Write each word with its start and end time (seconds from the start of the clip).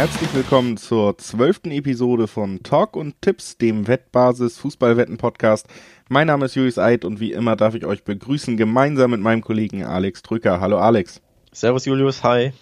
Herzlich 0.00 0.32
willkommen 0.32 0.78
zur 0.78 1.18
zwölften 1.18 1.70
Episode 1.70 2.26
von 2.26 2.62
Talk 2.62 2.96
und 2.96 3.20
Tipps, 3.20 3.58
dem 3.58 3.86
Wettbasis 3.86 4.56
Fußballwetten 4.56 5.18
Podcast. 5.18 5.66
Mein 6.08 6.28
Name 6.28 6.46
ist 6.46 6.54
Julius 6.54 6.78
Eid 6.78 7.04
und 7.04 7.20
wie 7.20 7.32
immer 7.32 7.54
darf 7.54 7.74
ich 7.74 7.84
euch 7.84 8.02
begrüßen, 8.02 8.56
gemeinsam 8.56 9.10
mit 9.10 9.20
meinem 9.20 9.42
Kollegen 9.42 9.84
Alex 9.84 10.22
Drücker. 10.22 10.58
Hallo 10.58 10.78
Alex. 10.78 11.20
Servus 11.52 11.84
Julius, 11.84 12.24
hi. 12.24 12.54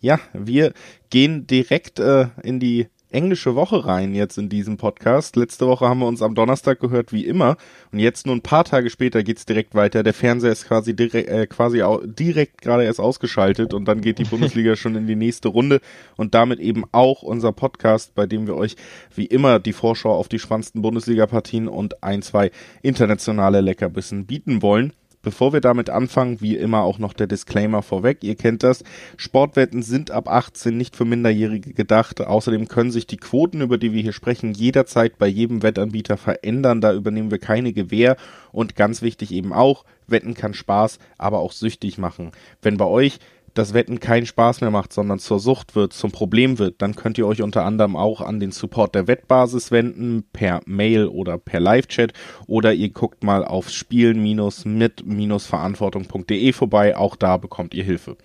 Ja, 0.00 0.20
wir 0.32 0.72
gehen 1.10 1.48
direkt 1.48 1.98
äh, 1.98 2.28
in 2.44 2.60
die 2.60 2.86
englische 3.10 3.54
Woche 3.54 3.86
rein 3.86 4.14
jetzt 4.14 4.38
in 4.38 4.48
diesem 4.48 4.76
Podcast. 4.76 5.36
Letzte 5.36 5.66
Woche 5.66 5.88
haben 5.88 6.00
wir 6.00 6.06
uns 6.06 6.22
am 6.22 6.34
Donnerstag 6.34 6.80
gehört, 6.80 7.12
wie 7.12 7.24
immer. 7.24 7.56
Und 7.92 7.98
jetzt 7.98 8.26
nur 8.26 8.34
ein 8.34 8.42
paar 8.42 8.64
Tage 8.64 8.90
später 8.90 9.22
geht's 9.22 9.46
direkt 9.46 9.74
weiter. 9.74 10.02
Der 10.02 10.14
Fernseher 10.14 10.52
ist 10.52 10.66
quasi 10.66 10.94
direkt, 10.94 11.28
äh, 11.28 11.46
quasi 11.46 11.82
direkt 12.04 12.62
gerade 12.62 12.84
erst 12.84 13.00
ausgeschaltet 13.00 13.74
und 13.74 13.86
dann 13.86 14.00
geht 14.00 14.18
die 14.18 14.24
Bundesliga 14.30 14.76
schon 14.76 14.94
in 14.94 15.06
die 15.06 15.16
nächste 15.16 15.48
Runde 15.48 15.80
und 16.16 16.34
damit 16.34 16.60
eben 16.60 16.84
auch 16.92 17.22
unser 17.22 17.52
Podcast, 17.52 18.14
bei 18.14 18.26
dem 18.26 18.46
wir 18.46 18.56
euch 18.56 18.76
wie 19.14 19.26
immer 19.26 19.58
die 19.58 19.72
Vorschau 19.72 20.14
auf 20.14 20.28
die 20.28 20.38
spannendsten 20.38 20.82
Bundesliga-Partien 20.82 21.68
und 21.68 22.02
ein, 22.02 22.22
zwei 22.22 22.50
internationale 22.82 23.60
Leckerbissen 23.60 24.26
bieten 24.26 24.62
wollen. 24.62 24.92
Bevor 25.22 25.52
wir 25.52 25.60
damit 25.60 25.90
anfangen, 25.90 26.40
wie 26.40 26.56
immer 26.56 26.82
auch 26.82 26.98
noch 26.98 27.12
der 27.12 27.26
Disclaimer 27.26 27.82
vorweg. 27.82 28.22
Ihr 28.22 28.36
kennt 28.36 28.62
das. 28.62 28.84
Sportwetten 29.16 29.82
sind 29.82 30.10
ab 30.10 30.28
18 30.28 30.76
nicht 30.76 30.94
für 30.94 31.04
Minderjährige 31.04 31.74
gedacht. 31.74 32.20
Außerdem 32.20 32.68
können 32.68 32.90
sich 32.90 33.06
die 33.06 33.16
Quoten, 33.16 33.60
über 33.60 33.78
die 33.78 33.92
wir 33.92 34.02
hier 34.02 34.12
sprechen, 34.12 34.52
jederzeit 34.52 35.18
bei 35.18 35.26
jedem 35.26 35.62
Wettanbieter 35.62 36.16
verändern. 36.16 36.80
Da 36.80 36.92
übernehmen 36.92 37.30
wir 37.30 37.38
keine 37.38 37.72
Gewähr. 37.72 38.16
Und 38.52 38.76
ganz 38.76 39.02
wichtig 39.02 39.32
eben 39.32 39.52
auch, 39.52 39.84
Wetten 40.06 40.34
kann 40.34 40.54
Spaß, 40.54 40.98
aber 41.18 41.40
auch 41.40 41.52
süchtig 41.52 41.98
machen. 41.98 42.32
Wenn 42.62 42.76
bei 42.76 42.86
euch 42.86 43.18
das 43.58 43.74
Wetten 43.74 44.00
keinen 44.00 44.24
Spaß 44.24 44.60
mehr 44.60 44.70
macht, 44.70 44.92
sondern 44.92 45.18
zur 45.18 45.40
Sucht 45.40 45.74
wird, 45.74 45.92
zum 45.92 46.12
Problem 46.12 46.60
wird, 46.60 46.80
dann 46.80 46.94
könnt 46.94 47.18
ihr 47.18 47.26
euch 47.26 47.42
unter 47.42 47.64
anderem 47.64 47.96
auch 47.96 48.20
an 48.20 48.38
den 48.38 48.52
Support 48.52 48.94
der 48.94 49.08
Wettbasis 49.08 49.72
wenden, 49.72 50.22
per 50.32 50.60
Mail 50.64 51.06
oder 51.06 51.38
per 51.38 51.58
Live-Chat 51.58 52.12
oder 52.46 52.72
ihr 52.72 52.90
guckt 52.90 53.24
mal 53.24 53.44
auf 53.44 53.68
spielen-mit-verantwortung.de 53.68 56.52
vorbei, 56.52 56.96
auch 56.96 57.16
da 57.16 57.36
bekommt 57.36 57.74
ihr 57.74 57.82
Hilfe. 57.84 58.16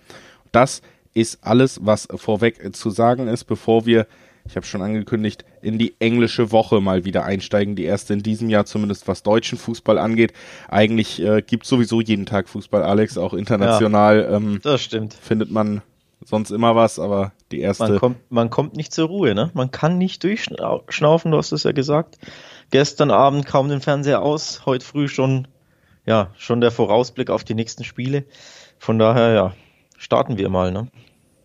Das 0.52 0.82
ist 1.14 1.40
alles, 1.42 1.80
was 1.82 2.06
vorweg 2.14 2.76
zu 2.76 2.90
sagen 2.90 3.26
ist, 3.28 3.44
bevor 3.44 3.86
wir 3.86 4.06
ich 4.46 4.56
habe 4.56 4.66
schon 4.66 4.82
angekündigt, 4.82 5.44
in 5.62 5.78
die 5.78 5.94
englische 6.00 6.52
Woche 6.52 6.80
mal 6.80 7.04
wieder 7.04 7.24
einsteigen. 7.24 7.76
Die 7.76 7.84
erste 7.84 8.12
in 8.12 8.22
diesem 8.22 8.50
Jahr, 8.50 8.66
zumindest 8.66 9.08
was 9.08 9.22
deutschen 9.22 9.56
Fußball 9.56 9.98
angeht. 9.98 10.34
Eigentlich 10.68 11.22
äh, 11.22 11.42
gibt 11.42 11.64
sowieso 11.64 12.00
jeden 12.00 12.26
Tag 12.26 12.48
Fußball, 12.48 12.82
Alex, 12.82 13.16
auch 13.16 13.32
international. 13.32 14.20
Ja, 14.20 14.36
ähm, 14.36 14.60
das 14.62 14.82
stimmt. 14.82 15.14
Findet 15.14 15.50
man 15.50 15.80
sonst 16.24 16.50
immer 16.50 16.76
was, 16.76 16.98
aber 16.98 17.32
die 17.52 17.60
erste. 17.60 17.88
Man 17.88 17.98
kommt, 17.98 18.16
man 18.30 18.50
kommt 18.50 18.76
nicht 18.76 18.92
zur 18.92 19.08
Ruhe, 19.08 19.34
ne? 19.34 19.50
Man 19.54 19.70
kann 19.70 19.96
nicht 19.96 20.22
durchschnaufen, 20.22 21.30
du 21.30 21.38
hast 21.38 21.52
es 21.52 21.62
ja 21.62 21.72
gesagt. 21.72 22.18
Gestern 22.70 23.10
Abend 23.10 23.46
kaum 23.46 23.68
den 23.68 23.80
Fernseher 23.80 24.22
aus, 24.22 24.66
heute 24.66 24.84
früh 24.84 25.08
schon, 25.08 25.48
ja, 26.04 26.30
schon 26.36 26.60
der 26.60 26.70
Vorausblick 26.70 27.30
auf 27.30 27.44
die 27.44 27.54
nächsten 27.54 27.84
Spiele. 27.84 28.24
Von 28.78 28.98
daher, 28.98 29.32
ja, 29.32 29.54
starten 29.96 30.36
wir 30.36 30.50
mal, 30.50 30.70
ne? 30.70 30.88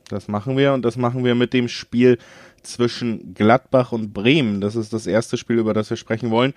Das 0.10 0.28
machen 0.28 0.58
wir 0.58 0.74
und 0.74 0.84
das 0.84 0.98
machen 0.98 1.24
wir 1.24 1.36
mit 1.36 1.54
dem 1.54 1.68
Spiel 1.68 2.18
zwischen 2.64 3.34
Gladbach 3.34 3.92
und 3.92 4.14
Bremen. 4.14 4.62
Das 4.62 4.76
ist 4.76 4.94
das 4.94 5.08
erste 5.08 5.38
Spiel, 5.38 5.58
über 5.58 5.74
das 5.74 5.90
wir 5.90 5.98
sprechen 5.98 6.30
wollen. 6.30 6.54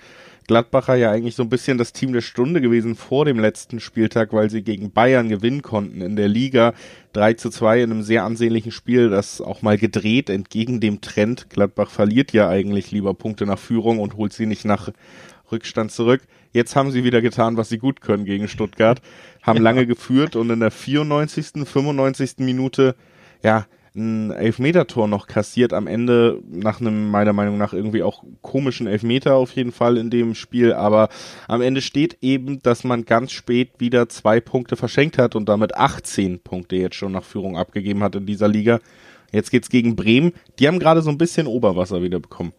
Gladbacher 0.47 0.95
ja 0.97 1.11
eigentlich 1.11 1.37
so 1.37 1.43
ein 1.43 1.49
bisschen 1.49 1.79
das 1.79 1.93
Team 1.93 2.13
der 2.13 2.21
Stunde 2.21 2.61
gewesen 2.61 2.97
vor 2.97 3.25
dem 3.25 3.39
letzten 3.39 3.81
Spieltag, 3.81 4.33
weil 4.33 4.51
sie 4.51 4.63
gegen 4.63 4.91
Bayern 4.91 5.29
gewinnen 5.29 5.63
konnten 5.63 6.01
in 6.01 6.17
der 6.17 6.29
Liga. 6.29 6.75
3 7.13 7.35
zu 7.35 7.51
2 7.51 7.83
in 7.83 7.93
einem 7.93 8.03
sehr 8.03 8.25
ansehnlichen 8.25 8.73
Spiel, 8.73 9.11
das 9.11 9.41
auch 9.41 9.63
mal 9.63 9.79
gedreht 9.79 10.31
entgegen 10.31 10.81
dem 10.81 11.01
Trend. 11.01 11.51
Gladbach 11.51 11.91
verliert 11.91 12.33
ja 12.33 12.49
eigentlich 12.49 12.91
lieber 12.91 13.15
Punkte 13.15 13.47
nach 13.47 13.59
Führung 13.59 13.99
und 13.99 14.17
holt 14.17 14.33
sie 14.33 14.47
nicht 14.47 14.65
nach 14.65 14.91
Rückstand 15.51 15.93
zurück. 15.93 16.23
Jetzt 16.53 16.75
haben 16.75 16.91
sie 16.91 17.05
wieder 17.05 17.23
getan, 17.23 17.57
was 17.57 17.69
sie 17.69 17.79
gut 17.79 18.01
können 18.01 18.25
gegen 18.25 18.49
Stuttgart, 18.49 19.01
haben 19.43 19.59
ja. 19.59 19.63
lange 19.63 19.87
geführt 19.87 20.37
und 20.37 20.51
in 20.51 20.61
der 20.61 20.71
94., 20.71 21.67
95. 21.67 22.39
Minute, 22.39 22.97
ja, 23.43 23.67
ein 23.95 24.31
Elfmetertor 24.31 25.07
noch 25.07 25.27
kassiert 25.27 25.73
am 25.73 25.87
Ende 25.87 26.41
nach 26.49 26.81
einem 26.81 27.11
meiner 27.11 27.33
Meinung 27.33 27.59
nach 27.59 27.73
irgendwie 27.73 28.03
auch 28.03 28.25
komischen 28.41 28.87
Elfmeter 28.87 29.35
auf 29.35 29.53
jeden 29.53 29.73
Fall 29.73 29.99
in 29.99 30.09
dem 30.09 30.35
Spiel, 30.35 30.73
aber 30.73 31.09
am 31.47 31.61
Ende 31.61 31.83
steht 31.83 32.19
eben, 32.23 32.63
dass 32.63 32.85
man 32.85 33.05
ganz 33.05 33.33
spät 33.33 33.73
wieder 33.79 34.09
zwei 34.09 34.41
Punkte 34.41 34.77
verschenkt 34.77 35.19
hat 35.19 35.37
und 35.37 35.49
damit 35.49 35.77
18 35.77 36.41
Punkte 36.41 36.77
jetzt 36.77 36.97
schon 36.97 37.13
nach 37.13 37.25
Führung 37.25 37.59
abgegeben 37.59 38.03
hat 38.03 38.15
in 38.15 38.25
dieser 38.25 38.49
Liga. 38.49 38.81
Jetzt 39.31 39.51
geht's 39.51 39.69
gegen 39.69 39.97
Bremen. 39.97 40.33
Die 40.59 40.69
haben 40.69 40.79
gerade 40.79 41.03
so 41.03 41.11
ein 41.11 41.19
bisschen 41.19 41.47
Oberwasser 41.47 42.03
wieder 42.03 42.21
bekommen. 42.21 42.53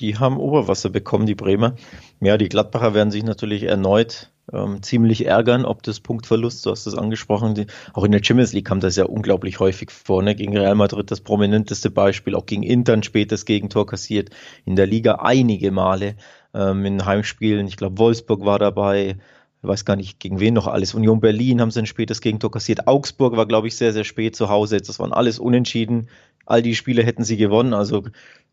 Die 0.00 0.16
haben 0.16 0.36
Oberwasser 0.36 0.90
bekommen, 0.90 1.26
die 1.26 1.34
Bremer. 1.34 1.74
Ja, 2.20 2.36
die 2.36 2.48
Gladbacher 2.48 2.94
werden 2.94 3.10
sich 3.10 3.24
natürlich 3.24 3.64
erneut 3.64 4.30
ähm, 4.52 4.82
ziemlich 4.82 5.26
ärgern, 5.26 5.64
ob 5.64 5.82
das 5.82 6.00
Punktverlust, 6.00 6.64
du 6.64 6.70
hast 6.70 6.86
das 6.86 6.94
angesprochen, 6.94 7.54
die, 7.54 7.66
auch 7.92 8.04
in 8.04 8.12
der 8.12 8.22
Champions 8.22 8.52
League 8.52 8.66
kam 8.66 8.80
das 8.80 8.96
ja 8.96 9.04
unglaublich 9.04 9.60
häufig 9.60 9.90
vor, 9.90 10.22
ne? 10.22 10.34
gegen 10.34 10.56
Real 10.56 10.74
Madrid 10.74 11.10
das 11.10 11.20
prominenteste 11.20 11.90
Beispiel, 11.90 12.34
auch 12.34 12.46
gegen 12.46 12.62
Inter 12.62 12.94
ein 12.94 13.02
spätes 13.02 13.44
Gegentor 13.44 13.86
kassiert, 13.86 14.30
in 14.64 14.76
der 14.76 14.86
Liga 14.86 15.16
einige 15.16 15.70
Male, 15.70 16.16
ähm, 16.54 16.84
in 16.84 17.04
Heimspielen, 17.04 17.66
ich 17.66 17.76
glaube 17.76 17.98
Wolfsburg 17.98 18.44
war 18.44 18.58
dabei, 18.58 19.16
ich 19.60 19.68
weiß 19.68 19.84
gar 19.84 19.96
nicht, 19.96 20.20
gegen 20.20 20.38
wen 20.38 20.54
noch 20.54 20.68
alles. 20.68 20.94
Union 20.94 21.20
Berlin 21.20 21.60
haben 21.60 21.72
sie 21.72 21.80
ein 21.80 21.86
spätes 21.86 22.20
Gegentor 22.20 22.52
kassiert. 22.52 22.86
Augsburg 22.86 23.36
war, 23.36 23.46
glaube 23.46 23.66
ich, 23.66 23.76
sehr, 23.76 23.92
sehr 23.92 24.04
spät 24.04 24.36
zu 24.36 24.48
Hause. 24.48 24.78
Das 24.78 25.00
waren 25.00 25.12
alles 25.12 25.40
unentschieden. 25.40 26.08
All 26.46 26.62
die 26.62 26.76
Spiele 26.76 27.02
hätten 27.02 27.24
sie 27.24 27.36
gewonnen. 27.36 27.74
Also 27.74 28.04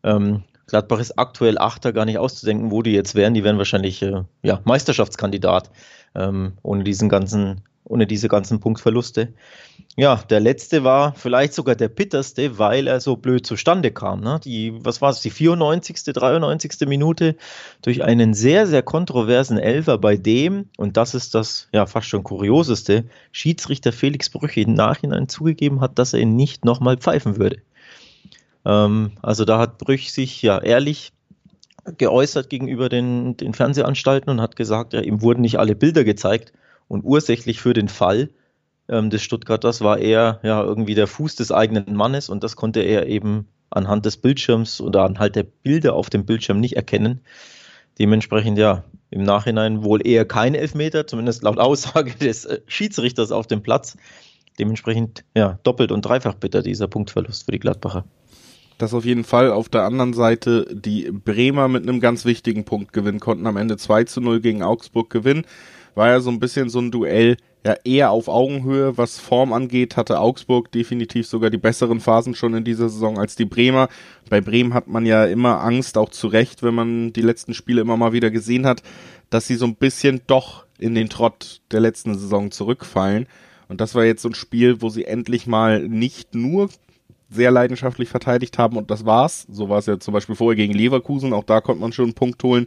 ähm, 0.02 0.42
Gladbach 0.66 0.98
ist 0.98 1.18
aktuell 1.18 1.58
Achter, 1.58 1.92
gar 1.92 2.04
nicht 2.04 2.18
auszudenken, 2.18 2.70
wo 2.70 2.82
die 2.82 2.92
jetzt 2.92 3.14
wären. 3.14 3.34
Die 3.34 3.44
wären 3.44 3.58
wahrscheinlich 3.58 4.02
äh, 4.02 4.22
ja, 4.42 4.60
Meisterschaftskandidat 4.64 5.70
ähm, 6.16 6.54
ohne 6.62 6.82
diesen 6.82 7.08
ganzen, 7.08 7.60
ohne 7.84 8.06
diese 8.06 8.28
ganzen 8.28 8.58
Punktverluste. 8.58 9.32
Ja, 9.96 10.16
der 10.28 10.40
letzte 10.40 10.82
war 10.82 11.14
vielleicht 11.14 11.54
sogar 11.54 11.76
der 11.76 11.88
bitterste, 11.88 12.58
weil 12.58 12.88
er 12.88 13.00
so 13.00 13.16
blöd 13.16 13.46
zustande 13.46 13.92
kam. 13.92 14.20
Ne? 14.20 14.40
Die, 14.44 14.72
was 14.84 15.00
war 15.00 15.10
es, 15.10 15.20
die 15.20 15.30
94., 15.30 16.02
93. 16.12 16.88
Minute 16.88 17.36
durch 17.82 18.02
einen 18.02 18.34
sehr, 18.34 18.66
sehr 18.66 18.82
kontroversen 18.82 19.58
Elfer, 19.58 19.98
bei 19.98 20.16
dem, 20.16 20.68
und 20.76 20.96
das 20.96 21.14
ist 21.14 21.36
das 21.36 21.68
ja 21.72 21.86
fast 21.86 22.08
schon 22.08 22.24
kurioseste, 22.24 23.04
Schiedsrichter 23.30 23.92
Felix 23.92 24.30
Brüche 24.30 24.62
im 24.62 24.74
Nachhinein 24.74 25.28
zugegeben 25.28 25.80
hat, 25.80 25.98
dass 25.98 26.12
er 26.12 26.20
ihn 26.20 26.34
nicht 26.34 26.64
nochmal 26.64 26.96
pfeifen 26.96 27.38
würde. 27.38 27.58
Ähm, 28.66 29.12
also 29.22 29.44
da 29.44 29.58
hat 29.58 29.78
Brüch 29.78 30.12
sich 30.12 30.42
ja 30.42 30.58
ehrlich 30.58 31.12
geäußert 31.98 32.50
gegenüber 32.50 32.88
den, 32.88 33.36
den 33.36 33.54
Fernsehanstalten 33.54 34.28
und 34.28 34.40
hat 34.40 34.56
gesagt, 34.56 34.92
ja, 34.92 35.00
ihm 35.00 35.22
wurden 35.22 35.40
nicht 35.40 35.58
alle 35.58 35.76
Bilder 35.76 36.02
gezeigt 36.02 36.52
und 36.88 37.04
ursächlich 37.04 37.60
für 37.60 37.74
den 37.74 37.88
Fall 37.88 38.30
ähm, 38.88 39.08
des 39.08 39.22
Stuttgarters 39.22 39.80
war 39.82 39.98
er 39.98 40.40
ja 40.42 40.62
irgendwie 40.62 40.96
der 40.96 41.06
Fuß 41.06 41.36
des 41.36 41.52
eigenen 41.52 41.94
Mannes 41.94 42.28
und 42.28 42.42
das 42.42 42.56
konnte 42.56 42.80
er 42.80 43.06
eben 43.06 43.46
anhand 43.70 44.04
des 44.04 44.16
Bildschirms 44.16 44.80
oder 44.80 45.04
anhand 45.04 45.36
der 45.36 45.44
Bilder 45.44 45.94
auf 45.94 46.10
dem 46.10 46.26
Bildschirm 46.26 46.60
nicht 46.60 46.76
erkennen. 46.76 47.20
Dementsprechend 47.98 48.58
ja 48.58 48.84
im 49.10 49.22
Nachhinein 49.22 49.84
wohl 49.84 50.06
eher 50.06 50.24
kein 50.24 50.54
Elfmeter, 50.54 51.06
zumindest 51.06 51.42
laut 51.42 51.58
Aussage 51.58 52.14
des 52.20 52.44
äh, 52.44 52.60
Schiedsrichters 52.66 53.30
auf 53.30 53.46
dem 53.46 53.62
Platz. 53.62 53.96
Dementsprechend 54.58 55.24
ja 55.36 55.58
doppelt 55.62 55.92
und 55.92 56.02
dreifach 56.02 56.34
bitter 56.34 56.62
dieser 56.62 56.88
Punktverlust 56.88 57.44
für 57.44 57.52
die 57.52 57.58
Gladbacher. 57.60 58.04
Das 58.78 58.92
auf 58.92 59.04
jeden 59.04 59.24
Fall. 59.24 59.50
Auf 59.50 59.68
der 59.68 59.84
anderen 59.84 60.12
Seite 60.12 60.66
die 60.70 61.10
Bremer 61.10 61.68
mit 61.68 61.82
einem 61.82 62.00
ganz 62.00 62.24
wichtigen 62.24 62.64
Punkt 62.64 62.92
gewinnen 62.92 63.20
konnten. 63.20 63.46
Am 63.46 63.56
Ende 63.56 63.76
2 63.76 64.04
zu 64.04 64.20
0 64.20 64.40
gegen 64.40 64.62
Augsburg 64.62 65.08
gewinnen. 65.10 65.46
War 65.94 66.08
ja 66.08 66.20
so 66.20 66.30
ein 66.30 66.40
bisschen 66.40 66.68
so 66.68 66.78
ein 66.78 66.90
Duell, 66.90 67.38
ja 67.66 67.74
eher 67.84 68.10
auf 68.10 68.28
Augenhöhe, 68.28 68.96
was 68.96 69.18
Form 69.18 69.52
angeht, 69.52 69.96
hatte 69.96 70.20
Augsburg 70.20 70.70
definitiv 70.70 71.26
sogar 71.26 71.50
die 71.50 71.58
besseren 71.58 72.00
Phasen 72.00 72.34
schon 72.34 72.54
in 72.54 72.64
dieser 72.64 72.88
Saison 72.88 73.18
als 73.18 73.34
die 73.34 73.44
Bremer. 73.44 73.88
Bei 74.30 74.40
Bremen 74.40 74.72
hat 74.72 74.86
man 74.86 75.04
ja 75.04 75.24
immer 75.24 75.62
Angst, 75.62 75.98
auch 75.98 76.10
zu 76.10 76.28
Recht, 76.28 76.62
wenn 76.62 76.74
man 76.74 77.12
die 77.12 77.22
letzten 77.22 77.54
Spiele 77.54 77.80
immer 77.80 77.96
mal 77.96 78.12
wieder 78.12 78.30
gesehen 78.30 78.66
hat, 78.66 78.82
dass 79.30 79.46
sie 79.46 79.56
so 79.56 79.66
ein 79.66 79.74
bisschen 79.74 80.20
doch 80.26 80.64
in 80.78 80.94
den 80.94 81.08
Trott 81.08 81.60
der 81.72 81.80
letzten 81.80 82.16
Saison 82.16 82.50
zurückfallen. 82.50 83.26
Und 83.68 83.80
das 83.80 83.94
war 83.96 84.04
jetzt 84.04 84.22
so 84.22 84.28
ein 84.28 84.34
Spiel, 84.34 84.80
wo 84.80 84.88
sie 84.88 85.04
endlich 85.04 85.46
mal 85.46 85.88
nicht 85.88 86.34
nur 86.34 86.68
sehr 87.28 87.50
leidenschaftlich 87.50 88.08
verteidigt 88.08 88.58
haben 88.58 88.76
und 88.76 88.90
das 88.90 89.04
war's. 89.04 89.46
So 89.50 89.68
war 89.68 89.78
es 89.78 89.86
ja 89.86 89.98
zum 89.98 90.14
Beispiel 90.14 90.36
vorher 90.36 90.56
gegen 90.56 90.72
Leverkusen, 90.72 91.32
auch 91.32 91.44
da 91.44 91.60
konnte 91.60 91.80
man 91.80 91.92
schon 91.92 92.06
einen 92.06 92.14
Punkt 92.14 92.42
holen. 92.42 92.66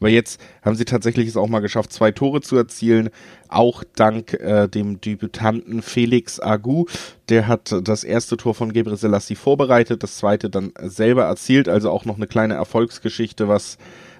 Aber 0.00 0.08
jetzt 0.08 0.40
haben 0.62 0.76
sie 0.76 0.84
tatsächlich 0.84 1.28
es 1.28 1.36
auch 1.36 1.48
mal 1.48 1.60
geschafft, 1.60 1.92
zwei 1.92 2.12
Tore 2.12 2.40
zu 2.40 2.56
erzielen. 2.56 3.10
Auch 3.48 3.82
dank 3.96 4.34
äh, 4.34 4.68
dem 4.68 5.00
Debütanten 5.00 5.82
Felix 5.82 6.38
Agu. 6.40 6.84
Der 7.28 7.48
hat 7.48 7.74
das 7.82 8.04
erste 8.04 8.36
Tor 8.36 8.54
von 8.54 8.72
Gebre 8.72 8.96
Selassie 8.96 9.34
vorbereitet, 9.34 10.02
das 10.02 10.18
zweite 10.18 10.50
dann 10.50 10.72
selber 10.80 11.24
erzielt. 11.24 11.68
Also 11.68 11.90
auch 11.90 12.04
noch 12.04 12.16
eine 12.16 12.28
kleine 12.28 12.54
Erfolgsgeschichte, 12.54 13.48
was 13.48 13.76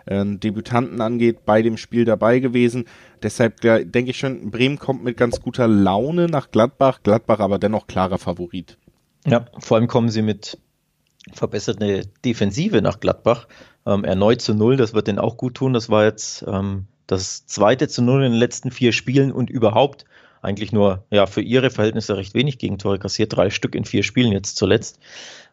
äh, 0.07 0.25
Debütanten 0.25 1.01
angeht, 1.01 1.47
bei 1.47 1.63
dem 1.63 1.77
Spiel 1.77 2.05
dabei 2.05 2.41
gewesen. 2.41 2.87
Deshalb 3.23 3.63
ja, 3.63 3.79
denke 3.79 4.11
ich 4.11 4.19
schon, 4.19 4.51
Bremen 4.51 4.79
kommt 4.79 5.05
mit 5.05 5.17
ganz 5.17 5.41
guter 5.41 5.69
Laune 5.69 6.27
nach 6.27 6.51
Gladbach. 6.51 7.01
Gladbach 7.05 7.39
aber 7.39 7.59
dennoch 7.61 7.87
klarer 7.87 8.19
Favorit. 8.19 8.79
Ja, 9.31 9.47
vor 9.59 9.77
allem 9.77 9.89
kommen 9.89 10.09
sie 10.09 10.23
mit 10.23 10.59
verbesserte 11.33 12.07
Defensive 12.25 12.83
nach 12.83 13.01
Gladbach. 13.01 13.49
Ähm, 13.87 14.05
erneut 14.05 14.41
zu 14.41 14.55
Null, 14.55 14.77
das 14.77 14.95
wird 14.95 15.09
denen 15.09 15.19
auch 15.19 15.37
gut 15.37 15.55
tun. 15.55 15.73
Das 15.73 15.89
war 15.89 16.05
jetzt 16.05 16.45
ähm, 16.47 16.87
das 17.07 17.47
zweite 17.47 17.89
zu 17.89 18.03
Null 18.03 18.25
in 18.25 18.33
den 18.33 18.39
letzten 18.39 18.71
vier 18.71 18.93
Spielen 18.93 19.33
und 19.33 19.51
überhaupt 19.51 20.05
eigentlich 20.43 20.73
nur 20.73 21.05
ja 21.11 21.27
für 21.27 21.41
ihre 21.41 21.71
Verhältnisse 21.71 22.17
recht 22.17 22.35
wenig 22.35 22.59
Gegentore 22.59 22.99
kassiert, 22.99 23.35
drei 23.35 23.51
Stück 23.51 23.75
in 23.75 23.85
vier 23.85 24.03
Spielen 24.03 24.33
jetzt 24.33 24.57
zuletzt. 24.57 24.99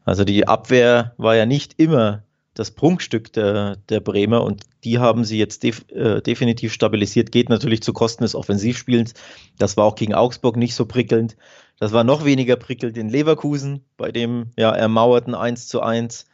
Also 0.03 0.23
die 0.23 0.47
Abwehr 0.47 1.13
war 1.17 1.35
ja 1.35 1.45
nicht 1.45 1.73
immer 1.77 2.23
das 2.55 2.71
Prunkstück 2.71 3.31
der, 3.33 3.75
der 3.89 3.99
Bremer 3.99 4.43
und 4.43 4.63
die 4.83 4.97
haben 4.97 5.25
sie 5.25 5.37
jetzt 5.37 5.61
def, 5.61 5.85
äh, 5.91 6.21
definitiv 6.21 6.73
stabilisiert, 6.73 7.31
geht 7.31 7.49
natürlich 7.49 7.83
zu 7.83 7.93
Kosten 7.93 8.23
des 8.23 8.33
Offensivspielens. 8.33 9.13
Das 9.59 9.77
war 9.77 9.85
auch 9.85 9.95
gegen 9.95 10.15
Augsburg 10.15 10.57
nicht 10.57 10.73
so 10.73 10.85
prickelnd. 10.85 11.37
Das 11.77 11.91
war 11.91 12.03
noch 12.03 12.23
weniger 12.23 12.55
prickelnd 12.55 12.97
in 12.97 13.09
Leverkusen 13.09 13.83
bei 13.97 14.11
dem 14.11 14.51
ja 14.57 14.71
ermauerten 14.71 15.35
1 15.35 15.67
zu 15.67 15.81
1. 15.81 16.25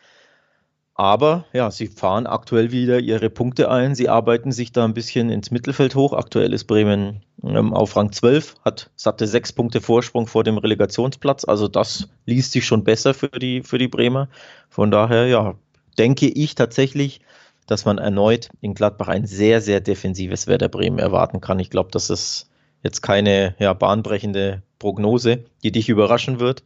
Aber 0.94 1.46
ja, 1.54 1.72
sie 1.72 1.88
fahren 1.88 2.28
aktuell 2.28 2.72
wieder 2.72 3.00
ihre 3.00 3.32
Punkte 3.32 3.72
ein. 3.72 3.96
Sie 3.96 4.08
arbeiten 4.08 4.52
sich 4.52 4.72
da 4.72 4.86
ein 4.86 4.94
bisschen 4.94 5.32
ins 5.32 5.50
Mittelfeld 5.50 5.96
hoch. 5.96 6.14
Aktuell 6.14 6.54
ist 6.54 6.66
Bremen 6.66 7.24
ähm, 7.44 7.74
auf 7.74 7.96
Rang 7.96 8.12
12, 8.12 8.58
hat 8.64 8.92
satte 8.96 9.26
sechs 9.26 9.52
Punkte 9.52 9.82
Vorsprung 9.82 10.28
vor 10.28 10.44
dem 10.44 10.60
Relegationsplatz. 10.60 11.46
Also 11.46 11.68
das 11.68 12.10
liest 12.28 12.52
sich 12.52 12.66
schon 12.68 12.84
besser 12.84 13.16
für 13.16 13.30
die, 13.30 13.64
für 13.64 13.80
die 13.80 13.88
Bremer. 13.88 14.28
Von 14.70 14.92
daher, 14.92 15.26
ja, 15.26 15.56
denke 15.98 16.28
ich 16.28 16.56
tatsächlich, 16.56 17.22
dass 17.68 17.86
man 17.86 17.98
erneut 17.98 18.50
in 18.60 18.74
Gladbach 18.74 19.08
ein 19.08 19.26
sehr, 19.26 19.62
sehr 19.62 19.80
defensives 19.80 20.48
Werder 20.48 20.70
Bremen 20.70 21.00
erwarten 21.00 21.42
kann. 21.42 21.60
Ich 21.60 21.70
glaube, 21.70 21.90
das 21.92 22.10
ist 22.10 22.50
jetzt 22.84 23.02
keine 23.02 23.56
ja, 23.60 23.74
bahnbrechende 23.74 24.64
Prognose, 24.80 25.46
die 25.64 25.72
dich 25.72 25.90
überraschen 25.90 26.40
wird. 26.40 26.64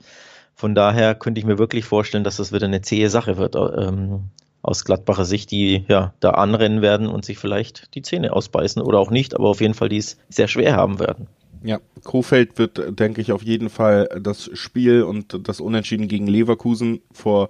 Von 0.56 0.74
daher 0.74 1.16
könnte 1.16 1.39
ich 1.39 1.45
mir 1.45 1.57
wirklich 1.57 1.86
vorstellen, 1.86 2.24
dass 2.24 2.38
das 2.38 2.54
wieder 2.54 2.66
eine 2.66 2.81
zähe 2.81 3.10
Sache 3.10 3.38
wird 3.38 3.56
ähm, 3.56 4.30
aus 4.62 4.86
Gladbacher 4.86 5.25
Sicht, 5.25 5.51
die 5.51 5.86
ja 5.88 6.13
da 6.22 6.31
anrennen 6.31 6.81
werden 6.81 7.07
und 7.07 7.25
sich 7.25 7.38
vielleicht 7.38 7.94
die 7.94 8.01
Zähne 8.01 8.33
ausbeißen 8.33 8.81
oder 8.81 9.00
auch 9.00 9.12
nicht, 9.12 9.36
aber 9.36 9.50
auf 9.50 9.62
jeden 9.62 9.74
Fall 9.74 9.89
die 9.89 9.98
es 9.98 10.18
sehr 10.30 10.48
schwer 10.48 10.75
haben 10.75 11.00
werden. 11.00 11.27
Ja, 11.65 11.79
Kofeld 12.03 12.59
wird, 12.59 13.00
denke 13.00 13.21
ich, 13.21 13.31
auf 13.31 13.41
jeden 13.41 13.71
Fall 13.71 14.07
das 14.21 14.51
Spiel 14.53 15.01
und 15.01 15.47
das 15.47 15.59
Unentschieden 15.59 16.07
gegen 16.07 16.27
Leverkusen 16.27 17.01
vor 17.12 17.50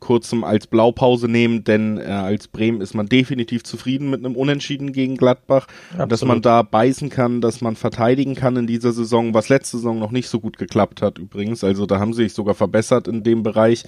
kurzem 0.00 0.42
als 0.42 0.66
Blaupause 0.66 1.28
nehmen, 1.28 1.62
denn 1.62 1.96
äh, 1.96 2.06
als 2.06 2.48
Bremen 2.48 2.80
ist 2.80 2.94
man 2.94 3.06
definitiv 3.06 3.62
zufrieden 3.62 4.10
mit 4.10 4.24
einem 4.24 4.34
Unentschieden 4.34 4.92
gegen 4.92 5.16
Gladbach, 5.16 5.68
Absolut. 5.90 6.10
dass 6.10 6.24
man 6.24 6.42
da 6.42 6.62
beißen 6.62 7.08
kann, 7.08 7.40
dass 7.40 7.60
man 7.60 7.76
verteidigen 7.76 8.34
kann 8.34 8.56
in 8.56 8.66
dieser 8.66 8.90
Saison, 8.90 9.32
was 9.32 9.48
letzte 9.48 9.76
Saison 9.76 10.00
noch 10.00 10.10
nicht 10.10 10.28
so 10.28 10.40
gut 10.40 10.58
geklappt 10.58 11.00
hat 11.00 11.18
übrigens. 11.18 11.62
Also 11.62 11.86
da 11.86 12.00
haben 12.00 12.14
sie 12.14 12.24
sich 12.24 12.34
sogar 12.34 12.56
verbessert 12.56 13.06
in 13.06 13.22
dem 13.22 13.44
Bereich. 13.44 13.84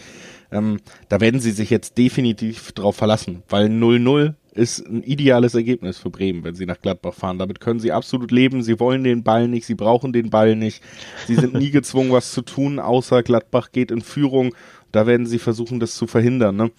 Ähm, 0.52 0.78
da 1.08 1.20
werden 1.20 1.40
sie 1.40 1.50
sich 1.50 1.70
jetzt 1.70 1.98
definitiv 1.98 2.70
drauf 2.72 2.94
verlassen, 2.94 3.42
weil 3.48 3.66
0-0 3.66 4.34
ist 4.54 4.86
ein 4.86 5.02
ideales 5.02 5.54
Ergebnis 5.54 5.98
für 5.98 6.10
Bremen, 6.10 6.44
wenn 6.44 6.54
sie 6.54 6.66
nach 6.66 6.80
Gladbach 6.80 7.14
fahren. 7.14 7.38
Damit 7.38 7.60
können 7.60 7.80
sie 7.80 7.92
absolut 7.92 8.30
leben. 8.30 8.62
Sie 8.62 8.78
wollen 8.80 9.04
den 9.04 9.22
Ball 9.22 9.48
nicht, 9.48 9.66
sie 9.66 9.74
brauchen 9.74 10.12
den 10.12 10.30
Ball 10.30 10.56
nicht. 10.56 10.82
Sie 11.26 11.34
sind 11.34 11.54
nie 11.54 11.70
gezwungen, 11.72 12.12
was 12.12 12.32
zu 12.32 12.42
tun, 12.42 12.78
außer 12.78 13.22
Gladbach 13.22 13.72
geht 13.72 13.90
in 13.90 14.00
Führung. 14.00 14.54
Da 14.92 15.08
werden 15.08 15.26
sie 15.26 15.40
versuchen, 15.40 15.80
das 15.80 15.96
zu 15.96 16.06
verhindern. 16.06 16.54
Ne? 16.54 16.70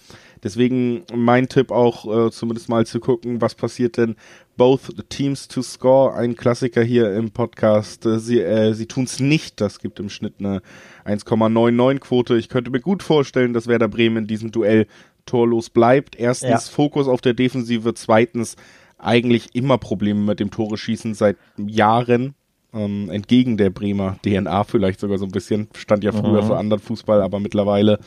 Deswegen 0.42 1.04
mein 1.14 1.50
Tipp 1.50 1.72
auch, 1.72 2.28
äh, 2.28 2.32
zumindest 2.32 2.70
mal 2.70 2.86
zu 2.86 3.00
gucken, 3.00 3.42
was 3.42 3.56
passiert 3.56 3.98
denn 3.98 4.16
both 4.58 5.10
teams 5.10 5.48
to 5.48 5.62
score. 5.62 6.14
Ein 6.14 6.36
Klassiker 6.36 6.82
hier 6.82 7.14
im 7.14 7.32
Podcast. 7.32 8.06
Äh, 8.06 8.20
sie 8.20 8.40
äh, 8.40 8.74
sie 8.74 8.86
tun 8.86 9.06
es 9.06 9.20
nicht. 9.20 9.60
Das 9.60 9.80
gibt 9.80 10.00
im 10.00 10.10
Schnitt 10.10 10.36
eine 10.40 10.62
1,99 11.04 12.00
Quote. 12.00 12.38
Ich 12.38 12.48
könnte 12.48 12.72
mir 12.72 12.80
gut 12.80 13.04
vorstellen, 13.04 13.54
dass 13.54 13.68
Werder 13.68 13.88
Bremen 13.88 14.18
in 14.18 14.28
diesem 14.28 14.52
Duell 14.52 14.88
torlos 15.26 15.70
bleibt. 15.70 16.16
Erstens 16.16 16.50
ja. 16.50 16.74
Fokus 16.74 17.08
auf 17.08 17.22
der 17.22 17.34
Defensive, 17.34 17.94
zweitens 17.94 18.56
eigentlich 18.98 19.54
immer 19.54 19.78
Probleme 19.78 20.22
mit 20.22 20.40
dem 20.40 20.52
Tore 20.52 20.78
schießen 20.78 21.14
seit 21.14 21.38
Jahren. 21.58 22.36
Ähm, 22.74 23.10
entgegen 23.10 23.58
der 23.58 23.70
Bremer 23.70 24.18
DNA 24.24 24.64
vielleicht 24.66 25.00
sogar 25.00 25.18
so 25.18 25.26
ein 25.26 25.32
bisschen. 25.32 25.70
Stand 25.76 26.04
ja 26.04 26.12
früher 26.12 26.42
mhm. 26.42 26.48
für 26.48 26.58
anderen 26.58 26.82
Fußball, 26.82 27.22
aber 27.22 27.40
mittlerweile. 27.40 28.00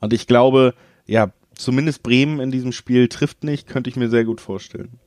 Und 0.00 0.12
ich 0.12 0.26
glaube, 0.26 0.74
ja, 1.06 1.32
zumindest 1.54 2.02
Bremen 2.02 2.40
in 2.40 2.50
diesem 2.50 2.72
Spiel 2.72 3.08
trifft 3.08 3.44
nicht, 3.44 3.68
könnte 3.68 3.90
ich 3.90 3.96
mir 3.96 4.08
sehr 4.08 4.24
gut 4.24 4.40
vorstellen. 4.40 4.98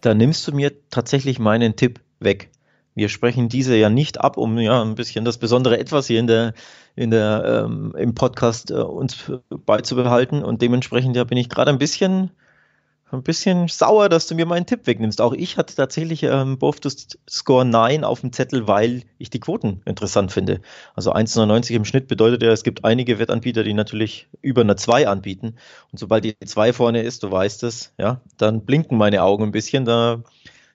Da 0.00 0.14
nimmst 0.14 0.46
du 0.48 0.52
mir 0.52 0.72
tatsächlich 0.90 1.38
meinen 1.38 1.76
Tipp 1.76 2.00
weg. 2.20 2.50
Wir 2.94 3.08
sprechen 3.08 3.48
diese 3.48 3.76
ja 3.76 3.90
nicht 3.90 4.20
ab, 4.20 4.36
um 4.36 4.58
ja 4.58 4.82
ein 4.82 4.94
bisschen 4.94 5.24
das 5.24 5.38
besondere 5.38 5.78
Etwas 5.78 6.06
hier 6.06 6.20
in 6.20 6.26
der, 6.26 6.54
in 6.96 7.10
der, 7.10 7.64
ähm, 7.66 7.94
im 7.96 8.14
Podcast 8.14 8.70
äh, 8.70 8.74
uns 8.74 9.32
beizubehalten. 9.48 10.44
Und 10.44 10.62
dementsprechend 10.62 11.16
ja 11.16 11.24
bin 11.24 11.38
ich 11.38 11.48
gerade 11.48 11.70
ein 11.70 11.78
bisschen 11.78 12.30
ein 13.14 13.22
bisschen 13.22 13.68
sauer, 13.68 14.08
dass 14.08 14.26
du 14.26 14.34
mir 14.34 14.46
meinen 14.46 14.66
Tipp 14.66 14.86
wegnimmst. 14.86 15.20
Auch 15.20 15.32
ich 15.32 15.56
hatte 15.56 15.74
tatsächlich 15.74 16.22
ähm, 16.24 16.58
Both 16.58 16.82
to 16.82 16.90
Score 17.28 17.64
9 17.64 18.04
auf 18.04 18.20
dem 18.20 18.32
Zettel, 18.32 18.66
weil 18.66 19.02
ich 19.18 19.30
die 19.30 19.40
Quoten 19.40 19.82
interessant 19.84 20.32
finde. 20.32 20.60
Also 20.94 21.12
1,99 21.12 21.72
im 21.72 21.84
Schnitt 21.84 22.08
bedeutet 22.08 22.42
ja, 22.42 22.50
es 22.50 22.64
gibt 22.64 22.84
einige 22.84 23.18
Wettanbieter, 23.18 23.64
die 23.64 23.74
natürlich 23.74 24.28
über 24.42 24.62
eine 24.62 24.76
2 24.76 25.08
anbieten. 25.08 25.56
Und 25.92 25.98
sobald 25.98 26.24
die 26.24 26.36
2 26.44 26.72
vorne 26.72 27.02
ist, 27.02 27.22
du 27.22 27.30
weißt 27.30 27.62
es, 27.64 27.92
ja, 27.98 28.20
dann 28.36 28.64
blinken 28.64 28.98
meine 28.98 29.22
Augen 29.22 29.44
ein 29.44 29.52
bisschen. 29.52 29.84
Da, 29.84 30.22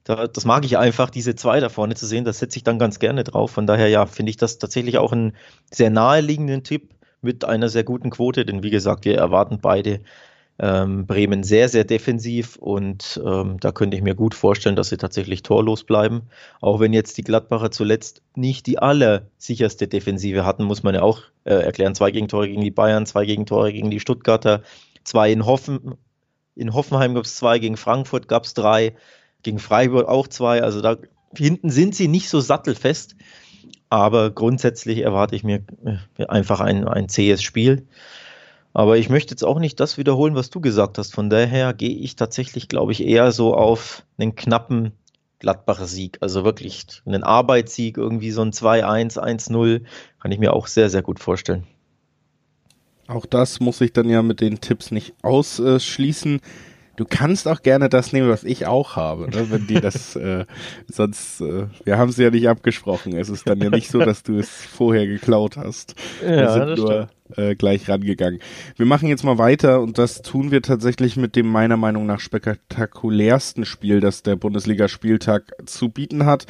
da, 0.10 0.28
das 0.28 0.44
mag 0.44 0.66
ich 0.66 0.76
einfach, 0.78 1.12
diese 1.12 1.36
2 1.36 1.60
da 1.60 1.70
vorne 1.70 1.94
zu 1.94 2.08
sehen. 2.08 2.26
Das 2.26 2.40
setze 2.40 2.58
ich 2.58 2.64
dann 2.64 2.80
ganz 2.80 2.98
gerne 2.98 3.24
drauf. 3.24 3.52
Von 3.52 3.68
daher, 3.68 3.90
ja, 3.90 4.08
finde 4.08 4.32
ich 4.32 4.38
das 4.38 4.58
tatsächlich 4.58 4.98
auch 4.98 5.12
einen 5.12 5.34
sehr 5.72 5.92
naheliegenden 5.92 6.64
Tipp 6.64 6.96
mit 7.22 7.46
einer 7.46 7.70
sehr 7.70 7.84
guten 7.84 8.10
Quote, 8.10 8.44
denn 8.44 8.64
wie 8.64 8.72
gesagt, 8.72 9.06
wir 9.06 9.18
erwarten 9.18 9.60
beide 9.62 10.00
ähm, 10.58 11.06
Bremen 11.06 11.44
sehr, 11.44 11.70
sehr 11.70 11.84
defensiv 11.84 12.56
und 12.56 13.22
ähm, 13.24 13.58
da 13.60 13.72
könnte 13.72 13.98
ich 13.98 14.04
mir 14.04 14.16
gut 14.16 14.34
vorstellen, 14.34 14.76
dass 14.76 14.90
sie 14.90 14.98
tatsächlich 14.98 15.44
torlos 15.44 15.84
bleiben. 15.84 16.24
Auch 16.60 16.80
wenn 16.80 16.92
jetzt 16.92 17.18
die 17.20 17.24
Gladbacher 17.24 17.70
zuletzt 17.70 18.24
nicht 18.36 18.66
die 18.66 18.80
allersicherste 18.80 19.88
Defensive 19.88 20.44
hatten, 20.44 20.64
muss 20.64 20.82
man 20.82 20.96
ja 20.96 21.04
auch 21.04 21.22
äh, 21.44 21.54
erklären. 21.54 21.94
Zwei 21.94 22.10
Gegentore 22.10 22.48
gegen 22.48 22.64
die 22.64 22.72
Bayern, 22.72 23.06
zwei 23.06 23.26
Gegentore 23.26 23.72
gegen 23.72 23.92
die 23.92 24.00
Stuttgarter, 24.00 24.64
zwei 25.04 25.32
in, 25.32 25.46
Hoffen, 25.46 25.96
in 26.56 26.74
Hoffenheim 26.74 27.14
gab 27.14 27.26
es 27.26 27.36
zwei, 27.36 27.60
gegen 27.60 27.78
Frankfurt 27.78 28.28
gab 28.28 28.46
es 28.46 28.56
drei, 28.56 28.96
gegen 29.44 29.60
Freiburg 29.60 30.08
auch 30.08 30.28
zwei. 30.28 30.62
Also 30.62 30.82
da 30.82 30.98
hinten 31.36 31.70
sind 31.70 31.96
sie 31.96 32.08
nicht 32.08 32.30
so 32.30 32.40
sattelfest. 32.40 33.16
Aber 33.90 34.30
grundsätzlich 34.30 35.00
erwarte 35.00 35.36
ich 35.36 35.44
mir 35.44 35.64
äh, 36.18 36.26
einfach 36.28 36.60
ein, 36.60 36.88
ein 36.88 37.10
zähes 37.10 37.42
Spiel. 37.42 37.88
Aber 38.74 38.98
ich 38.98 39.10
möchte 39.10 39.32
jetzt 39.32 39.44
auch 39.44 39.60
nicht 39.60 39.80
das 39.80 39.98
wiederholen, 39.98 40.36
was 40.36 40.52
du 40.52 40.62
gesagt 40.62 41.00
hast. 41.00 41.14
Von 41.14 41.30
daher 41.30 41.74
gehe 41.74 41.96
ich 41.96 42.16
tatsächlich, 42.16 42.68
glaube 42.68 42.92
ich, 42.92 43.04
eher 43.04 43.32
so 43.32 43.56
auf 43.56 44.04
einen 44.18 44.36
knappen 44.36 44.92
Gladbacher 45.40 45.88
Sieg. 45.88 46.18
Also 46.22 46.44
wirklich 46.44 46.86
einen 47.06 47.24
Arbeitssieg, 47.24 47.98
irgendwie 47.98 48.32
so 48.32 48.42
ein 48.42 48.52
2-1, 48.52 49.18
1-0, 49.18 49.82
kann 50.20 50.32
ich 50.32 50.40
mir 50.40 50.54
auch 50.54 50.68
sehr, 50.68 50.90
sehr 50.90 51.02
gut 51.02 51.20
vorstellen. 51.20 51.66
Auch 53.08 53.26
das 53.26 53.60
muss 53.60 53.82
ich 53.82 53.92
dann 53.92 54.08
ja 54.08 54.22
mit 54.22 54.40
den 54.40 54.62
Tipps 54.62 54.92
nicht 54.92 55.16
ausschließen. 55.24 56.42
Du 57.00 57.06
kannst 57.10 57.48
auch 57.48 57.62
gerne 57.62 57.88
das 57.88 58.12
nehmen, 58.12 58.28
was 58.28 58.44
ich 58.44 58.68
auch 58.68 58.98
habe, 58.98 59.30
ne? 59.30 59.50
wenn 59.50 59.68
die 59.68 59.80
das, 59.80 60.16
äh, 60.18 60.44
sonst, 60.86 61.40
äh, 61.40 61.68
wir 61.86 61.98
haben 61.98 62.10
es 62.10 62.18
ja 62.18 62.30
nicht 62.30 62.50
abgesprochen. 62.50 63.16
Es 63.16 63.30
ist 63.30 63.48
dann 63.48 63.62
ja 63.62 63.70
nicht 63.70 63.90
so, 63.90 64.00
dass 64.00 64.22
du 64.22 64.38
es 64.38 64.50
vorher 64.50 65.08
geklaut 65.08 65.56
hast. 65.56 65.96
Ja, 66.22 66.30
wir 66.30 66.52
sind 66.52 66.78
nur 66.78 67.10
äh, 67.38 67.56
gleich 67.56 67.88
rangegangen. 67.88 68.42
Wir 68.76 68.86
machen 68.86 69.08
jetzt 69.08 69.24
mal 69.24 69.38
weiter 69.38 69.80
und 69.80 69.98
das 69.98 70.24
tun 70.24 70.52
wir 70.52 70.62
tatsächlich 70.62 71.16
mit 71.16 71.38
dem 71.38 71.48
meiner 71.48 71.78
Meinung 71.78 72.06
nach 72.06 72.20
spektakulärsten 72.20 73.64
Spiel, 73.64 74.02
das 74.02 74.22
der 74.22 74.36
Bundesligaspieltag 74.36 75.54
zu 75.66 75.88
bieten 75.88 76.26
hat. 76.26 76.48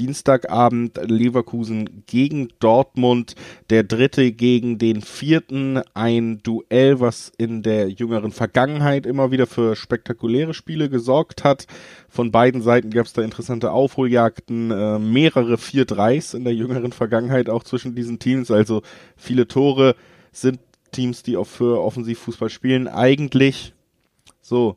Dienstagabend 0.00 0.98
Leverkusen 1.06 2.04
gegen 2.06 2.48
Dortmund, 2.58 3.34
der 3.68 3.84
dritte 3.84 4.32
gegen 4.32 4.78
den 4.78 5.02
vierten, 5.02 5.82
ein 5.92 6.42
Duell, 6.42 7.00
was 7.00 7.30
in 7.36 7.62
der 7.62 7.90
jüngeren 7.90 8.32
Vergangenheit 8.32 9.04
immer 9.04 9.30
wieder 9.30 9.46
für 9.46 9.76
spektakuläre 9.76 10.54
Spiele 10.54 10.88
gesorgt 10.88 11.44
hat. 11.44 11.66
Von 12.08 12.32
beiden 12.32 12.62
Seiten 12.62 12.88
gab 12.90 13.04
es 13.04 13.12
da 13.12 13.20
interessante 13.20 13.72
Aufholjagden, 13.72 14.70
äh, 14.70 14.98
mehrere 14.98 15.58
4-3s 15.58 16.34
in 16.34 16.44
der 16.44 16.54
jüngeren 16.54 16.92
Vergangenheit 16.92 17.50
auch 17.50 17.62
zwischen 17.62 17.94
diesen 17.94 18.18
Teams, 18.18 18.50
also 18.50 18.80
viele 19.16 19.46
Tore 19.48 19.96
sind 20.32 20.60
Teams, 20.92 21.22
die 21.22 21.36
auch 21.36 21.46
für 21.46 21.82
Offensivfußball 21.82 22.48
spielen, 22.48 22.88
eigentlich. 22.88 23.74
So 24.40 24.76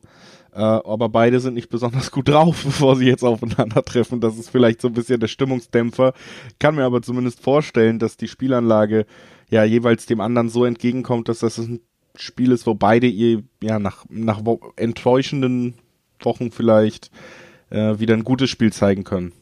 äh, 0.54 0.60
aber 0.60 1.08
beide 1.08 1.40
sind 1.40 1.54
nicht 1.54 1.68
besonders 1.68 2.12
gut 2.12 2.28
drauf, 2.28 2.62
bevor 2.64 2.96
sie 2.96 3.06
jetzt 3.06 3.24
aufeinandertreffen. 3.24 4.20
Das 4.20 4.38
ist 4.38 4.50
vielleicht 4.50 4.80
so 4.80 4.88
ein 4.88 4.94
bisschen 4.94 5.18
der 5.18 5.26
Stimmungsdämpfer. 5.26 6.14
Kann 6.60 6.76
mir 6.76 6.84
aber 6.84 7.02
zumindest 7.02 7.40
vorstellen, 7.40 7.98
dass 7.98 8.16
die 8.16 8.28
Spielanlage 8.28 9.06
ja 9.50 9.64
jeweils 9.64 10.06
dem 10.06 10.20
anderen 10.20 10.48
so 10.48 10.64
entgegenkommt, 10.64 11.28
dass 11.28 11.40
das 11.40 11.58
ein 11.58 11.80
Spiel 12.14 12.52
ist, 12.52 12.66
wo 12.66 12.74
beide 12.74 13.08
ihr 13.08 13.42
ja 13.60 13.80
nach, 13.80 14.04
nach 14.08 14.40
enttäuschenden 14.76 15.74
Wochen 16.20 16.52
vielleicht 16.52 17.10
äh, 17.70 17.98
wieder 17.98 18.14
ein 18.14 18.22
gutes 18.22 18.48
Spiel 18.48 18.72
zeigen 18.72 19.02
können. 19.02 19.32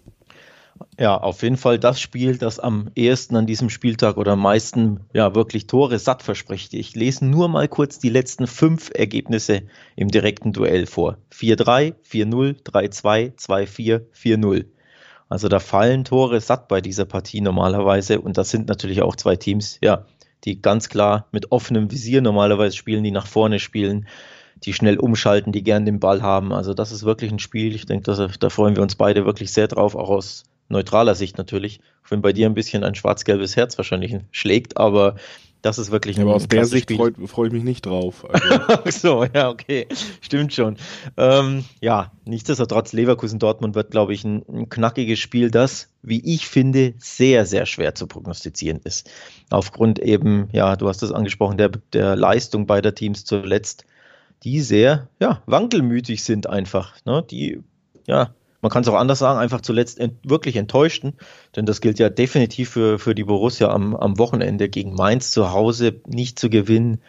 Ja, 0.98 1.16
auf 1.16 1.42
jeden 1.42 1.56
Fall 1.56 1.78
das 1.78 2.00
Spiel, 2.00 2.38
das 2.38 2.58
am 2.58 2.90
ehesten 2.94 3.36
an 3.36 3.46
diesem 3.46 3.70
Spieltag 3.70 4.16
oder 4.16 4.32
am 4.32 4.42
meisten 4.42 5.00
ja 5.12 5.34
wirklich 5.34 5.66
Tore 5.66 5.98
satt 5.98 6.22
verspricht. 6.22 6.74
Ich 6.74 6.94
lese 6.94 7.24
nur 7.24 7.48
mal 7.48 7.68
kurz 7.68 7.98
die 7.98 8.08
letzten 8.08 8.46
fünf 8.46 8.90
Ergebnisse 8.94 9.62
im 9.96 10.08
direkten 10.08 10.52
Duell 10.52 10.86
vor. 10.86 11.18
4-3, 11.32 11.94
4-0, 12.08 12.62
3-2, 12.62 13.36
2-4, 13.36 14.02
4-0. 14.14 14.64
Also 15.28 15.48
da 15.48 15.60
fallen 15.60 16.04
Tore 16.04 16.40
satt 16.40 16.68
bei 16.68 16.80
dieser 16.80 17.06
Partie 17.06 17.40
normalerweise 17.40 18.20
und 18.20 18.36
das 18.36 18.50
sind 18.50 18.68
natürlich 18.68 19.00
auch 19.00 19.16
zwei 19.16 19.36
Teams, 19.36 19.78
ja, 19.82 20.04
die 20.44 20.60
ganz 20.60 20.88
klar 20.88 21.26
mit 21.32 21.52
offenem 21.52 21.90
Visier 21.90 22.20
normalerweise 22.20 22.76
spielen, 22.76 23.02
die 23.02 23.10
nach 23.10 23.26
vorne 23.26 23.58
spielen, 23.58 24.06
die 24.64 24.74
schnell 24.74 24.98
umschalten, 24.98 25.52
die 25.52 25.62
gern 25.62 25.86
den 25.86 26.00
Ball 26.00 26.22
haben. 26.22 26.52
Also 26.52 26.74
das 26.74 26.92
ist 26.92 27.04
wirklich 27.04 27.32
ein 27.32 27.38
Spiel. 27.38 27.74
Ich 27.74 27.86
denke, 27.86 28.28
da 28.38 28.50
freuen 28.50 28.76
wir 28.76 28.82
uns 28.82 28.94
beide 28.94 29.24
wirklich 29.24 29.52
sehr 29.52 29.68
drauf, 29.68 29.94
auch 29.94 30.10
aus 30.10 30.44
neutraler 30.72 31.14
Sicht 31.14 31.38
natürlich, 31.38 31.80
wenn 32.08 32.22
bei 32.22 32.32
dir 32.32 32.46
ein 32.46 32.54
bisschen 32.54 32.82
ein 32.82 32.94
schwarz-gelbes 32.94 33.56
Herz 33.56 33.78
wahrscheinlich 33.78 34.16
schlägt, 34.32 34.76
aber 34.76 35.16
das 35.62 35.78
ist 35.78 35.92
wirklich 35.92 36.16
ein 36.16 36.22
Aber 36.22 36.34
aus 36.34 36.48
der 36.48 36.64
Sicht 36.64 36.90
freue 36.90 37.12
freu 37.26 37.46
ich 37.46 37.52
mich 37.52 37.62
nicht 37.62 37.86
drauf. 37.86 38.26
Also. 38.84 39.22
so, 39.22 39.24
ja, 39.32 39.48
okay. 39.48 39.86
Stimmt 40.20 40.52
schon. 40.52 40.76
Ähm, 41.16 41.64
ja, 41.80 42.10
nichtsdestotrotz, 42.24 42.92
Leverkusen-Dortmund 42.92 43.74
wird, 43.74 43.92
glaube 43.92 44.12
ich, 44.12 44.24
ein, 44.24 44.44
ein, 44.48 44.68
knackiges 44.68 45.18
Spiel, 45.18 45.50
das, 45.50 45.88
wie 46.02 46.20
ich 46.24 46.48
finde, 46.48 46.94
sehr, 46.98 47.46
sehr 47.46 47.66
schwer 47.66 47.94
zu 47.94 48.06
prognostizieren 48.06 48.80
ist. 48.82 49.10
Aufgrund 49.50 50.00
eben, 50.00 50.48
ja, 50.52 50.74
du 50.76 50.88
hast 50.88 51.02
es 51.02 51.12
angesprochen, 51.12 51.58
der, 51.58 51.70
der 51.92 52.16
Leistung 52.16 52.66
beider 52.66 52.94
Teams 52.94 53.24
zuletzt, 53.24 53.84
die 54.42 54.60
sehr, 54.60 55.08
ja, 55.20 55.42
wankelmütig 55.46 56.24
sind 56.24 56.48
einfach. 56.48 56.96
Ne? 57.04 57.24
Die, 57.30 57.62
ja, 58.06 58.34
man 58.62 58.70
kann 58.70 58.82
es 58.82 58.88
auch 58.88 58.94
anders 58.94 59.18
sagen, 59.18 59.38
einfach 59.38 59.60
zuletzt 59.60 59.98
ent 59.98 60.14
wirklich 60.22 60.56
enttäuschten, 60.56 61.14
denn 61.56 61.66
das 61.66 61.80
gilt 61.80 61.98
ja 61.98 62.08
definitiv 62.08 62.70
für, 62.70 62.98
für 62.98 63.14
die 63.14 63.24
Borussia 63.24 63.68
am, 63.68 63.94
am 63.94 64.18
Wochenende 64.18 64.68
gegen 64.68 64.94
Mainz 64.94 65.32
zu 65.32 65.52
Hause 65.52 66.00
nicht 66.06 66.38
zu 66.38 66.48
gewinnen. 66.48 67.00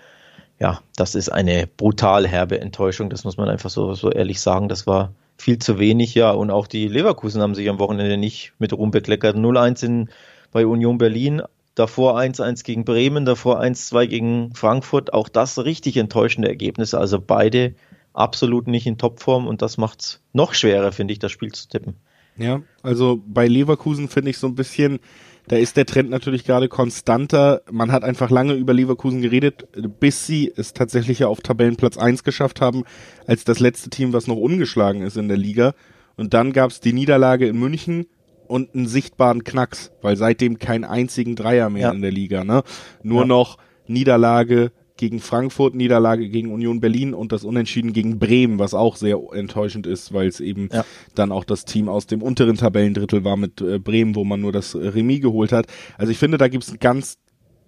Ja, 0.60 0.82
das 0.96 1.16
ist 1.16 1.30
eine 1.30 1.68
brutal 1.68 2.28
herbe 2.28 2.60
Enttäuschung, 2.60 3.10
das 3.10 3.24
muss 3.24 3.38
man 3.38 3.50
einfach 3.50 3.70
so, 3.70 3.94
so 3.94 4.12
ehrlich 4.12 4.42
sagen. 4.42 4.68
Das 4.68 4.88
war 4.88 5.14
viel 5.38 5.60
zu 5.60 5.78
wenig, 5.78 6.16
ja, 6.16 6.32
und 6.32 6.50
auch 6.50 6.68
die 6.68 6.88
Leverkusen 6.88 7.42
haben 7.42 7.56
sich 7.56 7.70
am 7.70 7.80
Wochenende 7.80 8.18
nicht 8.18 8.54
mit 8.58 8.74
Ruhm 8.74 8.92
bekleckert. 8.92 9.36
0-1 9.36 10.08
bei 10.52 10.66
Union 10.66 10.98
Berlin, 10.98 11.44
davor 11.76 12.18
1-1 12.18 12.64
gegen 12.64 12.86
Bremen, 12.86 13.26
davor 13.26 13.62
1-2 13.62 14.08
gegen 14.08 14.56
Frankfurt. 14.56 15.14
Auch 15.14 15.30
das 15.30 15.64
richtig 15.64 15.98
enttäuschende 15.98 16.48
Ergebnisse. 16.48 16.98
Also 17.00 17.20
beide 17.20 17.76
absolut 18.14 18.68
nicht 18.68 18.86
in 18.86 18.98
Topform 18.98 19.48
und 19.48 19.62
das 19.62 19.78
macht 19.78 20.02
es 20.02 20.22
noch 20.34 20.54
schwerer, 20.54 20.92
finde 20.92 21.14
ich, 21.14 21.20
das 21.20 21.32
Spiel 21.32 21.52
zu 21.52 21.68
tippen. 21.68 21.96
Ja, 22.38 22.62
also 22.82 23.22
bei 23.28 23.48
Leverkusen 23.48 24.08
finde 24.08 24.32
ich 24.32 24.38
so 24.38 24.48
ein 24.48 24.56
bisschen, 24.56 25.00
da 25.48 25.56
ist 25.58 25.78
der 25.78 25.86
Trend 25.86 26.10
natürlich 26.10 26.46
gerade 26.46 26.68
konstanter. 26.68 27.62
Man 27.72 27.92
hat 27.92 28.04
einfach 28.04 28.30
lange 28.30 28.54
über 28.54 28.74
Leverkusen 28.74 29.22
geredet, 29.22 29.68
bis 30.00 30.26
sie 30.26 30.52
es 30.56 30.74
tatsächlich 30.74 31.20
ja 31.20 31.28
auf 31.28 31.42
Tabellenplatz 31.42 31.98
1 31.98 32.24
geschafft 32.24 32.62
haben, 32.62 32.84
als 33.28 33.44
das 33.44 33.60
letzte 33.60 33.90
Team, 33.90 34.14
was 34.14 34.28
noch 34.28 34.38
ungeschlagen 34.38 35.02
ist 35.02 35.18
in 35.18 35.28
der 35.28 35.38
Liga. 35.38 35.74
Und 36.16 36.34
dann 36.34 36.54
gab 36.54 36.72
es 36.72 36.80
die 36.80 36.94
Niederlage 36.94 37.48
in 37.48 37.60
München 37.60 38.08
und 38.48 38.74
einen 38.74 38.88
sichtbaren 38.88 39.44
Knacks, 39.44 39.92
weil 40.02 40.16
seitdem 40.16 40.60
kein 40.60 40.84
einzigen 40.84 41.36
Dreier 41.36 41.70
mehr 41.70 41.84
ja. 41.84 41.92
in 41.92 42.02
der 42.02 42.12
Liga, 42.12 42.44
ne? 42.44 42.64
Nur 43.02 43.22
ja. 43.22 43.28
noch 43.28 43.58
Niederlage 43.88 44.72
gegen 45.04 45.20
Frankfurt, 45.20 45.76
Niederlage 45.76 46.30
gegen 46.30 46.54
Union 46.54 46.80
Berlin 46.80 47.14
und 47.14 47.34
das 47.34 47.44
Unentschieden 47.44 47.92
gegen 47.92 48.20
Bremen, 48.20 48.58
was 48.58 48.74
auch 48.74 48.96
sehr 48.96 49.20
enttäuschend 49.34 49.86
ist, 49.86 50.14
weil 50.14 50.30
es 50.30 50.40
eben 50.40 50.70
ja. 50.72 50.86
dann 51.14 51.34
auch 51.34 51.44
das 51.44 51.66
Team 51.66 51.90
aus 51.90 52.08
dem 52.08 52.22
unteren 52.22 52.56
Tabellendrittel 52.56 53.26
war 53.26 53.36
mit 53.36 53.60
äh, 53.60 53.80
Bremen, 53.80 54.16
wo 54.16 54.24
man 54.24 54.40
nur 54.40 54.54
das 54.54 54.78
Remis 54.78 55.20
geholt 55.20 55.52
hat. 55.52 55.68
Also 55.98 56.10
ich 56.14 56.18
finde, 56.18 56.38
da 56.38 56.48
gibt 56.48 56.64
es 56.64 56.70
einen 56.70 56.80
ganz 56.80 57.18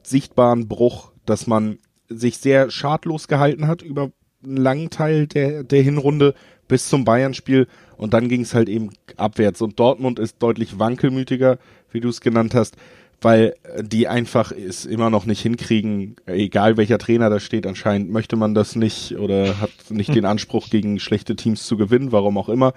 sichtbaren 0.01 0.70
Bruch, 0.70 1.12
dass 1.25 1.46
man 1.46 1.77
sich 2.08 2.38
sehr 2.38 2.72
schadlos 2.72 3.27
gehalten 3.27 3.68
hat 3.68 3.82
über 3.82 4.12
einen 4.42 4.56
langen 4.56 4.89
Teil 4.89 5.27
der, 5.27 5.65
der 5.65 5.82
Hinrunde 5.82 6.36
bis 6.70 6.88
zum 6.88 7.04
Bayern-Spiel 7.04 7.68
und 7.98 8.13
dann 8.13 8.30
ging 8.30 8.44
es 8.44 8.54
halt 8.54 8.70
eben 8.70 8.92
abwärts. 9.18 9.62
Und 9.62 9.77
Dortmund 9.77 10.20
ist 10.20 10.42
deutlich 10.42 10.80
wankelmütiger, 10.80 11.58
wie 11.92 12.00
du 12.00 12.08
es 12.08 12.22
genannt 12.22 12.56
hast 12.56 12.77
weil 13.22 13.56
die 13.82 14.08
einfach 14.08 14.52
es 14.52 14.86
immer 14.86 15.10
noch 15.10 15.26
nicht 15.26 15.42
hinkriegen, 15.42 16.16
egal 16.26 16.78
welcher 16.78 16.98
Trainer 16.98 17.30
da 17.30 17.40
steht, 17.40 17.66
anscheinend 17.68 18.12
möchte 18.12 18.36
man 18.36 18.54
das 18.54 18.76
nicht 18.76 19.18
oder 19.18 19.60
hat 19.60 19.72
nicht 19.90 20.14
den 20.14 20.26
Anspruch, 20.26 20.70
gegen 20.70 21.00
schlechte 21.00 21.36
Teams 21.36 21.66
zu 21.66 21.78
gewinnen, 21.78 22.12
warum 22.12 22.38
auch 22.38 22.50
immer. 22.50 22.74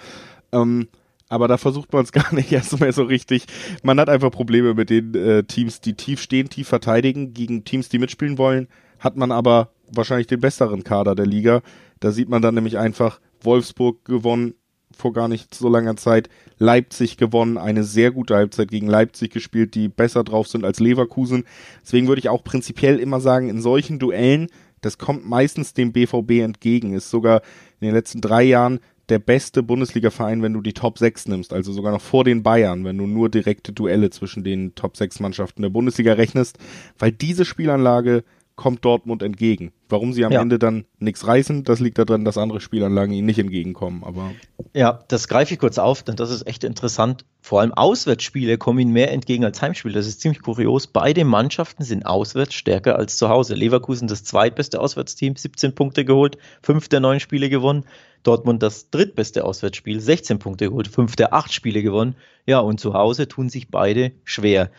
Ähm, 0.52 0.88
aber 1.28 1.48
da 1.48 1.58
versucht 1.58 1.92
man 1.92 2.04
es 2.04 2.12
gar 2.12 2.34
nicht 2.34 2.52
erst 2.52 2.80
mehr 2.80 2.92
so 2.92 3.02
richtig. 3.02 3.44
Man 3.82 4.00
hat 4.00 4.08
einfach 4.08 4.30
Probleme 4.30 4.74
mit 4.74 4.90
den 4.90 5.14
äh, 5.14 5.44
Teams, 5.44 5.80
die 5.80 5.94
tief 5.94 6.20
stehen, 6.20 6.48
tief 6.48 6.68
verteidigen, 6.68 7.34
gegen 7.34 7.64
Teams, 7.64 7.88
die 7.88 7.98
mitspielen 7.98 8.38
wollen, 8.38 8.68
hat 8.98 9.16
man 9.16 9.32
aber 9.32 9.70
wahrscheinlich 9.90 10.26
den 10.26 10.40
besseren 10.40 10.84
Kader 10.84 11.14
der 11.14 11.26
Liga. 11.26 11.62
Da 12.00 12.12
sieht 12.12 12.28
man 12.28 12.42
dann 12.42 12.54
nämlich 12.54 12.78
einfach 12.78 13.20
Wolfsburg 13.42 14.04
gewonnen, 14.04 14.54
vor 14.98 15.12
gar 15.12 15.28
nicht 15.28 15.54
so 15.54 15.68
langer 15.68 15.96
Zeit 15.96 16.28
Leipzig 16.58 17.16
gewonnen, 17.16 17.56
eine 17.56 17.84
sehr 17.84 18.10
gute 18.10 18.34
Halbzeit 18.34 18.70
gegen 18.70 18.88
Leipzig 18.88 19.32
gespielt, 19.32 19.74
die 19.74 19.88
besser 19.88 20.24
drauf 20.24 20.48
sind 20.48 20.64
als 20.64 20.80
Leverkusen. 20.80 21.44
Deswegen 21.82 22.08
würde 22.08 22.18
ich 22.20 22.28
auch 22.28 22.42
prinzipiell 22.42 22.98
immer 22.98 23.20
sagen, 23.20 23.48
in 23.48 23.62
solchen 23.62 23.98
Duellen, 23.98 24.48
das 24.80 24.98
kommt 24.98 25.28
meistens 25.28 25.72
dem 25.72 25.92
BVB 25.92 26.42
entgegen, 26.42 26.94
ist 26.94 27.10
sogar 27.10 27.42
in 27.80 27.86
den 27.86 27.94
letzten 27.94 28.20
drei 28.20 28.42
Jahren 28.42 28.80
der 29.08 29.18
beste 29.18 29.62
Bundesliga-Verein, 29.62 30.42
wenn 30.42 30.52
du 30.52 30.60
die 30.60 30.74
Top 30.74 30.98
6 30.98 31.28
nimmst, 31.28 31.52
also 31.52 31.72
sogar 31.72 31.92
noch 31.92 32.00
vor 32.00 32.24
den 32.24 32.42
Bayern, 32.42 32.84
wenn 32.84 32.98
du 32.98 33.06
nur 33.06 33.30
direkte 33.30 33.72
Duelle 33.72 34.10
zwischen 34.10 34.44
den 34.44 34.74
Top 34.74 34.96
6 34.96 35.20
Mannschaften 35.20 35.62
der 35.62 35.70
Bundesliga 35.70 36.12
rechnest, 36.12 36.58
weil 36.98 37.12
diese 37.12 37.44
Spielanlage 37.44 38.24
kommt 38.58 38.84
Dortmund 38.84 39.22
entgegen. 39.22 39.72
Warum 39.88 40.12
sie 40.12 40.24
am 40.24 40.32
ja. 40.32 40.42
Ende 40.42 40.58
dann 40.58 40.84
nichts 40.98 41.26
reißen, 41.26 41.64
das 41.64 41.80
liegt 41.80 41.96
daran, 41.96 42.24
dass 42.26 42.36
andere 42.36 42.60
Spielanlagen 42.60 43.14
ihnen 43.14 43.24
nicht 43.24 43.38
entgegenkommen. 43.38 44.02
Aber 44.04 44.32
ja, 44.74 44.98
das 45.08 45.28
greife 45.28 45.54
ich 45.54 45.60
kurz 45.60 45.78
auf, 45.78 46.02
denn 46.02 46.16
das 46.16 46.30
ist 46.30 46.46
echt 46.46 46.64
interessant. 46.64 47.24
Vor 47.40 47.60
allem 47.60 47.72
Auswärtsspiele 47.72 48.58
kommen 48.58 48.80
ihnen 48.80 48.92
mehr 48.92 49.12
entgegen 49.12 49.44
als 49.44 49.62
Heimspiele. 49.62 49.94
Das 49.94 50.08
ist 50.08 50.20
ziemlich 50.20 50.42
kurios. 50.42 50.88
Beide 50.88 51.24
Mannschaften 51.24 51.84
sind 51.84 52.04
auswärts 52.04 52.54
stärker 52.54 52.96
als 52.96 53.16
zu 53.16 53.28
Hause. 53.28 53.54
Leverkusen 53.54 54.08
das 54.08 54.24
zweitbeste 54.24 54.80
Auswärtsteam, 54.80 55.36
17 55.36 55.74
Punkte 55.74 56.04
geholt, 56.04 56.36
fünf 56.60 56.88
der 56.88 57.00
neun 57.00 57.20
Spiele 57.20 57.48
gewonnen. 57.48 57.84
Dortmund 58.24 58.62
das 58.62 58.90
drittbeste 58.90 59.44
Auswärtsspiel, 59.44 60.00
16 60.00 60.40
Punkte 60.40 60.68
geholt, 60.68 60.88
fünf 60.88 61.14
der 61.14 61.32
acht 61.32 61.52
Spiele 61.52 61.82
gewonnen. 61.82 62.16
Ja, 62.44 62.58
und 62.58 62.80
zu 62.80 62.92
Hause 62.92 63.28
tun 63.28 63.48
sich 63.48 63.70
beide 63.70 64.12
schwer. 64.24 64.70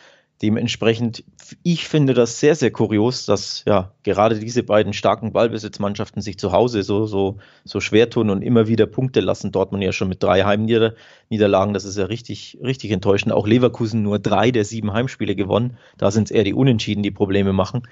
Dementsprechend, 0.41 1.25
ich 1.63 1.89
finde 1.89 2.13
das 2.13 2.39
sehr, 2.39 2.55
sehr 2.55 2.71
kurios, 2.71 3.25
dass 3.25 3.63
ja 3.67 3.91
gerade 4.03 4.39
diese 4.39 4.63
beiden 4.63 4.93
starken 4.93 5.33
Ballbesitzmannschaften 5.33 6.21
sich 6.21 6.39
zu 6.39 6.53
Hause 6.53 6.83
so, 6.83 7.05
so, 7.07 7.39
so 7.65 7.81
schwer 7.81 8.09
tun 8.09 8.29
und 8.29 8.41
immer 8.41 8.67
wieder 8.69 8.85
Punkte 8.85 9.19
lassen. 9.19 9.51
Dortmund 9.51 9.83
ja 9.83 9.91
schon 9.91 10.07
mit 10.07 10.23
drei 10.23 10.43
Heimniederlagen, 10.43 11.73
das 11.73 11.83
ist 11.83 11.97
ja 11.97 12.05
richtig, 12.05 12.57
richtig 12.63 12.91
enttäuschend. 12.91 13.33
Auch 13.33 13.47
Leverkusen 13.47 14.01
nur 14.01 14.17
drei 14.17 14.51
der 14.51 14.63
sieben 14.63 14.93
Heimspiele 14.93 15.35
gewonnen. 15.35 15.77
Da 15.97 16.09
sind 16.09 16.25
es 16.25 16.31
eher 16.31 16.45
die 16.45 16.53
Unentschieden, 16.53 17.03
die 17.03 17.11
Probleme 17.11 17.51
machen. 17.51 17.83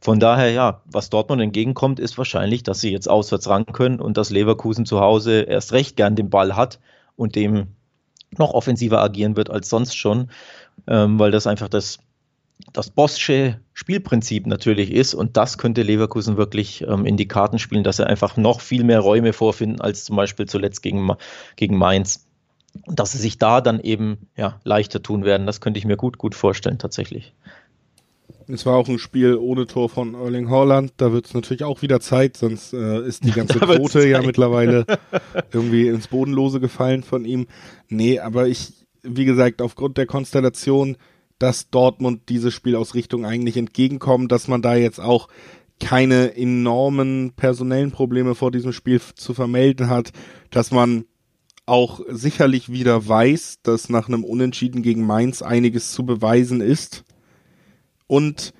Von 0.00 0.18
daher, 0.18 0.50
ja, 0.50 0.82
was 0.86 1.10
Dortmund 1.10 1.42
entgegenkommt, 1.42 2.00
ist 2.00 2.16
wahrscheinlich, 2.16 2.62
dass 2.62 2.80
sie 2.80 2.90
jetzt 2.90 3.08
auswärts 3.08 3.48
ran 3.48 3.66
können 3.66 4.00
und 4.00 4.16
dass 4.16 4.30
Leverkusen 4.30 4.86
zu 4.86 5.00
Hause 5.00 5.42
erst 5.42 5.72
recht 5.72 5.96
gern 5.96 6.16
den 6.16 6.30
Ball 6.30 6.56
hat 6.56 6.80
und 7.16 7.36
dem 7.36 7.68
noch 8.38 8.54
offensiver 8.54 9.02
agieren 9.02 9.36
wird 9.36 9.50
als 9.50 9.68
sonst 9.68 9.96
schon 9.96 10.28
ähm, 10.86 11.18
weil 11.18 11.30
das 11.30 11.46
einfach 11.46 11.68
das, 11.68 11.98
das 12.72 12.90
Bossche 12.90 13.60
Spielprinzip 13.72 14.46
natürlich 14.46 14.92
ist 14.92 15.14
und 15.14 15.36
das 15.36 15.58
könnte 15.58 15.82
Leverkusen 15.82 16.36
wirklich 16.36 16.82
ähm, 16.82 17.06
in 17.06 17.16
die 17.16 17.28
Karten 17.28 17.58
spielen, 17.58 17.84
dass 17.84 17.96
sie 17.96 18.06
einfach 18.06 18.36
noch 18.36 18.60
viel 18.60 18.84
mehr 18.84 19.00
Räume 19.00 19.32
vorfinden 19.32 19.80
als 19.80 20.04
zum 20.04 20.16
Beispiel 20.16 20.46
zuletzt 20.46 20.82
gegen, 20.82 21.10
gegen 21.56 21.76
Mainz. 21.76 22.26
Und 22.86 22.98
dass 22.98 23.12
sie 23.12 23.18
sich 23.18 23.36
da 23.36 23.60
dann 23.60 23.80
eben 23.80 24.28
ja, 24.36 24.58
leichter 24.64 25.02
tun 25.02 25.24
werden, 25.24 25.46
das 25.46 25.60
könnte 25.60 25.78
ich 25.78 25.84
mir 25.84 25.96
gut, 25.96 26.16
gut 26.16 26.34
vorstellen 26.34 26.78
tatsächlich. 26.78 27.34
Es 28.52 28.66
war 28.66 28.76
auch 28.76 28.88
ein 28.88 28.98
Spiel 28.98 29.36
ohne 29.36 29.66
Tor 29.66 29.88
von 29.88 30.12
Erling 30.12 30.50
Haaland. 30.50 30.92
Da 30.98 31.10
wird 31.10 31.24
es 31.24 31.32
natürlich 31.32 31.64
auch 31.64 31.80
wieder 31.80 32.00
Zeit, 32.00 32.36
sonst 32.36 32.74
äh, 32.74 33.06
ist 33.06 33.24
die 33.24 33.30
ganze 33.34 33.58
Quote 33.58 34.06
ja 34.06 34.20
mittlerweile 34.20 34.84
irgendwie 35.52 35.88
ins 35.88 36.08
Bodenlose 36.08 36.60
gefallen 36.60 37.02
von 37.02 37.24
ihm. 37.24 37.46
Nee, 37.88 38.18
aber 38.18 38.48
ich, 38.48 38.86
wie 39.02 39.24
gesagt, 39.24 39.62
aufgrund 39.62 39.96
der 39.96 40.04
Konstellation, 40.04 40.98
dass 41.38 41.70
Dortmund 41.70 42.28
dieses 42.28 42.52
Spielausrichtung 42.52 43.24
eigentlich 43.24 43.56
entgegenkommt, 43.56 44.30
dass 44.30 44.48
man 44.48 44.60
da 44.60 44.74
jetzt 44.74 45.00
auch 45.00 45.28
keine 45.80 46.36
enormen 46.36 47.32
personellen 47.34 47.90
Probleme 47.90 48.34
vor 48.34 48.50
diesem 48.50 48.74
Spiel 48.74 49.00
zu 49.14 49.32
vermelden 49.32 49.88
hat, 49.88 50.12
dass 50.50 50.70
man 50.70 51.06
auch 51.64 52.00
sicherlich 52.08 52.70
wieder 52.70 53.08
weiß, 53.08 53.60
dass 53.62 53.88
nach 53.88 54.08
einem 54.08 54.24
Unentschieden 54.24 54.82
gegen 54.82 55.06
Mainz 55.06 55.40
einiges 55.40 55.92
zu 55.92 56.04
beweisen 56.04 56.60
ist. 56.60 57.04
Und 58.12 58.52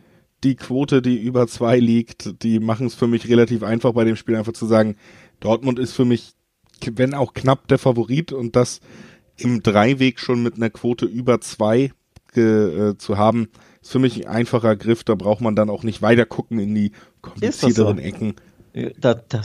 die 0.44 0.56
Quote, 0.56 1.02
die 1.02 1.20
über 1.20 1.46
zwei 1.46 1.78
liegt, 1.78 2.42
die 2.42 2.58
machen 2.58 2.86
es 2.86 2.94
für 2.94 3.06
mich 3.06 3.28
relativ 3.28 3.62
einfach 3.62 3.92
bei 3.92 4.02
dem 4.04 4.16
Spiel 4.16 4.34
einfach 4.34 4.54
zu 4.54 4.64
sagen, 4.64 4.96
Dortmund 5.40 5.78
ist 5.78 5.92
für 5.92 6.06
mich, 6.06 6.32
wenn 6.90 7.12
auch 7.12 7.34
knapp 7.34 7.68
der 7.68 7.76
Favorit 7.76 8.32
und 8.32 8.56
das 8.56 8.80
im 9.36 9.62
Dreiweg 9.62 10.20
schon 10.20 10.42
mit 10.42 10.54
einer 10.54 10.70
Quote 10.70 11.04
über 11.04 11.42
zwei 11.42 11.92
äh, 12.34 12.94
zu 12.96 13.18
haben, 13.18 13.48
ist 13.82 13.92
für 13.92 13.98
mich 13.98 14.26
ein 14.26 14.34
einfacher 14.34 14.74
Griff. 14.74 15.04
Da 15.04 15.16
braucht 15.16 15.42
man 15.42 15.54
dann 15.54 15.68
auch 15.68 15.82
nicht 15.82 16.00
weiter 16.00 16.24
gucken 16.24 16.58
in 16.58 16.74
die 16.74 16.92
komplizierteren 17.20 17.98
so? 17.98 18.02
Ecken. 18.02 18.36
Da, 18.98 19.12
da, 19.12 19.42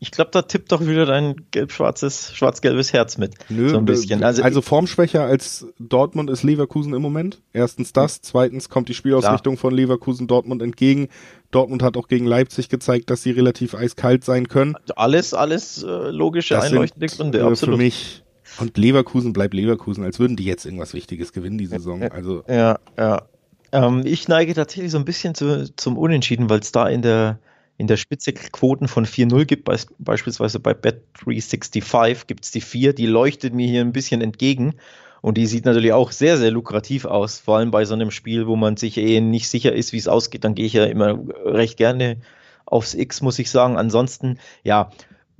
ich 0.00 0.10
glaube, 0.10 0.30
da 0.32 0.42
tippt 0.42 0.70
doch 0.72 0.80
wieder 0.80 1.06
dein 1.06 1.36
gelb-schwarzes, 1.50 2.32
schwarz-gelbes 2.34 2.92
Herz 2.92 3.18
mit. 3.18 3.34
Nö, 3.48 3.70
so 3.70 3.78
ein 3.78 3.84
bisschen. 3.84 4.22
Also, 4.22 4.42
also 4.42 4.62
formschwächer 4.62 5.24
als 5.24 5.66
Dortmund 5.78 6.30
ist 6.30 6.42
Leverkusen 6.42 6.94
im 6.94 7.02
Moment. 7.02 7.40
Erstens 7.52 7.92
das. 7.92 8.20
Zweitens 8.22 8.68
kommt 8.68 8.88
die 8.88 8.94
Spielausrichtung 8.94 9.54
klar. 9.54 9.60
von 9.60 9.74
Leverkusen 9.74 10.26
Dortmund 10.26 10.62
entgegen. 10.62 11.08
Dortmund 11.50 11.82
hat 11.82 11.96
auch 11.96 12.08
gegen 12.08 12.26
Leipzig 12.26 12.68
gezeigt, 12.68 13.10
dass 13.10 13.22
sie 13.22 13.32
relativ 13.32 13.74
eiskalt 13.74 14.24
sein 14.24 14.48
können. 14.48 14.76
Alles, 14.94 15.34
alles 15.34 15.82
äh, 15.82 15.86
logische, 15.86 16.54
das 16.54 16.66
einleuchtende 16.66 17.06
Gründe, 17.06 17.38
äh, 17.38 17.42
absolut. 17.42 17.76
Für 17.76 17.82
mich 17.82 18.22
und 18.60 18.76
Leverkusen 18.76 19.32
bleibt 19.32 19.54
Leverkusen, 19.54 20.04
als 20.04 20.18
würden 20.18 20.36
die 20.36 20.44
jetzt 20.44 20.64
irgendwas 20.64 20.94
Wichtiges 20.94 21.32
gewinnen, 21.32 21.58
die 21.58 21.66
Saison. 21.66 22.02
Also 22.12 22.42
ja, 22.48 22.78
ja. 22.96 23.22
Ähm, 23.70 24.02
ich 24.04 24.28
neige 24.28 24.54
tatsächlich 24.54 24.90
so 24.90 24.98
ein 24.98 25.04
bisschen 25.04 25.34
zu, 25.34 25.72
zum 25.76 25.98
Unentschieden, 25.98 26.48
weil 26.48 26.60
es 26.60 26.72
da 26.72 26.88
in 26.88 27.02
der, 27.02 27.38
in 27.78 27.86
der 27.86 27.96
Spitze 27.96 28.32
Quoten 28.32 28.88
von 28.88 29.06
4-0 29.06 29.46
gibt. 29.46 29.64
Be 29.64 29.76
beispielsweise 29.98 30.60
bei 30.60 30.72
Bet365 30.72 32.26
gibt 32.26 32.44
es 32.44 32.50
die 32.50 32.60
4, 32.60 32.92
die 32.92 33.06
leuchtet 33.06 33.54
mir 33.54 33.66
hier 33.66 33.80
ein 33.80 33.92
bisschen 33.92 34.20
entgegen. 34.20 34.74
Und 35.20 35.36
die 35.36 35.46
sieht 35.46 35.64
natürlich 35.64 35.92
auch 35.92 36.12
sehr, 36.12 36.36
sehr 36.38 36.50
lukrativ 36.50 37.04
aus, 37.04 37.38
vor 37.38 37.56
allem 37.56 37.70
bei 37.70 37.84
so 37.84 37.94
einem 37.94 38.10
Spiel, 38.10 38.46
wo 38.46 38.56
man 38.56 38.76
sich 38.76 38.98
eh 38.98 39.20
nicht 39.20 39.48
sicher 39.48 39.72
ist, 39.72 39.92
wie 39.92 39.98
es 39.98 40.08
ausgeht. 40.08 40.44
Dann 40.44 40.54
gehe 40.54 40.66
ich 40.66 40.74
ja 40.74 40.84
immer 40.84 41.18
recht 41.44 41.76
gerne 41.76 42.18
aufs 42.66 42.94
X, 42.94 43.20
muss 43.20 43.38
ich 43.38 43.50
sagen. 43.50 43.76
Ansonsten, 43.76 44.38
ja, 44.62 44.90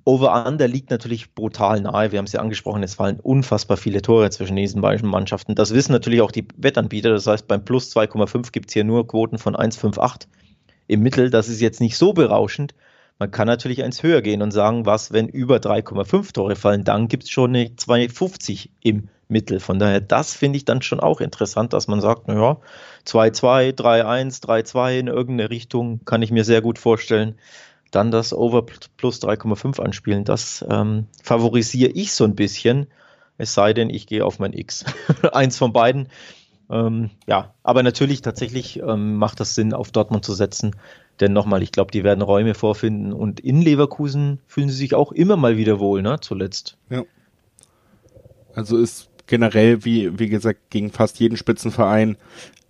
Over-Under 0.04 0.66
liegt 0.66 0.90
natürlich 0.90 1.35
brutal 1.35 1.80
nahe. 1.80 2.12
Wir 2.12 2.18
haben 2.18 2.25
es 2.25 2.33
ja 2.33 2.40
angesprochen, 2.40 2.83
es 2.83 2.95
fallen 2.95 3.21
unfassbar 3.21 3.76
viele 3.76 4.00
Tore 4.00 4.30
zwischen 4.30 4.57
diesen 4.57 4.80
beiden 4.80 5.09
Mannschaften. 5.09 5.54
Das 5.54 5.75
wissen 5.75 5.92
natürlich 5.92 6.23
auch 6.23 6.33
die 6.33 6.47
Wettanbieter. 6.57 7.11
Das 7.11 7.26
heißt, 7.26 7.47
beim 7.47 7.64
Plus 7.64 7.95
2,5 7.95 8.50
gibt 8.50 8.71
es 8.71 8.75
hier 8.75 8.85
nur 8.85 9.07
Quoten 9.07 9.38
von 9.38 9.54
1,58 9.54 10.26
im 10.88 11.02
Mittel. 11.02 11.30
Das 11.30 11.49
ist 11.49 11.61
jetzt 11.61 11.80
nicht 11.80 11.97
so 11.97 12.12
berauschend. 12.12 12.75
Man 13.21 13.30
kann 13.30 13.47
natürlich 13.47 13.83
eins 13.85 14.02
höher 14.02 14.23
gehen 14.23 14.42
und 14.42 14.50
sagen, 14.50 14.87
was, 14.87 15.12
wenn 15.12 15.28
über 15.28 15.57
3,5 15.59 16.33
Tore 16.33 16.57
fallen, 16.57 16.85
dann 16.85 17.09
gibt 17.09 17.25
es 17.25 17.30
schon 17.30 17.54
eine 17.54 17.66
2,50 17.66 18.71
im 18.83 19.09
Mittel. 19.28 19.61
Von 19.61 19.78
daher, 19.78 20.00
das 20.00 20.35
finde 20.35 20.57
ich 20.57 20.64
dann 20.64 20.83
schon 20.83 21.00
auch 21.00 21.21
interessant, 21.21 21.73
dass 21.73 21.87
man 21.87 22.00
sagt, 22.00 22.28
naja, 22.28 22.59
2-2, 23.07 23.76
3-1, 23.76 24.42
3-2 24.42 24.99
in 24.99 25.07
irgendeine 25.07 25.50
Richtung 25.50 26.04
kann 26.04 26.23
ich 26.23 26.30
mir 26.30 26.45
sehr 26.45 26.62
gut 26.62 26.78
vorstellen 26.78 27.37
dann 27.90 28.11
das 28.11 28.33
Over 28.33 28.64
plus 28.97 29.23
3,5 29.23 29.80
anspielen. 29.80 30.25
Das 30.25 30.64
ähm, 30.68 31.07
favorisiere 31.23 31.90
ich 31.90 32.12
so 32.12 32.25
ein 32.25 32.35
bisschen. 32.35 32.87
Es 33.38 33.54
sei 33.54 33.73
denn, 33.73 33.88
ich 33.88 34.07
gehe 34.07 34.25
auf 34.25 34.38
mein 34.38 34.52
X. 34.52 34.85
Eins 35.33 35.57
von 35.59 35.73
beiden. 35.73 36.09
Ähm, 36.71 37.11
ja, 37.27 37.55
aber 37.63 37.83
natürlich 37.83 38.23
tatsächlich 38.23 38.81
ähm, 38.81 39.17
macht 39.17 39.41
das 39.41 39.55
Sinn, 39.55 39.73
auf 39.73 39.91
Dortmund 39.91 40.25
zu 40.25 40.35
setzen. 40.35 40.77
Denn 41.21 41.33
nochmal, 41.33 41.63
ich 41.63 41.73
glaube, 41.73 41.91
die 41.91 42.05
werden 42.05 42.23
Räume 42.23 42.55
vorfinden 42.55 43.13
und 43.13 43.41
in 43.41 43.61
Leverkusen 43.61 44.41
fühlen 44.47 44.69
sie 44.69 44.77
sich 44.77 44.95
auch 44.95 45.13
immer 45.13 45.37
mal 45.37 45.57
wieder 45.57 45.81
wohl, 45.81 46.03
ne? 46.03 46.21
Zuletzt. 46.21 46.77
Ja. 46.91 47.03
Also 48.55 48.77
ist 48.77 49.08
generell, 49.28 49.85
wie, 49.85 50.18
wie 50.18 50.28
gesagt, 50.28 50.70
gegen 50.70 50.90
fast 50.90 51.20
jeden 51.20 51.37
Spitzenverein 51.37 52.16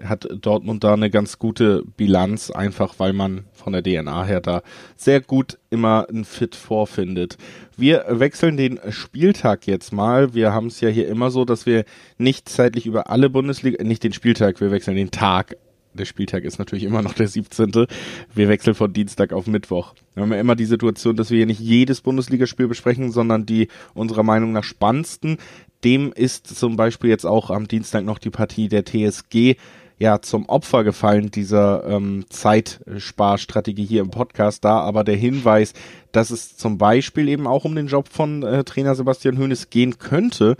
hat 0.02 0.28
Dortmund 0.40 0.84
da 0.84 0.92
eine 0.92 1.10
ganz 1.10 1.38
gute 1.38 1.82
Bilanz, 1.96 2.50
einfach 2.50 2.94
weil 2.98 3.12
man 3.12 3.44
von 3.52 3.72
der 3.72 3.82
DNA 3.82 4.24
her 4.24 4.40
da 4.40 4.62
sehr 4.96 5.20
gut 5.20 5.58
immer 5.70 6.06
ein 6.08 6.24
Fit 6.24 6.54
vorfindet. 6.54 7.36
Wir 7.76 8.04
wechseln 8.08 8.56
den 8.56 8.78
Spieltag 8.90 9.66
jetzt 9.66 9.92
mal. 9.92 10.34
Wir 10.34 10.52
haben 10.52 10.68
es 10.68 10.80
ja 10.80 10.88
hier 10.88 11.08
immer 11.08 11.30
so, 11.30 11.44
dass 11.44 11.66
wir 11.66 11.84
nicht 12.16 12.48
zeitlich 12.48 12.86
über 12.86 13.10
alle 13.10 13.30
Bundesliga, 13.30 13.82
nicht 13.82 14.04
den 14.04 14.12
Spieltag, 14.12 14.60
wir 14.60 14.70
wechseln 14.70 14.96
den 14.96 15.10
Tag. 15.10 15.56
Der 15.94 16.04
Spieltag 16.04 16.44
ist 16.44 16.58
natürlich 16.58 16.84
immer 16.84 17.02
noch 17.02 17.14
der 17.14 17.26
17. 17.26 17.86
Wir 18.32 18.48
wechseln 18.48 18.74
von 18.74 18.92
Dienstag 18.92 19.32
auf 19.32 19.46
Mittwoch. 19.46 19.94
Wir 20.14 20.22
haben 20.22 20.32
ja 20.32 20.38
immer 20.38 20.54
die 20.54 20.66
Situation, 20.66 21.16
dass 21.16 21.30
wir 21.30 21.38
hier 21.38 21.46
nicht 21.46 21.60
jedes 21.60 22.02
Bundesligaspiel 22.02 22.68
besprechen, 22.68 23.10
sondern 23.10 23.46
die 23.46 23.68
unserer 23.94 24.22
Meinung 24.22 24.52
nach 24.52 24.64
spannendsten. 24.64 25.38
Dem 25.84 26.12
ist 26.12 26.46
zum 26.46 26.76
Beispiel 26.76 27.10
jetzt 27.10 27.26
auch 27.26 27.50
am 27.50 27.68
Dienstag 27.68 28.04
noch 28.04 28.18
die 28.18 28.30
Partie 28.30 28.68
der 28.68 28.84
TSG 28.84 29.56
ja 29.98 30.20
zum 30.20 30.48
Opfer 30.48 30.84
gefallen 30.84 31.30
dieser 31.30 31.84
ähm, 31.86 32.24
Zeitsparstrategie 32.28 33.84
hier 33.84 34.02
im 34.02 34.10
Podcast 34.10 34.64
da, 34.64 34.78
aber 34.80 35.04
der 35.04 35.16
Hinweis, 35.16 35.72
dass 36.12 36.30
es 36.30 36.56
zum 36.56 36.78
Beispiel 36.78 37.28
eben 37.28 37.46
auch 37.46 37.64
um 37.64 37.74
den 37.74 37.88
Job 37.88 38.08
von 38.08 38.42
äh, 38.42 38.64
Trainer 38.64 38.94
Sebastian 38.94 39.38
Hoeneß 39.38 39.70
gehen 39.70 39.98
könnte. 39.98 40.56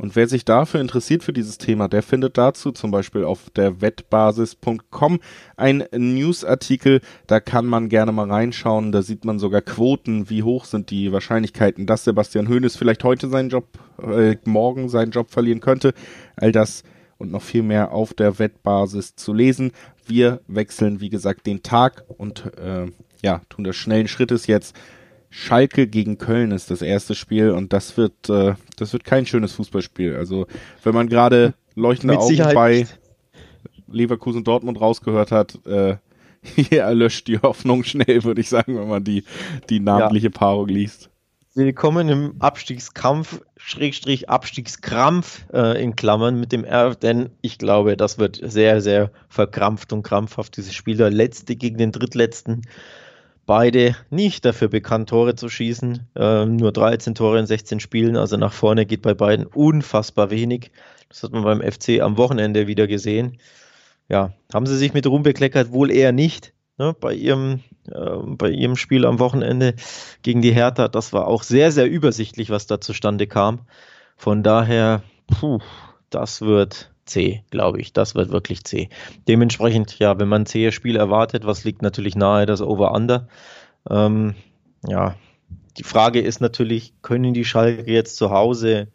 Und 0.00 0.16
wer 0.16 0.26
sich 0.28 0.46
dafür 0.46 0.80
interessiert 0.80 1.22
für 1.22 1.34
dieses 1.34 1.58
Thema, 1.58 1.86
der 1.86 2.02
findet 2.02 2.38
dazu 2.38 2.72
zum 2.72 2.90
Beispiel 2.90 3.22
auf 3.22 3.50
der 3.50 3.82
wettbasis.com 3.82 5.20
ein 5.58 5.84
Newsartikel. 5.92 7.02
Da 7.26 7.38
kann 7.38 7.66
man 7.66 7.90
gerne 7.90 8.10
mal 8.10 8.30
reinschauen. 8.30 8.92
Da 8.92 9.02
sieht 9.02 9.26
man 9.26 9.38
sogar 9.38 9.60
Quoten. 9.60 10.30
Wie 10.30 10.42
hoch 10.42 10.64
sind 10.64 10.90
die 10.90 11.12
Wahrscheinlichkeiten, 11.12 11.84
dass 11.84 12.04
Sebastian 12.04 12.48
Hoeneß 12.48 12.78
vielleicht 12.78 13.04
heute 13.04 13.28
seinen 13.28 13.50
Job, 13.50 13.66
äh, 14.02 14.36
morgen 14.46 14.88
seinen 14.88 15.10
Job 15.10 15.30
verlieren 15.30 15.60
könnte. 15.60 15.92
All 16.34 16.50
das 16.50 16.82
und 17.18 17.30
noch 17.30 17.42
viel 17.42 17.62
mehr 17.62 17.92
auf 17.92 18.14
der 18.14 18.38
Wettbasis 18.38 19.16
zu 19.16 19.34
lesen. 19.34 19.70
Wir 20.06 20.40
wechseln, 20.48 21.02
wie 21.02 21.10
gesagt, 21.10 21.46
den 21.46 21.62
Tag 21.62 22.04
und 22.08 22.46
äh, 22.56 22.86
ja, 23.22 23.42
tun 23.50 23.64
das 23.64 23.76
schnellen 23.76 24.08
Schrittes 24.08 24.46
jetzt. 24.46 24.74
Schalke 25.30 25.86
gegen 25.86 26.18
Köln 26.18 26.50
ist 26.50 26.70
das 26.70 26.82
erste 26.82 27.14
Spiel 27.14 27.50
und 27.50 27.72
das 27.72 27.96
wird, 27.96 28.28
äh, 28.28 28.54
das 28.76 28.92
wird 28.92 29.04
kein 29.04 29.26
schönes 29.26 29.52
Fußballspiel. 29.52 30.16
Also 30.16 30.46
wenn 30.82 30.94
man 30.94 31.08
gerade 31.08 31.54
leuchtende 31.76 32.18
Augen 32.18 32.26
Sicherheit 32.26 32.54
bei 32.54 32.78
nicht. 32.78 32.98
Leverkusen 33.88 34.42
Dortmund 34.44 34.80
rausgehört 34.80 35.30
hat, 35.30 35.64
äh, 35.66 35.96
hier 36.42 36.82
erlöscht 36.82 37.28
die 37.28 37.38
Hoffnung 37.38 37.84
schnell, 37.84 38.24
würde 38.24 38.40
ich 38.40 38.48
sagen, 38.48 38.76
wenn 38.76 38.88
man 38.88 39.04
die, 39.04 39.24
die 39.68 39.80
namentliche 39.80 40.28
ja. 40.28 40.32
Paarung 40.32 40.68
liest. 40.68 41.10
Willkommen 41.54 42.08
im 42.08 42.34
Abstiegskampf, 42.38 43.40
Schrägstrich 43.56 44.30
Abstiegskrampf 44.30 45.46
äh, 45.52 45.82
in 45.82 45.96
Klammern 45.96 46.38
mit 46.38 46.52
dem 46.52 46.64
R, 46.64 46.94
denn 46.94 47.30
ich 47.40 47.58
glaube, 47.58 47.96
das 47.96 48.18
wird 48.18 48.40
sehr, 48.42 48.80
sehr 48.80 49.10
verkrampft 49.28 49.92
und 49.92 50.04
krampfhaft, 50.04 50.56
dieses 50.56 50.74
Spiel. 50.74 50.96
Der 50.96 51.10
letzte 51.10 51.56
gegen 51.56 51.76
den 51.76 51.90
drittletzten. 51.90 52.62
Beide 53.46 53.96
nicht 54.10 54.44
dafür 54.44 54.68
bekannt, 54.68 55.08
Tore 55.08 55.34
zu 55.34 55.48
schießen. 55.48 56.08
Äh, 56.14 56.46
nur 56.46 56.72
13 56.72 57.14
Tore 57.14 57.38
in 57.38 57.46
16 57.46 57.80
Spielen, 57.80 58.16
also 58.16 58.36
nach 58.36 58.52
vorne 58.52 58.86
geht 58.86 59.02
bei 59.02 59.14
beiden 59.14 59.46
unfassbar 59.46 60.30
wenig. 60.30 60.70
Das 61.08 61.22
hat 61.22 61.32
man 61.32 61.42
beim 61.42 61.60
FC 61.60 62.00
am 62.00 62.16
Wochenende 62.16 62.66
wieder 62.66 62.86
gesehen. 62.86 63.38
Ja, 64.08 64.32
haben 64.52 64.66
sie 64.66 64.76
sich 64.76 64.94
mit 64.94 65.06
Ruhm 65.06 65.22
bekleckert? 65.22 65.72
Wohl 65.72 65.90
eher 65.90 66.12
nicht 66.12 66.52
ne, 66.80 66.94
bei, 66.98 67.14
ihrem, 67.14 67.60
äh, 67.88 68.16
bei 68.24 68.50
ihrem 68.50 68.74
Spiel 68.74 69.04
am 69.04 69.20
Wochenende 69.20 69.74
gegen 70.22 70.42
die 70.42 70.52
Hertha. 70.52 70.88
Das 70.88 71.12
war 71.12 71.28
auch 71.28 71.44
sehr, 71.44 71.70
sehr 71.70 71.88
übersichtlich, 71.88 72.50
was 72.50 72.66
da 72.66 72.80
zustande 72.80 73.26
kam. 73.26 73.60
Von 74.16 74.42
daher, 74.42 75.02
puh, 75.28 75.60
das 76.08 76.40
wird 76.40 76.90
zäh, 77.10 77.42
glaube 77.50 77.80
ich. 77.80 77.92
Das 77.92 78.14
wird 78.14 78.30
wirklich 78.30 78.64
zäh. 78.64 78.88
Dementsprechend, 79.28 79.98
ja, 79.98 80.18
wenn 80.18 80.28
man 80.28 80.46
zähe 80.46 80.72
Spiel 80.72 80.96
erwartet, 80.96 81.44
was 81.44 81.64
liegt 81.64 81.82
natürlich 81.82 82.16
nahe, 82.16 82.46
das 82.46 82.62
Over-Under. 82.62 83.28
Ähm, 83.88 84.34
ja, 84.86 85.16
die 85.76 85.84
Frage 85.84 86.20
ist 86.20 86.40
natürlich, 86.40 86.94
können 87.02 87.34
die 87.34 87.44
Schalke 87.44 87.90
jetzt 87.90 88.16
zu 88.16 88.30
Hause 88.30 88.88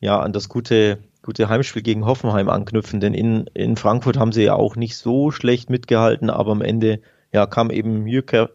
ja 0.00 0.20
an 0.20 0.32
das 0.32 0.48
gute 0.48 0.98
gute 1.28 1.50
Heimspiel 1.50 1.82
gegen 1.82 2.06
Hoffenheim 2.06 2.48
anknüpfen, 2.48 3.00
denn 3.00 3.12
in, 3.12 3.48
in 3.52 3.76
Frankfurt 3.76 4.16
haben 4.16 4.32
sie 4.32 4.44
ja 4.44 4.54
auch 4.54 4.76
nicht 4.76 4.96
so 4.96 5.30
schlecht 5.30 5.68
mitgehalten, 5.68 6.30
aber 6.30 6.52
am 6.52 6.62
Ende 6.62 7.02
ja, 7.34 7.44
kam 7.44 7.70
eben 7.70 8.06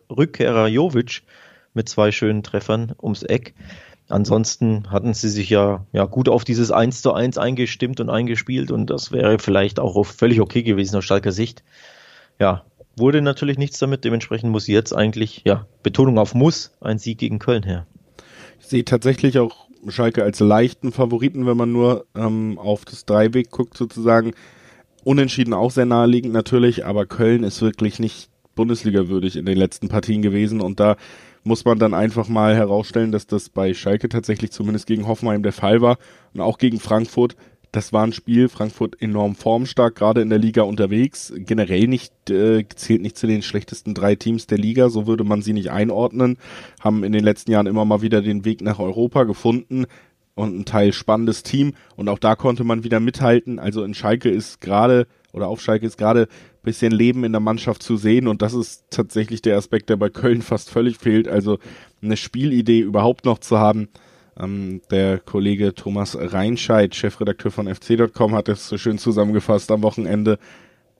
Rückkehrer 0.09 0.67
Jovic 0.67 1.21
mit 1.75 1.87
zwei 1.87 2.11
schönen 2.11 2.41
Treffern 2.41 2.95
ums 2.99 3.21
Eck. 3.21 3.53
Ansonsten 4.09 4.91
hatten 4.91 5.13
sie 5.13 5.29
sich 5.29 5.49
ja, 5.49 5.85
ja 5.93 6.05
gut 6.05 6.27
auf 6.29 6.43
dieses 6.43 6.71
1 6.71 7.01
zu 7.01 7.13
1 7.13 7.37
eingestimmt 7.37 7.99
und 7.99 8.09
eingespielt 8.09 8.71
und 8.71 8.89
das 8.89 9.11
wäre 9.11 9.39
vielleicht 9.39 9.79
auch 9.79 10.05
völlig 10.05 10.41
okay 10.41 10.63
gewesen 10.63 10.97
aus 10.97 11.05
starker 11.05 11.31
Sicht. 11.31 11.63
Ja, 12.39 12.63
wurde 12.97 13.21
natürlich 13.21 13.57
nichts 13.57 13.79
damit, 13.79 14.03
dementsprechend 14.03 14.51
muss 14.51 14.67
jetzt 14.67 14.93
eigentlich, 14.93 15.41
ja, 15.45 15.67
Betonung 15.83 16.17
auf 16.17 16.35
muss, 16.35 16.71
ein 16.81 16.99
Sieg 16.99 17.17
gegen 17.17 17.39
Köln 17.39 17.63
her. 17.63 17.87
Ich 18.59 18.67
sehe 18.67 18.85
tatsächlich 18.85 19.39
auch 19.39 19.67
Schalke 19.87 20.23
als 20.23 20.39
leichten 20.39 20.91
Favoriten, 20.91 21.45
wenn 21.45 21.57
man 21.57 21.71
nur 21.71 22.05
ähm, 22.15 22.57
auf 22.57 22.85
das 22.85 23.05
Dreiweg 23.05 23.51
guckt 23.51 23.77
sozusagen. 23.77 24.33
Unentschieden 25.03 25.53
auch 25.53 25.71
sehr 25.71 25.85
naheliegend 25.85 26.33
natürlich, 26.33 26.85
aber 26.85 27.05
Köln 27.05 27.43
ist 27.43 27.61
wirklich 27.61 27.99
nicht 27.99 28.29
Bundesliga 28.55 29.07
würdig 29.09 29.35
in 29.35 29.45
den 29.45 29.57
letzten 29.57 29.89
Partien 29.89 30.21
gewesen 30.21 30.61
und 30.61 30.79
da 30.79 30.95
muss 31.43 31.65
man 31.65 31.79
dann 31.79 31.93
einfach 31.93 32.27
mal 32.27 32.55
herausstellen, 32.55 33.11
dass 33.11 33.27
das 33.27 33.49
bei 33.49 33.73
Schalke 33.73 34.09
tatsächlich 34.09 34.51
zumindest 34.51 34.87
gegen 34.87 35.07
Hoffenheim 35.07 35.43
der 35.43 35.53
Fall 35.53 35.81
war 35.81 35.97
und 36.33 36.41
auch 36.41 36.57
gegen 36.57 36.79
Frankfurt. 36.79 37.35
Das 37.71 37.91
war 37.91 38.05
ein 38.05 38.13
Spiel, 38.13 38.49
Frankfurt 38.49 39.01
enorm 39.01 39.35
formstark, 39.35 39.95
gerade 39.95 40.21
in 40.21 40.29
der 40.29 40.37
Liga 40.37 40.61
unterwegs, 40.61 41.33
generell 41.35 41.87
nicht, 41.87 42.29
äh, 42.29 42.63
zählt 42.75 43.01
nicht 43.01 43.17
zu 43.17 43.25
den 43.25 43.41
schlechtesten 43.41 43.95
drei 43.95 44.15
Teams 44.15 44.45
der 44.45 44.59
Liga, 44.59 44.89
so 44.89 45.07
würde 45.07 45.23
man 45.23 45.41
sie 45.41 45.53
nicht 45.53 45.71
einordnen, 45.71 46.37
haben 46.81 47.03
in 47.03 47.11
den 47.11 47.23
letzten 47.23 47.51
Jahren 47.51 47.65
immer 47.65 47.83
mal 47.83 48.03
wieder 48.03 48.21
den 48.21 48.45
Weg 48.45 48.61
nach 48.61 48.77
Europa 48.77 49.23
gefunden, 49.23 49.87
und 50.35 50.57
ein 50.57 50.65
Teil 50.65 50.93
spannendes 50.93 51.43
Team. 51.43 51.73
Und 51.95 52.09
auch 52.09 52.19
da 52.19 52.35
konnte 52.35 52.63
man 52.63 52.83
wieder 52.83 52.99
mithalten. 52.99 53.59
Also 53.59 53.83
in 53.83 53.93
Schalke 53.93 54.29
ist 54.29 54.61
gerade 54.61 55.07
oder 55.31 55.47
auf 55.47 55.61
Schalke 55.61 55.85
ist 55.85 55.97
gerade 55.97 56.27
bisschen 56.63 56.91
Leben 56.91 57.23
in 57.23 57.33
der 57.33 57.41
Mannschaft 57.41 57.83
zu 57.83 57.97
sehen 57.97 58.27
und 58.27 58.41
das 58.41 58.53
ist 58.53 58.85
tatsächlich 58.89 59.41
der 59.41 59.57
Aspekt, 59.57 59.89
der 59.89 59.97
bei 59.97 60.09
Köln 60.09 60.41
fast 60.41 60.69
völlig 60.69 60.97
fehlt. 60.97 61.27
Also 61.27 61.59
eine 62.01 62.17
Spielidee 62.17 62.79
überhaupt 62.79 63.25
noch 63.25 63.39
zu 63.39 63.59
haben. 63.59 63.89
Ähm, 64.39 64.81
der 64.89 65.19
Kollege 65.19 65.75
Thomas 65.75 66.17
Reinscheid, 66.19 66.95
Chefredakteur 66.95 67.51
von 67.51 67.73
FC.com, 67.73 68.33
hat 68.33 68.49
es 68.49 68.67
so 68.67 68.77
schön 68.77 68.97
zusammengefasst 68.97 69.71
am 69.71 69.83
Wochenende. 69.83 70.39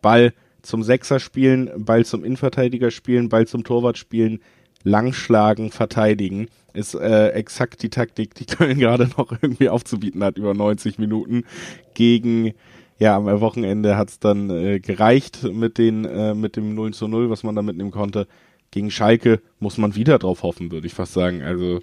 Ball 0.01 0.33
zum 0.61 0.83
Sechser 0.83 1.19
spielen, 1.19 1.69
Ball 1.77 2.05
zum 2.05 2.23
Innenverteidiger 2.23 2.91
spielen, 2.91 3.29
Ball 3.29 3.47
zum 3.47 3.63
Torwart 3.63 3.97
spielen, 3.97 4.39
langschlagen, 4.83 5.71
verteidigen. 5.71 6.47
Ist 6.73 6.95
äh, 6.95 7.29
exakt 7.29 7.83
die 7.83 7.89
Taktik, 7.89 8.35
die 8.35 8.45
Köln 8.47 8.79
gerade 8.79 9.09
noch 9.17 9.31
irgendwie 9.31 9.69
aufzubieten 9.69 10.23
hat 10.23 10.37
über 10.37 10.53
90 10.53 10.99
Minuten 10.99 11.45
gegen 11.93 12.53
ja, 12.99 13.15
am 13.17 13.25
Wochenende 13.41 13.97
hat's 13.97 14.19
dann 14.19 14.49
äh, 14.49 14.79
gereicht 14.79 15.43
mit 15.43 15.77
den 15.77 16.05
äh, 16.05 16.33
mit 16.33 16.55
dem 16.55 16.75
0 16.75 16.93
zu 16.93 17.07
0, 17.07 17.29
was 17.29 17.43
man 17.43 17.55
da 17.55 17.61
mitnehmen 17.61 17.91
konnte. 17.91 18.27
Gegen 18.71 18.91
Schalke 18.91 19.41
muss 19.59 19.77
man 19.77 19.95
wieder 19.95 20.19
drauf 20.19 20.43
hoffen, 20.43 20.71
würde 20.71 20.87
ich 20.87 20.93
fast 20.93 21.13
sagen. 21.13 21.41
Also 21.41 21.79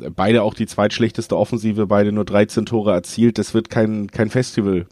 äh, 0.00 0.10
beide 0.10 0.42
auch 0.42 0.54
die 0.54 0.66
zweitschlechteste 0.66 1.36
Offensive, 1.36 1.86
beide 1.86 2.12
nur 2.12 2.24
13 2.24 2.66
Tore 2.66 2.92
erzielt. 2.92 3.38
Das 3.38 3.54
wird 3.54 3.70
kein, 3.70 4.08
kein 4.10 4.30
Festival. 4.30 4.86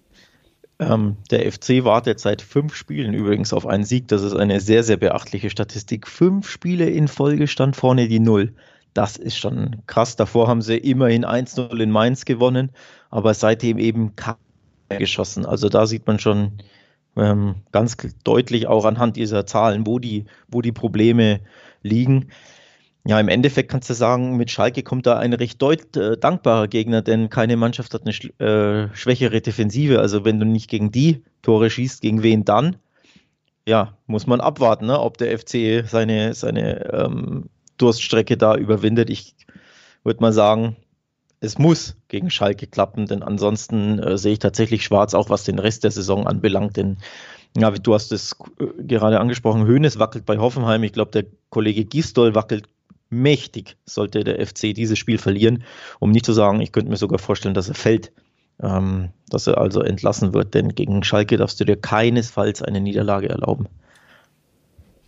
Ähm, 0.79 1.17
der 1.31 1.51
FC 1.51 1.85
wartet 1.85 2.21
seit 2.21 2.41
fünf 2.41 2.75
Spielen 2.75 3.13
übrigens 3.13 3.53
auf 3.53 3.67
einen 3.67 3.85
Sieg. 3.85 4.09
Das 4.09 4.23
ist 4.23 4.35
eine 4.35 4.61
sehr, 4.61 4.83
sehr 4.83 4.97
beachtliche 4.97 5.51
Statistik. 5.51 6.09
Fünf 6.09 6.49
Spiele 6.49 6.89
in 6.89 7.07
Folge 7.07 7.49
stand 7.49 7.77
vorne 7.77 8.09
die 8.09 8.21
Null. 8.21 8.55
Das 8.95 9.17
ist 9.17 9.37
schon 9.37 9.83
krass. 9.87 10.17
Davor 10.17 10.49
haben 10.49 10.63
sie 10.63 10.79
immerhin 10.79 11.25
1-0 11.25 11.79
in 11.79 11.91
Mainz 11.91 12.25
gewonnen, 12.25 12.71
aber 13.11 13.35
seitdem 13.35 13.79
eben 13.79 14.17
geschossen. 14.99 15.47
Also 15.47 15.69
da 15.69 15.87
sieht 15.87 16.07
man 16.07 16.19
schon 16.19 16.53
ähm, 17.17 17.57
ganz 17.73 17.97
deutlich 18.25 18.67
auch 18.67 18.85
anhand 18.85 19.17
dieser 19.17 19.47
Zahlen, 19.47 19.87
wo 19.87 19.99
die, 19.99 20.25
wo 20.49 20.63
die 20.63 20.73
Probleme 20.73 21.41
liegen. 21.83 22.29
Ja, 23.07 23.19
im 23.19 23.29
Endeffekt 23.29 23.71
kannst 23.71 23.89
du 23.89 23.95
sagen, 23.95 24.37
mit 24.37 24.51
Schalke 24.51 24.83
kommt 24.83 25.07
da 25.07 25.19
ein 25.19 25.33
recht 25.33 25.61
deut 25.63 25.97
äh, 25.97 26.19
dankbarer 26.19 26.69
Gegner, 26.69 27.01
denn 27.01 27.31
keine 27.31 27.57
Mannschaft 27.57 27.95
hat 27.95 28.03
eine 28.03 28.13
sch 28.13 28.31
äh, 28.39 28.95
schwächere 28.95 29.41
Defensive. 29.41 30.01
Also 30.01 30.25
wenn 30.25 30.39
du 30.39 30.45
nicht 30.45 30.69
gegen 30.69 30.91
die 30.91 31.23
Tore 31.43 31.71
schießt, 31.71 32.03
gegen 32.03 32.23
wen 32.23 32.45
dann? 32.45 32.77
Ja, 33.67 33.97
muss 34.07 34.27
man 34.27 34.41
abwarten, 34.41 34.87
ne? 34.87 35.01
ob 35.01 35.17
der 35.17 35.39
FC 35.39 35.85
seine, 35.89 36.35
seine 36.35 36.93
ähm, 36.93 37.49
Durststrecke 37.79 38.37
da 38.37 38.57
überwindet. 38.57 39.09
Ich 39.09 39.35
würde 40.05 40.21
mal 40.21 40.33
sagen, 40.33 40.77
es 41.41 41.59
muss 41.59 41.97
gegen 42.09 42.31
Schalke 42.31 42.67
klappen, 42.67 43.07
denn 43.07 43.23
ansonsten 43.23 43.99
äh, 43.99 44.19
sehe 44.19 44.35
ich 44.35 44.39
tatsächlich 44.39 44.85
schwarz, 44.85 45.15
auch 45.15 45.31
was 45.31 45.45
den 45.45 45.59
Rest 45.59 45.85
der 45.85 45.91
Saison 45.91 46.27
anbelangt. 46.27 46.77
Denn 46.77 46.99
ja, 47.57 47.71
du 47.71 47.95
hast 47.95 48.13
es 48.13 48.37
äh, 48.59 48.83
gerade 48.85 49.21
angesprochen, 49.21 49.67
Höhnes 49.67 49.99
wackelt 49.99 50.27
bei 50.27 50.39
Hoffenheim. 50.39 50.83
Ich 50.83 50.93
glaube, 50.93 51.11
der 51.13 51.25
Kollege 51.49 51.85
Gistol 51.85 52.35
wackelt 52.35 52.69
mächtig, 53.09 53.77
sollte 53.87 54.23
der 54.23 54.47
FC 54.47 54.75
dieses 54.75 54.99
Spiel 54.99 55.19
verlieren. 55.19 55.65
Um 55.99 56.11
nicht 56.11 56.27
zu 56.27 56.33
sagen, 56.33 56.61
ich 56.61 56.73
könnte 56.73 56.91
mir 56.91 56.97
sogar 56.97 57.19
vorstellen, 57.19 57.55
dass 57.55 57.69
er 57.69 57.75
fällt, 57.75 58.13
ähm, 58.63 59.09
dass 59.29 59.47
er 59.47 59.59
also 59.59 59.81
entlassen 59.81 60.35
wird, 60.35 60.55
denn 60.55 60.75
gegen 60.75 61.03
Schalke 61.03 61.39
darfst 61.39 61.59
du 61.59 61.65
dir 61.65 61.77
keinesfalls 61.77 62.63
eine 62.63 62.81
Niederlage 62.81 63.31
erlauben. 63.31 63.67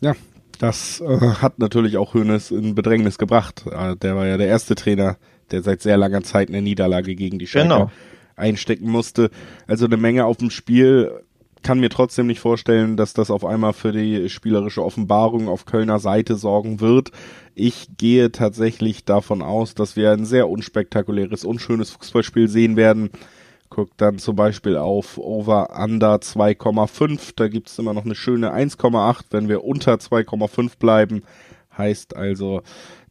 Ja, 0.01 0.16
das 0.59 1.01
äh, 1.01 1.18
hat 1.18 1.59
natürlich 1.59 1.97
auch 1.97 2.14
Höhnes 2.14 2.51
in 2.51 2.75
Bedrängnis 2.75 3.18
gebracht. 3.18 3.64
Äh, 3.71 3.97
der 3.97 4.16
war 4.16 4.27
ja 4.27 4.37
der 4.37 4.49
erste 4.49 4.75
Trainer, 4.75 5.16
der 5.53 5.62
seit 5.62 5.83
sehr 5.83 5.97
langer 5.97 6.23
Zeit 6.23 6.49
eine 6.49 6.62
Niederlage 6.62 7.15
gegen 7.15 7.38
die 7.38 7.47
Schalke 7.47 7.69
genau. 7.69 7.91
einstecken 8.37 8.91
musste. 8.91 9.31
Also 9.67 9.87
eine 9.87 9.97
Menge 9.97 10.25
auf 10.25 10.38
dem 10.38 10.51
Spiel. 10.51 11.23
Kann 11.62 11.79
mir 11.79 11.91
trotzdem 11.91 12.27
nicht 12.27 12.41
vorstellen, 12.41 12.97
dass 12.97 13.12
das 13.12 13.31
auf 13.31 13.45
einmal 13.45 13.73
für 13.73 13.93
die 13.93 14.29
spielerische 14.29 14.85
Offenbarung 14.85 15.49
auf 15.49 15.65
Kölner 15.65 16.01
Seite 16.01 16.35
sorgen 16.35 16.81
wird. 16.81 17.12
Ich 17.55 17.88
gehe 17.99 18.33
tatsächlich 18.33 19.05
davon 19.05 19.43
aus, 19.43 19.75
dass 19.75 19.95
wir 19.95 20.11
ein 20.11 20.25
sehr 20.25 20.49
unspektakuläres, 20.49 21.45
unschönes 21.45 21.91
Fußballspiel 21.91 22.49
sehen 22.49 22.75
werden. 22.77 23.11
Guckt 23.71 23.95
dann 23.99 24.19
zum 24.19 24.37
Beispiel 24.37 24.77
auf 24.77 25.19
Over 25.19 25.71
Under 25.79 26.17
2,5. 26.17 27.33
Da 27.37 27.49
gibt's 27.49 27.79
immer 27.79 27.95
noch 27.95 28.05
eine 28.05 28.15
schöne 28.15 28.53
1,8. 28.53 29.27
Wenn 29.31 29.49
wir 29.49 29.65
unter 29.65 29.95
2,5 29.95 30.79
bleiben, 30.79 31.23
heißt 31.79 32.17
also, 32.17 32.62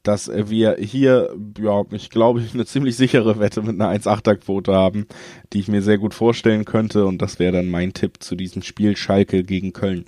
dass 0.04 0.32
wir 0.34 0.78
hier, 0.80 1.36
ja, 1.60 1.84
ich 1.92 2.10
glaube, 2.10 2.42
eine 2.54 2.66
ziemlich 2.66 2.96
sichere 2.96 3.40
Wette 3.40 3.62
mit 3.62 3.80
einer 3.80 3.90
1,8er 3.90 4.36
Quote 4.36 4.74
haben, 4.74 5.08
die 5.54 5.60
ich 5.60 5.68
mir 5.68 5.82
sehr 5.82 5.98
gut 5.98 6.14
vorstellen 6.14 6.66
könnte. 6.66 7.06
Und 7.06 7.22
das 7.22 7.40
wäre 7.40 7.54
dann 7.54 7.70
mein 7.70 7.94
Tipp 7.94 8.22
zu 8.22 8.36
diesem 8.36 8.62
Spiel 8.62 8.98
Schalke 8.98 9.44
gegen 9.44 9.74
Köln. 9.74 10.06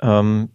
Ähm, 0.00 0.50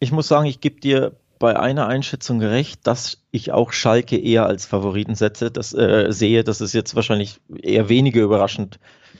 ich 0.00 0.12
muss 0.12 0.28
sagen, 0.28 0.46
ich 0.46 0.60
gebe 0.60 0.80
dir 0.80 1.16
bei 1.38 1.58
einer 1.58 1.86
Einschätzung 1.88 2.40
recht, 2.40 2.86
dass 2.86 3.18
ich 3.30 3.52
auch 3.52 3.72
Schalke 3.72 4.16
eher 4.16 4.46
als 4.46 4.66
Favoriten 4.66 5.14
setze, 5.14 5.50
das 5.50 5.74
äh, 5.74 6.06
sehe. 6.10 6.44
Das 6.44 6.60
ist 6.60 6.72
jetzt 6.72 6.94
wahrscheinlich 6.94 7.40
eher 7.60 7.88
weniger 7.88 8.22
überraschend, 8.22 8.78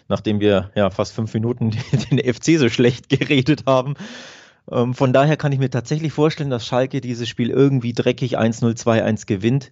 nachdem 0.08 0.40
wir 0.40 0.70
ja 0.74 0.90
fast 0.90 1.12
fünf 1.12 1.34
Minuten 1.34 1.70
den 2.10 2.18
FC 2.18 2.58
so 2.58 2.68
schlecht 2.68 3.08
geredet 3.08 3.64
haben. 3.66 3.94
Ähm, 4.70 4.94
von 4.94 5.12
daher 5.12 5.36
kann 5.36 5.52
ich 5.52 5.58
mir 5.58 5.70
tatsächlich 5.70 6.12
vorstellen, 6.12 6.50
dass 6.50 6.66
Schalke 6.66 7.00
dieses 7.00 7.28
Spiel 7.28 7.50
irgendwie 7.50 7.92
dreckig 7.92 8.38
1-0, 8.38 8.76
2-1 8.76 9.26
gewinnt. 9.26 9.70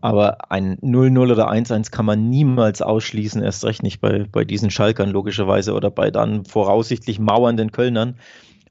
Aber 0.00 0.50
ein 0.50 0.78
0-0 0.78 1.32
oder 1.32 1.50
1-1 1.50 1.90
kann 1.90 2.06
man 2.06 2.30
niemals 2.30 2.80
ausschließen, 2.80 3.42
erst 3.42 3.64
recht 3.64 3.82
nicht 3.82 4.00
bei, 4.00 4.24
bei 4.30 4.44
diesen 4.44 4.70
Schalkern 4.70 5.10
logischerweise 5.10 5.74
oder 5.74 5.90
bei 5.90 6.10
dann 6.10 6.44
voraussichtlich 6.46 7.18
mauernden 7.18 7.70
Kölnern. 7.70 8.16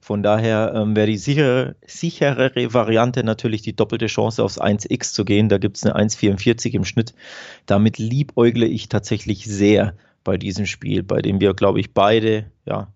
Von 0.02 0.24
daher 0.24 0.74
ähm, 0.76 0.96
wäre 0.96 1.08
die 1.08 1.18
sichere, 1.18 1.76
sicherere 1.86 2.74
Variante 2.74 3.24
natürlich 3.24 3.62
die 3.62 3.76
doppelte 3.76 4.08
Chance 4.08 4.44
aufs 4.44 4.60
1x 4.60 5.14
zu 5.14 5.26
gehen. 5.26 5.50
Da 5.50 5.58
gibt 5.58 5.78
es 5.78 5.86
eine 5.86 5.96
1,44 5.96 6.74
im 6.74 6.86
Schnitt. 6.86 7.14
Damit 7.66 8.00
liebäugle 8.00 8.66
ich 8.66 8.90
tatsächlich 8.90 9.46
sehr 9.46 9.94
bei 10.24 10.38
diesem 10.38 10.66
Spiel, 10.66 11.04
bei 11.04 11.22
dem 11.22 11.42
wir, 11.42 11.54
glaube 11.54 11.80
ich, 11.80 11.94
beide 11.94 12.50
ja, 12.66 12.88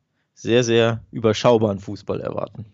sehr, 0.44 0.64
sehr 0.66 1.02
überschaubaren 1.12 1.80
Fußball 1.80 2.20
erwarten. 2.20 2.66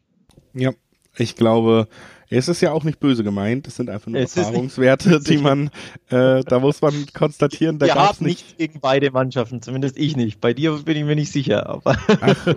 Ja, 0.55 0.71
ich 1.15 1.35
glaube, 1.35 1.87
es 2.27 2.47
ist 2.47 2.61
ja 2.61 2.71
auch 2.71 2.83
nicht 2.83 2.99
böse 2.99 3.23
gemeint, 3.23 3.67
es 3.67 3.75
sind 3.75 3.91
einfach 3.91 4.07
nur 4.07 4.19
es 4.19 4.35
Erfahrungswerte, 4.35 5.19
die 5.19 5.37
man, 5.37 5.69
äh, 6.09 6.43
da 6.43 6.59
muss 6.59 6.81
man 6.81 7.05
konstatieren, 7.13 7.77
da 7.77 7.85
Wir 7.85 7.93
gab's 7.93 8.21
nicht. 8.21 8.43
nicht 8.47 8.57
gegen 8.57 8.79
beide 8.79 9.11
Mannschaften, 9.11 9.61
zumindest 9.61 9.99
ich 9.99 10.17
nicht. 10.17 10.41
Bei 10.41 10.53
dir 10.53 10.79
bin 10.83 10.97
ich 10.97 11.03
mir 11.03 11.15
nicht 11.15 11.31
sicher, 11.31 11.69
aber. 11.69 11.95
Ach, 12.21 12.55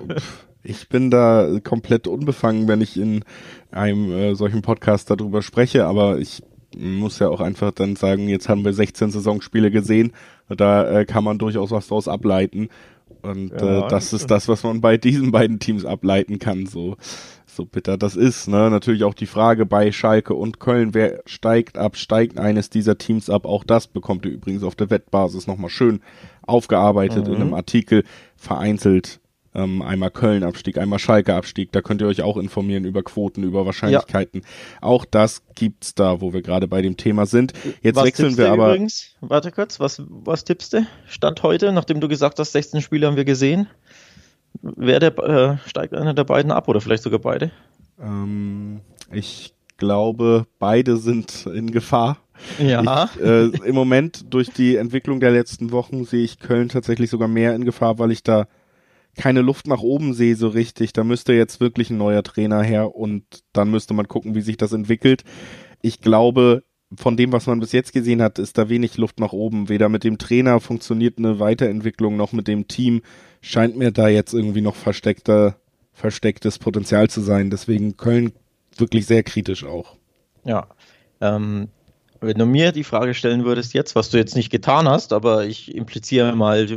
ich 0.63 0.89
bin 0.89 1.11
da 1.11 1.59
komplett 1.63 2.07
unbefangen, 2.07 2.67
wenn 2.67 2.81
ich 2.81 2.99
in 2.99 3.23
einem 3.71 4.11
äh, 4.13 4.35
solchen 4.35 4.63
Podcast 4.63 5.11
darüber 5.11 5.43
spreche, 5.43 5.85
aber 5.85 6.19
ich 6.21 6.43
muss 6.75 7.19
ja 7.19 7.29
auch 7.29 7.41
einfach 7.41 7.73
dann 7.73 7.97
sagen, 7.97 8.29
jetzt 8.29 8.49
haben 8.49 8.65
wir 8.65 8.73
16 8.73 9.11
Saisonspiele 9.11 9.71
gesehen, 9.71 10.13
da 10.49 11.01
äh, 11.01 11.05
kann 11.05 11.23
man 11.23 11.39
durchaus 11.39 11.71
was 11.71 11.89
draus 11.89 12.09
ableiten. 12.09 12.71
Und 13.23 13.53
ja, 13.53 13.87
äh, 13.87 13.89
das 13.89 14.13
ist 14.13 14.31
das, 14.31 14.49
was 14.49 14.65
man 14.65 14.81
bei 14.81 14.97
diesen 14.97 15.31
beiden 15.31 15.59
Teams 15.59 15.85
ableiten 15.85 16.39
kann, 16.39 16.67
so, 16.67 16.97
so 17.47 17.65
bitter 17.65 17.97
das 17.97 18.17
ist. 18.17 18.49
Ne? 18.49 18.71
Natürlich 18.71 19.05
auch 19.05 19.15
die 19.15 19.27
Frage 19.27 19.65
bei 19.65 19.93
Schalke 19.93 20.35
und 20.35 20.59
Köln, 20.59 20.95
wer 20.95 21.23
steigt 21.27 21.79
ab, 21.79 21.97
steigt 21.97 22.39
eines 22.39 22.71
dieser 22.71 22.99
Teams 22.99 23.31
ab. 23.31 23.47
Auch 23.47 23.65
das 23.65 23.87
bekommt 23.87 24.27
ihr 24.27 24.33
übrigens 24.33 24.65
auf 24.65 24.75
der 24.75 24.91
Wettbasis 24.91 25.47
nochmal 25.47 25.71
schön 25.71 26.01
aufgearbeitet 26.43 27.27
mhm. 27.29 27.35
in 27.35 27.41
einem 27.41 27.55
Artikel, 27.55 28.05
vereinzelt 28.37 29.21
ähm, 29.55 29.83
einmal 29.83 30.11
Köln-Abstieg, 30.11 30.79
einmal 30.79 30.99
Schalke-Abstieg. 30.99 31.73
Da 31.73 31.83
könnt 31.83 32.01
ihr 32.01 32.07
euch 32.07 32.23
auch 32.23 32.37
informieren 32.37 32.85
über 32.85 33.03
Quoten, 33.03 33.43
über 33.43 33.67
Wahrscheinlichkeiten. 33.67 34.41
Ja. 34.41 34.49
Auch 34.81 35.05
das 35.05 35.43
gibt's 35.55 35.95
da, 35.95 36.21
wo 36.21 36.33
wir 36.33 36.43
gerade 36.43 36.69
bei 36.69 36.83
dem 36.83 36.97
Thema 36.97 37.27
sind. 37.27 37.53
Jetzt 37.83 37.97
was 37.97 38.05
wechseln 38.05 38.37
wir 38.37 38.51
aber. 38.51 38.69
Übrigens? 38.69 39.15
Warte 39.21 39.51
kurz, 39.51 39.79
was, 39.81 40.03
was 40.09 40.45
tippst 40.45 40.73
du? 40.73 40.87
Stand 41.07 41.43
heute, 41.43 41.73
nachdem 41.73 42.01
du 42.01 42.09
gesagt 42.09 42.39
hast, 42.39 42.53
16 42.53 42.81
Spiele 42.81 43.07
haben 43.07 43.17
wir 43.17 43.25
gesehen. 43.25 43.67
Wer 44.63 45.01
der, 45.01 45.19
äh, 45.19 45.69
steigt 45.69 45.95
einer 45.95 46.15
der 46.15 46.25
beiden 46.25 46.51
ab 46.51 46.69
oder 46.69 46.81
vielleicht 46.81 47.03
sogar 47.03 47.21
beide? 47.21 47.51
Ähm, 48.01 48.81
ich 49.11 49.55
glaube, 49.77 50.47
beide 50.59 50.97
sind 50.97 51.47
in 51.47 51.73
Gefahr. 51.73 52.19
Ja. 52.59 53.11
Ich, 53.15 53.21
äh, 53.21 53.45
Im 53.67 53.75
Moment 53.75 54.33
durch 54.33 54.51
die 54.51 54.77
Entwicklung 54.77 55.21
der 55.21 55.31
letzten 55.31 55.73
Wochen 55.73 56.05
sehe 56.05 56.25
ich 56.25 56.39
Köln 56.39 56.69
tatsächlich 56.69 57.11
sogar 57.11 57.29
mehr 57.29 57.55
in 57.55 57.65
Gefahr, 57.65 57.99
weil 57.99 58.11
ich 58.11 58.23
da 58.23 58.47
keine 59.17 59.43
Luft 59.43 59.67
nach 59.67 59.81
oben 59.81 60.15
sehe 60.15 60.37
so 60.37 60.49
richtig. 60.49 60.93
Da 60.93 61.05
müsste 61.05 61.33
jetzt 61.33 61.61
wirklich 61.61 61.91
ein 61.91 61.99
neuer 61.99 62.23
Trainer 62.23 62.63
her 62.63 62.95
und 62.95 63.25
dann 63.53 63.71
müsste 63.71 63.95
man 63.95 64.09
gucken, 64.09 64.35
wie 64.35 64.41
sich 64.41 64.57
das 64.57 64.73
entwickelt. 64.73 65.25
Ich 65.83 66.01
glaube, 66.01 66.65
von 66.97 67.17
dem, 67.17 67.33
was 67.33 67.47
man 67.47 67.61
bis 67.61 67.73
jetzt 67.73 67.93
gesehen 67.93 68.23
hat, 68.23 68.39
ist 68.39 68.59
da 68.59 68.69
wenig 68.69 68.97
Luft 68.97 69.21
nach 69.21 69.33
oben. 69.33 69.69
Weder 69.69 69.89
mit 69.89 70.05
dem 70.05 70.19
Trainer 70.19 70.61
funktioniert 70.61 71.19
eine 71.19 71.39
Weiterentwicklung 71.41 72.17
noch 72.17 72.33
mit 72.33 72.49
dem 72.49 72.69
Team. 72.69 73.03
Scheint 73.41 73.77
mir 73.77 73.93
da 73.93 74.09
jetzt 74.09 74.35
irgendwie 74.35 74.61
noch 74.61 74.77
versteckter, 74.77 75.57
verstecktes 75.93 76.59
Potenzial 76.59 77.09
zu 77.09 77.21
sein. 77.21 77.51
Deswegen 77.51 77.97
Köln 77.97 78.33
wirklich 78.77 79.07
sehr 79.07 79.23
kritisch 79.23 79.65
auch. 79.65 79.97
Ja. 80.45 80.69
Ähm, 81.21 81.69
wenn 82.21 82.39
du 82.39 82.47
mir 82.47 82.73
die 82.73 82.85
Frage 82.85 83.15
stellen 83.15 83.45
würdest 83.45 83.75
jetzt, 83.75 83.95
was 83.95 84.11
du 84.11 84.17
jetzt 84.17 84.37
nicht 84.37 84.51
getan 84.51 84.89
hast, 84.89 85.13
aber 85.13 85.45
ich 85.47 85.75
impliziere 85.75 86.37
mal, 86.37 86.69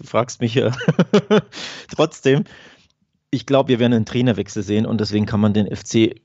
du, 0.00 0.06
fragst 0.06 0.40
mich 0.40 0.54
ja 0.54 0.72
trotzdem, 1.94 2.44
ich 3.30 3.46
glaube, 3.46 3.68
wir 3.68 3.78
werden 3.78 3.92
einen 3.92 4.06
Trainerwechsel 4.06 4.62
sehen 4.62 4.86
und 4.86 5.00
deswegen 5.00 5.26
kann 5.26 5.40
man 5.40 5.54
den 5.54 5.74
FC 5.74 6.20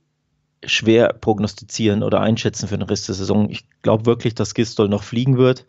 schwer 0.65 1.13
prognostizieren 1.13 2.01
oder 2.01 2.21
einschätzen 2.21 2.67
für 2.67 2.77
den 2.77 2.87
Rest 2.87 3.07
der 3.07 3.15
Saison. 3.15 3.49
Ich 3.49 3.65
glaube 3.81 4.05
wirklich, 4.05 4.33
dass 4.33 4.55
Gistol 4.55 4.89
noch 4.89 5.03
fliegen 5.03 5.37
wird 5.37 5.65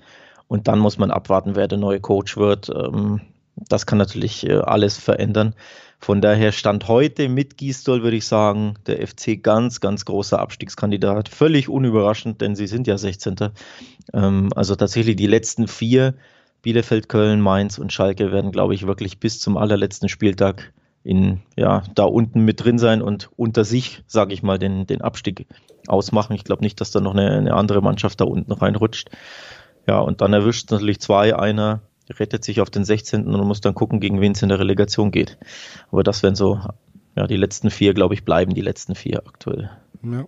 und 0.48 0.68
dann 0.68 0.78
muss 0.78 0.98
man 0.98 1.10
abwarten, 1.10 1.56
wer 1.56 1.68
der 1.68 1.78
neue 1.78 2.00
Coach 2.00 2.36
wird. 2.36 2.70
Ähm, 2.70 3.20
das 3.56 3.86
kann 3.86 3.98
natürlich 3.98 4.46
äh, 4.46 4.54
alles 4.54 4.96
verändern. 4.98 5.54
Von 5.98 6.20
daher 6.20 6.52
stand 6.52 6.88
heute 6.88 7.28
mit 7.28 7.56
Gisdol, 7.56 8.02
würde 8.02 8.18
ich 8.18 8.26
sagen, 8.26 8.74
der 8.86 9.06
FC 9.06 9.42
ganz, 9.42 9.80
ganz 9.80 10.04
großer 10.04 10.38
Abstiegskandidat. 10.38 11.28
Völlig 11.28 11.68
unüberraschend, 11.68 12.40
denn 12.42 12.54
sie 12.54 12.66
sind 12.66 12.86
ja 12.86 12.98
16. 12.98 13.36
Ähm, 14.12 14.50
also 14.54 14.76
tatsächlich 14.76 15.16
die 15.16 15.26
letzten 15.26 15.68
vier, 15.68 16.14
Bielefeld, 16.66 17.08
Köln, 17.08 17.40
Mainz 17.40 17.78
und 17.78 17.92
Schalke, 17.92 18.32
werden, 18.32 18.50
glaube 18.50 18.74
ich, 18.74 18.88
wirklich 18.88 19.20
bis 19.20 19.38
zum 19.38 19.56
allerletzten 19.56 20.08
Spieltag 20.08 20.72
in, 21.04 21.42
ja, 21.56 21.84
da 21.94 22.02
unten 22.02 22.40
mit 22.40 22.64
drin 22.64 22.80
sein 22.80 23.02
und 23.02 23.30
unter 23.36 23.64
sich, 23.64 24.02
sage 24.08 24.34
ich 24.34 24.42
mal, 24.42 24.58
den, 24.58 24.84
den 24.84 25.00
Abstieg 25.00 25.46
ausmachen. 25.86 26.34
Ich 26.34 26.42
glaube 26.42 26.64
nicht, 26.64 26.80
dass 26.80 26.90
da 26.90 27.00
noch 27.00 27.14
eine, 27.14 27.30
eine 27.30 27.54
andere 27.54 27.82
Mannschaft 27.82 28.20
da 28.20 28.24
unten 28.24 28.50
reinrutscht. 28.50 29.10
Ja, 29.86 30.00
und 30.00 30.20
dann 30.20 30.32
erwischt 30.32 30.72
natürlich 30.72 30.98
zwei, 30.98 31.36
einer 31.36 31.82
rettet 32.18 32.42
sich 32.42 32.60
auf 32.60 32.68
den 32.68 32.84
16. 32.84 33.28
und 33.32 33.46
muss 33.46 33.60
dann 33.60 33.74
gucken, 33.76 34.00
gegen 34.00 34.20
wen 34.20 34.32
es 34.32 34.42
in 34.42 34.48
der 34.48 34.58
Relegation 34.58 35.12
geht. 35.12 35.38
Aber 35.92 36.02
das 36.02 36.24
werden 36.24 36.34
so, 36.34 36.58
ja, 37.14 37.28
die 37.28 37.36
letzten 37.36 37.70
vier, 37.70 37.94
glaube 37.94 38.14
ich, 38.14 38.24
bleiben 38.24 38.54
die 38.54 38.60
letzten 38.60 38.96
vier 38.96 39.22
aktuell. 39.24 39.70
Ja. 40.02 40.24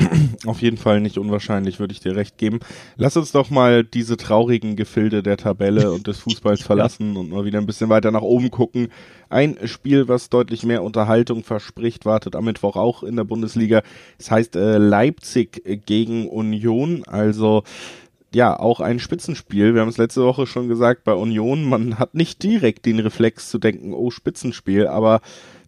Auf 0.46 0.62
jeden 0.62 0.76
Fall 0.76 1.00
nicht 1.00 1.18
unwahrscheinlich, 1.18 1.80
würde 1.80 1.92
ich 1.92 2.00
dir 2.00 2.16
recht 2.16 2.38
geben. 2.38 2.60
Lass 2.96 3.16
uns 3.16 3.32
doch 3.32 3.50
mal 3.50 3.84
diese 3.84 4.16
traurigen 4.16 4.76
Gefilde 4.76 5.22
der 5.22 5.36
Tabelle 5.36 5.92
und 5.92 6.06
des 6.06 6.18
Fußballs 6.18 6.62
verlassen 6.66 7.14
ja. 7.14 7.20
und 7.20 7.30
mal 7.30 7.44
wieder 7.44 7.58
ein 7.58 7.66
bisschen 7.66 7.88
weiter 7.88 8.10
nach 8.10 8.22
oben 8.22 8.50
gucken. 8.50 8.88
Ein 9.28 9.56
Spiel, 9.64 10.08
was 10.08 10.28
deutlich 10.28 10.64
mehr 10.64 10.82
Unterhaltung 10.82 11.44
verspricht, 11.44 12.04
wartet 12.04 12.34
am 12.34 12.44
Mittwoch 12.44 12.76
auch 12.76 13.02
in 13.02 13.16
der 13.16 13.24
Bundesliga. 13.24 13.82
Es 14.18 14.30
heißt 14.30 14.56
äh, 14.56 14.78
Leipzig 14.78 15.62
gegen 15.86 16.28
Union. 16.28 17.04
Also 17.06 17.62
ja, 18.32 18.58
auch 18.58 18.80
ein 18.80 18.98
Spitzenspiel. 19.00 19.74
Wir 19.74 19.80
haben 19.80 19.88
es 19.88 19.98
letzte 19.98 20.24
Woche 20.24 20.46
schon 20.46 20.68
gesagt 20.68 21.04
bei 21.04 21.12
Union. 21.14 21.64
Man 21.64 21.98
hat 21.98 22.14
nicht 22.14 22.42
direkt 22.42 22.86
den 22.86 23.00
Reflex 23.00 23.50
zu 23.50 23.58
denken, 23.58 23.92
oh, 23.92 24.10
Spitzenspiel, 24.10 24.86
aber 24.86 25.20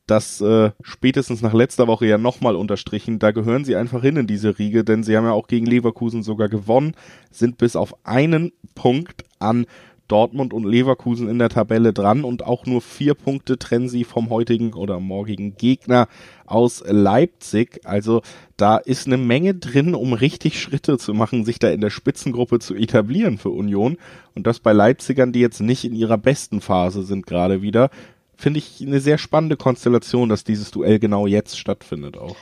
das 0.06 0.40
äh, 0.40 0.72
spätestens 0.82 1.42
nach 1.42 1.52
letzter 1.52 1.86
Woche 1.86 2.06
ja 2.06 2.18
nochmal 2.18 2.56
unterstrichen. 2.56 3.18
Da 3.18 3.30
gehören 3.30 3.64
sie 3.64 3.76
einfach 3.76 4.02
hin 4.02 4.16
in 4.16 4.26
diese 4.26 4.58
Riege, 4.58 4.84
denn 4.84 5.02
sie 5.02 5.16
haben 5.16 5.24
ja 5.24 5.32
auch 5.32 5.46
gegen 5.46 5.66
Leverkusen 5.66 6.22
sogar 6.22 6.48
gewonnen, 6.48 6.94
sind 7.30 7.58
bis 7.58 7.76
auf 7.76 7.94
einen 8.04 8.52
Punkt 8.74 9.24
an 9.38 9.66
Dortmund 10.12 10.52
und 10.52 10.64
Leverkusen 10.64 11.26
in 11.26 11.38
der 11.38 11.48
Tabelle 11.48 11.94
dran 11.94 12.24
und 12.24 12.44
auch 12.44 12.66
nur 12.66 12.82
vier 12.82 13.14
Punkte 13.14 13.58
trennen 13.58 13.88
sie 13.88 14.04
vom 14.04 14.28
heutigen 14.28 14.74
oder 14.74 15.00
morgigen 15.00 15.56
Gegner 15.56 16.06
aus 16.44 16.84
Leipzig. 16.86 17.80
Also 17.84 18.20
da 18.58 18.76
ist 18.76 19.06
eine 19.06 19.16
Menge 19.16 19.54
drin, 19.54 19.94
um 19.94 20.12
richtig 20.12 20.60
Schritte 20.60 20.98
zu 20.98 21.14
machen, 21.14 21.46
sich 21.46 21.58
da 21.58 21.70
in 21.70 21.80
der 21.80 21.88
Spitzengruppe 21.88 22.58
zu 22.58 22.74
etablieren 22.74 23.38
für 23.38 23.48
Union. 23.48 23.96
Und 24.34 24.46
das 24.46 24.60
bei 24.60 24.74
Leipzigern, 24.74 25.32
die 25.32 25.40
jetzt 25.40 25.60
nicht 25.60 25.84
in 25.84 25.94
ihrer 25.94 26.18
besten 26.18 26.60
Phase 26.60 27.04
sind 27.04 27.26
gerade 27.26 27.62
wieder. 27.62 27.88
Finde 28.42 28.58
ich 28.58 28.84
eine 28.84 28.98
sehr 28.98 29.18
spannende 29.18 29.56
Konstellation, 29.56 30.28
dass 30.28 30.42
dieses 30.42 30.72
Duell 30.72 30.98
genau 30.98 31.28
jetzt 31.28 31.56
stattfindet 31.56 32.18
auch. 32.18 32.34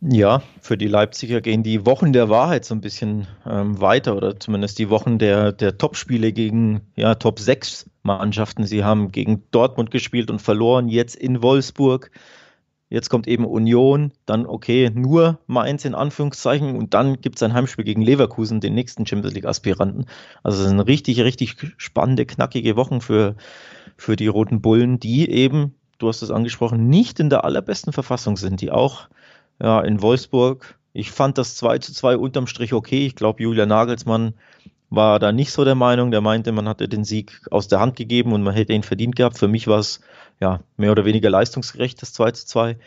Ja, 0.00 0.44
für 0.60 0.78
die 0.78 0.86
Leipziger 0.86 1.40
gehen 1.40 1.64
die 1.64 1.84
Wochen 1.84 2.12
der 2.12 2.28
Wahrheit 2.28 2.64
so 2.64 2.72
ein 2.72 2.80
bisschen 2.80 3.26
ähm, 3.44 3.80
weiter 3.80 4.14
oder 4.16 4.38
zumindest 4.38 4.78
die 4.78 4.90
Wochen 4.90 5.18
der, 5.18 5.50
der 5.50 5.76
Top-Spiele 5.76 6.32
gegen 6.32 6.82
ja, 6.94 7.16
Top 7.16 7.40
6 7.40 7.90
Mannschaften. 8.04 8.64
Sie 8.64 8.84
haben 8.84 9.10
gegen 9.10 9.42
Dortmund 9.50 9.90
gespielt 9.90 10.30
und 10.30 10.40
verloren, 10.40 10.88
jetzt 10.88 11.16
in 11.16 11.42
Wolfsburg. 11.42 12.12
Jetzt 12.88 13.08
kommt 13.08 13.26
eben 13.26 13.44
Union, 13.44 14.12
dann 14.26 14.46
okay, 14.46 14.92
nur 14.94 15.40
Mainz 15.48 15.84
in 15.84 15.96
Anführungszeichen 15.96 16.76
und 16.76 16.94
dann 16.94 17.20
gibt 17.20 17.36
es 17.36 17.42
ein 17.42 17.54
Heimspiel 17.54 17.84
gegen 17.84 18.02
Leverkusen, 18.02 18.60
den 18.60 18.74
nächsten 18.74 19.04
Champions 19.04 19.34
League-Aspiranten. 19.34 20.06
Also 20.44 20.62
es 20.62 20.68
sind 20.68 20.78
richtig, 20.78 21.20
richtig 21.20 21.56
spannende, 21.76 22.24
knackige 22.24 22.76
Wochen 22.76 23.00
für, 23.00 23.34
für 24.00 24.16
die 24.16 24.28
Roten 24.28 24.62
Bullen, 24.62 24.98
die 24.98 25.30
eben, 25.30 25.74
du 25.98 26.08
hast 26.08 26.22
es 26.22 26.30
angesprochen, 26.30 26.88
nicht 26.88 27.20
in 27.20 27.28
der 27.28 27.44
allerbesten 27.44 27.92
Verfassung 27.92 28.38
sind, 28.38 28.62
die 28.62 28.70
auch 28.70 29.08
ja, 29.60 29.80
in 29.82 30.00
Wolfsburg. 30.00 30.78
Ich 30.94 31.10
fand 31.10 31.36
das 31.36 31.54
2 31.56 31.78
zu 31.78 31.92
2 31.92 32.16
unterm 32.16 32.46
Strich 32.46 32.72
okay. 32.72 33.06
Ich 33.06 33.14
glaube, 33.14 33.42
Julia 33.42 33.66
Nagelsmann 33.66 34.32
war 34.88 35.18
da 35.18 35.32
nicht 35.32 35.52
so 35.52 35.64
der 35.64 35.74
Meinung. 35.74 36.10
Der 36.10 36.22
meinte, 36.22 36.50
man 36.50 36.66
hatte 36.66 36.88
den 36.88 37.04
Sieg 37.04 37.42
aus 37.50 37.68
der 37.68 37.80
Hand 37.80 37.94
gegeben 37.94 38.32
und 38.32 38.42
man 38.42 38.54
hätte 38.54 38.72
ihn 38.72 38.82
verdient 38.82 39.16
gehabt. 39.16 39.38
Für 39.38 39.48
mich 39.48 39.66
war 39.66 39.78
es 39.78 40.00
ja 40.40 40.60
mehr 40.78 40.92
oder 40.92 41.04
weniger 41.04 41.28
leistungsgerecht, 41.28 42.00
das 42.00 42.14
2 42.14 42.30
zu 42.32 42.46
2. 42.46 42.78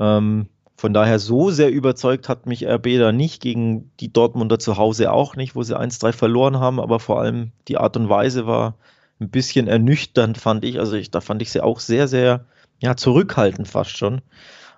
Ähm, 0.00 0.48
von 0.76 0.94
daher 0.94 1.18
so 1.18 1.50
sehr 1.50 1.70
überzeugt 1.70 2.28
hat 2.30 2.46
mich 2.46 2.66
RB 2.66 2.98
da 2.98 3.12
nicht 3.12 3.42
gegen 3.42 3.90
die 4.00 4.12
Dortmunder 4.12 4.58
zu 4.58 4.78
Hause 4.78 5.12
auch 5.12 5.36
nicht, 5.36 5.54
wo 5.54 5.62
sie 5.62 5.78
1-3 5.78 6.12
verloren 6.12 6.58
haben, 6.58 6.80
aber 6.80 7.00
vor 7.00 7.20
allem 7.20 7.52
die 7.66 7.76
Art 7.76 7.96
und 7.98 8.08
Weise 8.08 8.46
war 8.46 8.74
ein 9.20 9.30
bisschen 9.30 9.66
ernüchternd, 9.66 10.38
fand 10.38 10.64
ich. 10.64 10.78
Also 10.78 10.96
ich, 10.96 11.10
da 11.10 11.20
fand 11.20 11.42
ich 11.42 11.50
sie 11.50 11.62
auch 11.62 11.80
sehr, 11.80 12.08
sehr 12.08 12.44
ja, 12.80 12.96
zurückhaltend 12.96 13.68
fast 13.68 13.96
schon. 13.96 14.20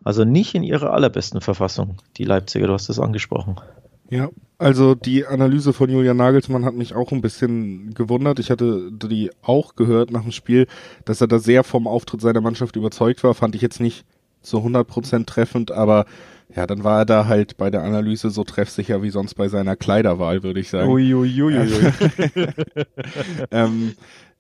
Also 0.03 0.25
nicht 0.25 0.55
in 0.55 0.63
ihrer 0.63 0.93
allerbesten 0.93 1.41
Verfassung, 1.41 1.97
die 2.17 2.25
Leipziger, 2.25 2.67
du 2.67 2.73
hast 2.73 2.89
es 2.89 2.99
angesprochen. 2.99 3.61
Ja, 4.09 4.29
also 4.59 4.95
die 4.95 5.27
Analyse 5.27 5.73
von 5.73 5.89
Julian 5.89 6.17
Nagelsmann 6.17 6.65
hat 6.65 6.75
mich 6.75 6.95
auch 6.95 7.13
ein 7.13 7.21
bisschen 7.21 7.95
gewundert. 7.95 8.39
Ich 8.39 8.51
hatte 8.51 8.91
die 8.91 9.31
auch 9.43 9.77
gehört 9.77 10.11
nach 10.11 10.23
dem 10.23 10.33
Spiel, 10.33 10.67
dass 11.05 11.21
er 11.21 11.29
da 11.29 11.39
sehr 11.39 11.63
vom 11.63 11.87
Auftritt 11.87 12.21
seiner 12.21 12.41
Mannschaft 12.41 12.77
überzeugt 12.77 13.23
war. 13.23 13.35
Fand 13.35 13.55
ich 13.55 13.63
jetzt 13.63 13.81
nicht 13.81 14.05
so 14.43 14.59
100% 14.59 15.27
treffend, 15.27 15.71
aber 15.71 16.07
ja, 16.57 16.67
dann 16.67 16.83
war 16.83 17.01
er 17.01 17.05
da 17.05 17.27
halt 17.27 17.57
bei 17.57 17.71
der 17.71 17.85
Analyse 17.85 18.31
so 18.31 18.43
treffsicher 18.43 19.03
wie 19.03 19.11
sonst 19.11 19.35
bei 19.35 19.49
seiner 19.49 19.77
Kleiderwahl, 19.77 20.43
würde 20.43 20.59
ich 20.59 20.71
sagen. 20.71 20.91
Uiuiui. 20.91 21.41
Ui, 21.41 21.57
ui, 21.57 21.69
ui. 21.69 22.45
ähm, 23.53 23.93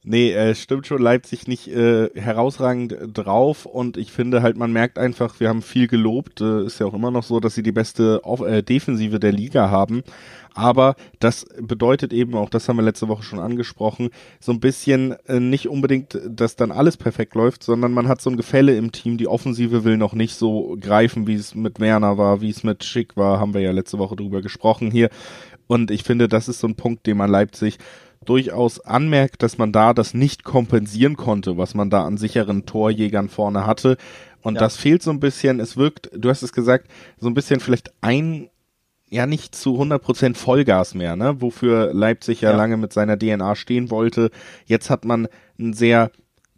Nee, 0.03 0.33
äh, 0.33 0.55
stimmt 0.55 0.87
schon, 0.87 1.03
Leipzig 1.03 1.47
nicht 1.47 1.69
äh, 1.69 2.09
herausragend 2.15 2.97
drauf 3.13 3.67
und 3.67 3.99
ich 3.99 4.13
finde 4.13 4.41
halt, 4.41 4.57
man 4.57 4.73
merkt 4.73 4.99
einfach, 4.99 5.41
wir 5.41 5.51
haben 5.51 5.61
viel 5.61 5.89
gelobt, 5.89 6.41
äh, 6.41 6.65
ist 6.65 6.81
ja 6.81 6.87
auch 6.87 6.95
immer 6.95 7.11
noch 7.11 7.23
so, 7.23 7.39
dass 7.39 7.55
sie 7.55 7.63
die 7.63 7.71
beste 7.71 8.25
Off 8.25 8.41
äh, 8.41 8.63
Defensive 8.63 9.21
der 9.21 9.33
Liga 9.33 9.69
haben, 9.69 10.03
aber 10.55 10.97
das 11.19 11.45
bedeutet 11.61 12.15
eben 12.15 12.35
auch, 12.35 12.49
das 12.49 12.67
haben 12.67 12.77
wir 12.77 12.83
letzte 12.83 13.09
Woche 13.09 13.25
schon 13.25 13.41
angesprochen, 13.41 14.09
so 14.41 14.53
ein 14.53 14.61
bisschen 14.61 15.17
äh, 15.27 15.39
nicht 15.39 15.69
unbedingt, 15.69 16.19
dass 16.27 16.57
dann 16.57 16.73
alles 16.73 16.97
perfekt 16.97 17.35
läuft, 17.35 17.63
sondern 17.63 17.93
man 17.93 18.09
hat 18.09 18.23
so 18.23 18.31
ein 18.31 18.39
Gefälle 18.39 18.79
im 18.79 18.93
Team, 18.93 19.19
die 19.19 19.29
Offensive 19.29 19.85
will 19.85 19.99
noch 19.99 20.15
nicht 20.15 20.35
so 20.35 20.79
greifen, 20.81 21.27
wie 21.27 21.35
es 21.35 21.55
mit 21.55 21.79
Werner 21.79 22.17
war, 22.17 22.41
wie 22.41 22.49
es 22.49 22.65
mit 22.65 22.85
Schick 22.85 23.19
war, 23.19 23.39
haben 23.39 23.53
wir 23.53 23.61
ja 23.61 23.73
letzte 23.73 23.99
Woche 23.99 24.17
drüber 24.17 24.41
gesprochen 24.41 24.91
hier. 24.91 25.11
Und 25.67 25.91
ich 25.93 26.03
finde, 26.03 26.27
das 26.27 26.49
ist 26.49 26.59
so 26.59 26.67
ein 26.67 26.75
Punkt, 26.75 27.07
den 27.07 27.17
man 27.17 27.31
Leipzig 27.31 27.79
durchaus 28.25 28.81
anmerkt, 28.81 29.43
dass 29.43 29.59
man 29.59 29.73
da 29.73 29.95
das 29.95 30.13
nicht 30.15 30.45
kompensieren 30.45 31.17
konnte, 31.17 31.57
was 31.57 31.75
man 31.75 31.91
da 31.91 32.05
an 32.05 32.19
sicheren 32.19 32.67
Torjägern 32.67 33.29
vorne 33.29 33.67
hatte. 33.67 33.97
Und 34.43 34.55
ja. 34.55 34.61
das 34.61 34.77
fehlt 34.77 35.03
so 35.03 35.11
ein 35.11 35.21
bisschen. 35.21 35.61
Es 35.61 35.77
wirkt, 35.77 36.11
du 36.15 36.29
hast 36.29 36.43
es 36.43 36.53
gesagt, 36.53 36.89
so 37.19 37.29
ein 37.29 37.35
bisschen 37.35 37.61
vielleicht 37.61 37.93
ein, 38.03 38.51
ja 39.09 39.27
nicht 39.27 39.55
zu 39.55 39.81
100% 39.81 40.35
Vollgas 40.37 40.95
mehr, 40.95 41.17
ne? 41.17 41.41
Wofür 41.41 41.93
Leipzig 41.95 42.43
ja, 42.43 42.51
ja 42.51 42.57
lange 42.57 42.77
mit 42.77 42.93
seiner 42.93 43.19
DNA 43.19 43.57
stehen 43.57 43.91
wollte. 43.91 44.31
Jetzt 44.67 44.91
hat 44.91 45.05
man 45.05 45.29
ein 45.59 45.73
sehr 45.73 46.11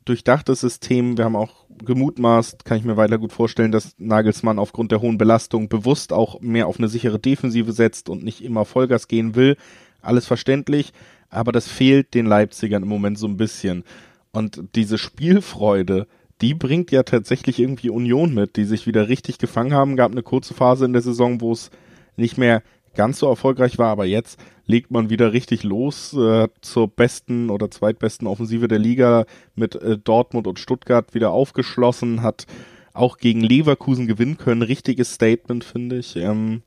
durchdachtes 0.04 0.60
System. 0.60 1.16
Wir 1.16 1.24
haben 1.24 1.36
auch 1.36 1.64
gemutmaßt, 1.84 2.64
kann 2.64 2.76
ich 2.76 2.84
mir 2.84 2.96
weiter 2.96 3.18
gut 3.18 3.32
vorstellen, 3.32 3.72
dass 3.72 3.94
Nagelsmann 3.98 4.58
aufgrund 4.58 4.90
der 4.90 5.00
hohen 5.00 5.16
Belastung 5.16 5.68
bewusst 5.68 6.12
auch 6.12 6.40
mehr 6.40 6.66
auf 6.66 6.78
eine 6.78 6.88
sichere 6.88 7.20
Defensive 7.20 7.72
setzt 7.72 8.08
und 8.08 8.24
nicht 8.24 8.42
immer 8.42 8.64
Vollgas 8.64 9.06
gehen 9.06 9.36
will. 9.36 9.56
Alles 10.00 10.26
verständlich 10.26 10.92
aber 11.32 11.50
das 11.50 11.66
fehlt 11.66 12.14
den 12.14 12.26
Leipzigern 12.26 12.82
im 12.82 12.88
Moment 12.88 13.18
so 13.18 13.26
ein 13.26 13.36
bisschen. 13.36 13.84
Und 14.32 14.62
diese 14.74 14.98
Spielfreude, 14.98 16.06
die 16.40 16.54
bringt 16.54 16.90
ja 16.90 17.02
tatsächlich 17.02 17.58
irgendwie 17.58 17.90
Union 17.90 18.34
mit, 18.34 18.56
die 18.56 18.64
sich 18.64 18.86
wieder 18.86 19.08
richtig 19.08 19.38
gefangen 19.38 19.72
haben. 19.72 19.96
Gab 19.96 20.12
eine 20.12 20.22
kurze 20.22 20.54
Phase 20.54 20.84
in 20.84 20.92
der 20.92 21.02
Saison, 21.02 21.40
wo 21.40 21.52
es 21.52 21.70
nicht 22.16 22.38
mehr 22.38 22.62
ganz 22.94 23.18
so 23.18 23.28
erfolgreich 23.28 23.78
war, 23.78 23.88
aber 23.88 24.04
jetzt 24.04 24.38
legt 24.66 24.90
man 24.90 25.08
wieder 25.08 25.32
richtig 25.32 25.62
los 25.62 26.12
äh, 26.12 26.48
zur 26.60 26.88
besten 26.88 27.48
oder 27.48 27.70
zweitbesten 27.70 28.26
Offensive 28.26 28.68
der 28.68 28.78
Liga 28.78 29.24
mit 29.54 29.74
äh, 29.76 29.96
Dortmund 29.96 30.46
und 30.46 30.58
Stuttgart 30.58 31.14
wieder 31.14 31.30
aufgeschlossen, 31.30 32.22
hat 32.22 32.46
auch 32.92 33.16
gegen 33.16 33.40
Leverkusen 33.40 34.06
gewinnen 34.06 34.36
können. 34.36 34.60
Richtiges 34.60 35.14
Statement, 35.14 35.64
finde 35.64 35.96
ich. 35.96 36.16
Ähm, 36.16 36.62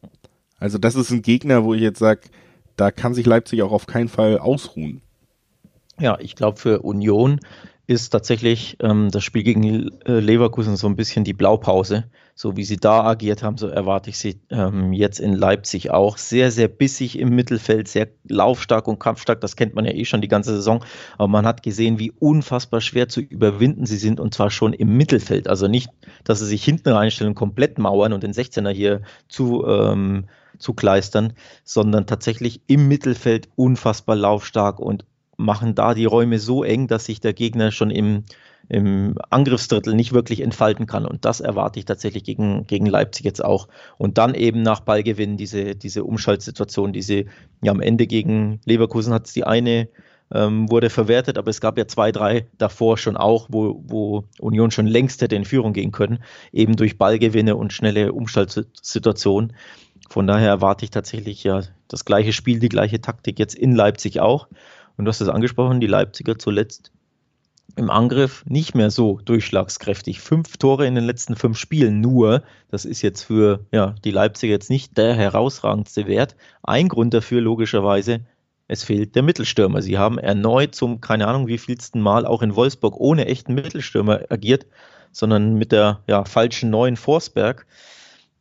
also 0.57 0.79
das 0.79 0.95
ist 0.95 1.11
ein 1.11 1.21
Gegner, 1.21 1.63
wo 1.63 1.75
ich 1.75 1.81
jetzt 1.81 1.99
sage, 1.99 2.21
da 2.75 2.91
kann 2.91 3.13
sich 3.13 3.25
Leipzig 3.25 3.61
auch 3.61 3.71
auf 3.71 3.87
keinen 3.87 4.09
Fall 4.09 4.37
ausruhen. 4.37 5.01
Ja, 5.99 6.17
ich 6.19 6.35
glaube, 6.35 6.59
für 6.59 6.81
Union 6.81 7.39
ist 7.87 8.09
tatsächlich 8.09 8.77
ähm, 8.81 9.11
das 9.11 9.23
Spiel 9.23 9.43
gegen 9.43 9.91
äh, 10.05 10.19
Leverkusen 10.19 10.75
so 10.75 10.87
ein 10.87 10.95
bisschen 10.95 11.23
die 11.23 11.33
Blaupause. 11.33 12.05
So 12.33 12.57
wie 12.57 12.65
sie 12.65 12.77
da 12.77 13.03
agiert 13.05 13.43
haben, 13.43 13.57
so 13.57 13.67
erwarte 13.67 14.09
ich 14.09 14.17
sie 14.17 14.41
ähm, 14.49 14.91
jetzt 14.91 15.19
in 15.19 15.33
Leipzig 15.33 15.91
auch. 15.91 16.17
Sehr, 16.17 16.51
sehr 16.51 16.67
bissig 16.67 17.17
im 17.17 17.29
Mittelfeld, 17.29 17.87
sehr 17.87 18.09
laufstark 18.27 18.87
und 18.87 18.99
kampfstark. 18.99 19.39
Das 19.39 19.55
kennt 19.55 19.75
man 19.75 19.85
ja 19.85 19.93
eh 19.93 20.03
schon 20.03 20.21
die 20.21 20.27
ganze 20.27 20.53
Saison. 20.55 20.83
Aber 21.17 21.27
man 21.27 21.45
hat 21.45 21.63
gesehen, 21.63 21.99
wie 21.99 22.11
unfassbar 22.11 22.81
schwer 22.81 23.07
zu 23.07 23.21
überwinden 23.21 23.85
sie 23.85 23.97
sind 23.97 24.19
und 24.19 24.33
zwar 24.33 24.49
schon 24.49 24.73
im 24.73 24.97
Mittelfeld. 24.97 25.47
Also 25.47 25.67
nicht, 25.67 25.89
dass 26.25 26.39
sie 26.39 26.47
sich 26.47 26.63
hinten 26.63 26.89
reinstellen, 26.89 27.35
komplett 27.35 27.77
mauern 27.77 28.11
und 28.11 28.23
den 28.23 28.33
16er 28.33 28.71
hier 28.71 29.01
zu, 29.29 29.65
ähm, 29.65 30.25
zu 30.59 30.73
kleistern, 30.73 31.33
sondern 31.63 32.05
tatsächlich 32.05 32.61
im 32.67 32.87
Mittelfeld 32.87 33.49
unfassbar 33.55 34.15
laufstark 34.15 34.79
und 34.79 35.05
machen 35.37 35.75
da 35.75 35.93
die 35.93 36.05
Räume 36.05 36.39
so 36.39 36.63
eng, 36.63 36.87
dass 36.87 37.05
sich 37.05 37.19
der 37.19 37.33
Gegner 37.33 37.71
schon 37.71 37.91
im, 37.91 38.23
im 38.69 39.15
Angriffsdrittel 39.29 39.93
nicht 39.93 40.13
wirklich 40.13 40.41
entfalten 40.41 40.85
kann. 40.85 41.05
Und 41.05 41.25
das 41.25 41.41
erwarte 41.41 41.79
ich 41.79 41.85
tatsächlich 41.85 42.23
gegen, 42.23 42.65
gegen 42.67 42.85
Leipzig 42.85 43.25
jetzt 43.25 43.43
auch. 43.43 43.67
Und 43.97 44.17
dann 44.17 44.33
eben 44.33 44.61
nach 44.61 44.79
Ballgewinn 44.79 45.37
diese, 45.37 45.75
diese 45.75 46.03
Umschaltsituation, 46.03 46.93
diese, 46.93 47.25
ja, 47.61 47.71
am 47.71 47.81
Ende 47.81 48.07
gegen 48.07 48.61
Leverkusen 48.65 49.13
hat 49.13 49.27
es 49.27 49.33
die 49.33 49.43
eine 49.43 49.89
ähm, 50.33 50.69
wurde 50.71 50.89
verwertet, 50.89 51.37
aber 51.37 51.49
es 51.49 51.61
gab 51.61 51.77
ja 51.77 51.87
zwei, 51.87 52.11
drei 52.11 52.47
davor 52.57 52.97
schon 52.97 53.17
auch, 53.17 53.47
wo, 53.51 53.81
wo 53.85 54.23
Union 54.39 54.71
schon 54.71 54.87
längst 54.87 55.21
hätte 55.21 55.35
in 55.35 55.45
Führung 55.45 55.73
gehen 55.73 55.91
können, 55.91 56.19
eben 56.51 56.75
durch 56.75 56.97
Ballgewinne 56.97 57.55
und 57.55 57.73
schnelle 57.73 58.11
Umschaltsituationen. 58.13 59.53
Von 60.09 60.27
daher 60.27 60.49
erwarte 60.49 60.85
ich 60.85 60.91
tatsächlich 60.91 61.43
ja 61.43 61.61
das 61.87 62.05
gleiche 62.05 62.33
Spiel, 62.33 62.59
die 62.59 62.69
gleiche 62.69 63.01
Taktik 63.01 63.39
jetzt 63.39 63.55
in 63.55 63.75
Leipzig 63.75 64.19
auch. 64.19 64.47
Und 64.97 65.05
du 65.05 65.09
hast 65.09 65.21
es 65.21 65.29
angesprochen, 65.29 65.81
die 65.81 65.87
Leipziger 65.87 66.37
zuletzt 66.37 66.91
im 67.75 67.89
Angriff 67.89 68.45
nicht 68.47 68.75
mehr 68.75 68.89
so 68.89 69.19
durchschlagskräftig. 69.25 70.21
Fünf 70.21 70.57
Tore 70.57 70.87
in 70.87 70.95
den 70.95 71.03
letzten 71.03 71.35
fünf 71.35 71.57
Spielen 71.57 71.99
nur. 71.99 72.43
Das 72.71 72.85
ist 72.85 73.01
jetzt 73.01 73.23
für 73.23 73.65
ja, 73.71 73.95
die 74.03 74.11
Leipziger 74.11 74.53
jetzt 74.53 74.69
nicht 74.69 74.97
der 74.97 75.13
herausragendste 75.13 76.07
Wert. 76.07 76.35
Ein 76.63 76.87
Grund 76.87 77.13
dafür 77.13 77.41
logischerweise, 77.41 78.21
es 78.67 78.83
fehlt 78.83 79.15
der 79.15 79.23
Mittelstürmer. 79.23 79.81
Sie 79.81 79.97
haben 79.97 80.17
erneut 80.17 80.73
zum, 80.73 81.01
keine 81.01 81.27
Ahnung 81.27 81.47
wie 81.47 81.57
vielsten 81.57 82.01
Mal 82.01 82.25
auch 82.25 82.41
in 82.41 82.55
Wolfsburg 82.55 82.95
ohne 82.97 83.25
echten 83.25 83.53
Mittelstürmer 83.53 84.21
agiert, 84.29 84.65
sondern 85.11 85.55
mit 85.55 85.71
der 85.71 86.01
ja, 86.07 86.25
falschen 86.25 86.69
neuen 86.69 86.95
Forsberg. 86.95 87.65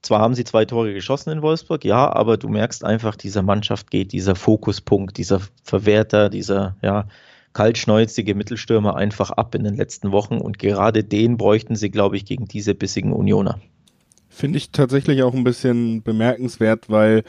Zwar 0.04 0.20
haben 0.20 0.34
sie 0.34 0.44
zwei 0.44 0.66
Tore 0.66 0.92
geschossen 0.92 1.30
in 1.30 1.40
Wolfsburg, 1.40 1.82
ja, 1.82 2.12
aber 2.12 2.36
du 2.36 2.50
merkst 2.50 2.84
einfach, 2.84 3.16
dieser 3.16 3.42
Mannschaft 3.42 3.90
geht 3.90 4.12
dieser 4.12 4.34
Fokuspunkt, 4.34 5.16
dieser 5.16 5.40
Verwerter, 5.62 6.28
dieser 6.28 6.76
ja, 6.82 7.06
kaltschnäuzige 7.54 8.34
Mittelstürmer 8.34 8.96
einfach 8.96 9.30
ab 9.30 9.54
in 9.54 9.64
den 9.64 9.76
letzten 9.76 10.12
Wochen 10.12 10.36
und 10.36 10.58
gerade 10.58 11.04
den 11.04 11.38
bräuchten 11.38 11.74
sie, 11.74 11.90
glaube 11.90 12.18
ich, 12.18 12.26
gegen 12.26 12.44
diese 12.44 12.74
bissigen 12.74 13.14
Unioner. 13.14 13.58
Finde 14.28 14.58
ich 14.58 14.72
tatsächlich 14.72 15.22
auch 15.22 15.32
ein 15.32 15.42
bisschen 15.42 16.02
bemerkenswert, 16.02 16.90
weil 16.90 17.22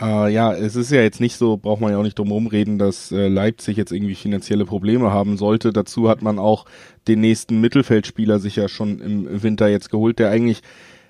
äh, 0.00 0.32
ja, 0.32 0.52
es 0.54 0.76
ist 0.76 0.92
ja 0.92 1.00
jetzt 1.00 1.20
nicht 1.20 1.36
so, 1.36 1.56
braucht 1.56 1.80
man 1.80 1.90
ja 1.90 1.98
auch 1.98 2.04
nicht 2.04 2.16
drum 2.16 2.28
herum 2.28 2.46
reden, 2.46 2.78
dass 2.78 3.10
äh, 3.10 3.26
Leipzig 3.26 3.76
jetzt 3.76 3.90
irgendwie 3.90 4.14
finanzielle 4.14 4.66
Probleme 4.66 5.10
haben 5.10 5.36
sollte. 5.36 5.72
Dazu 5.72 6.08
hat 6.08 6.22
man 6.22 6.38
auch 6.38 6.64
den 7.08 7.20
nächsten 7.20 7.60
Mittelfeldspieler 7.60 8.38
sich 8.38 8.54
ja 8.54 8.68
schon 8.68 9.00
im 9.00 9.42
Winter 9.42 9.66
jetzt 9.66 9.90
geholt, 9.90 10.20
der 10.20 10.30
eigentlich 10.30 10.62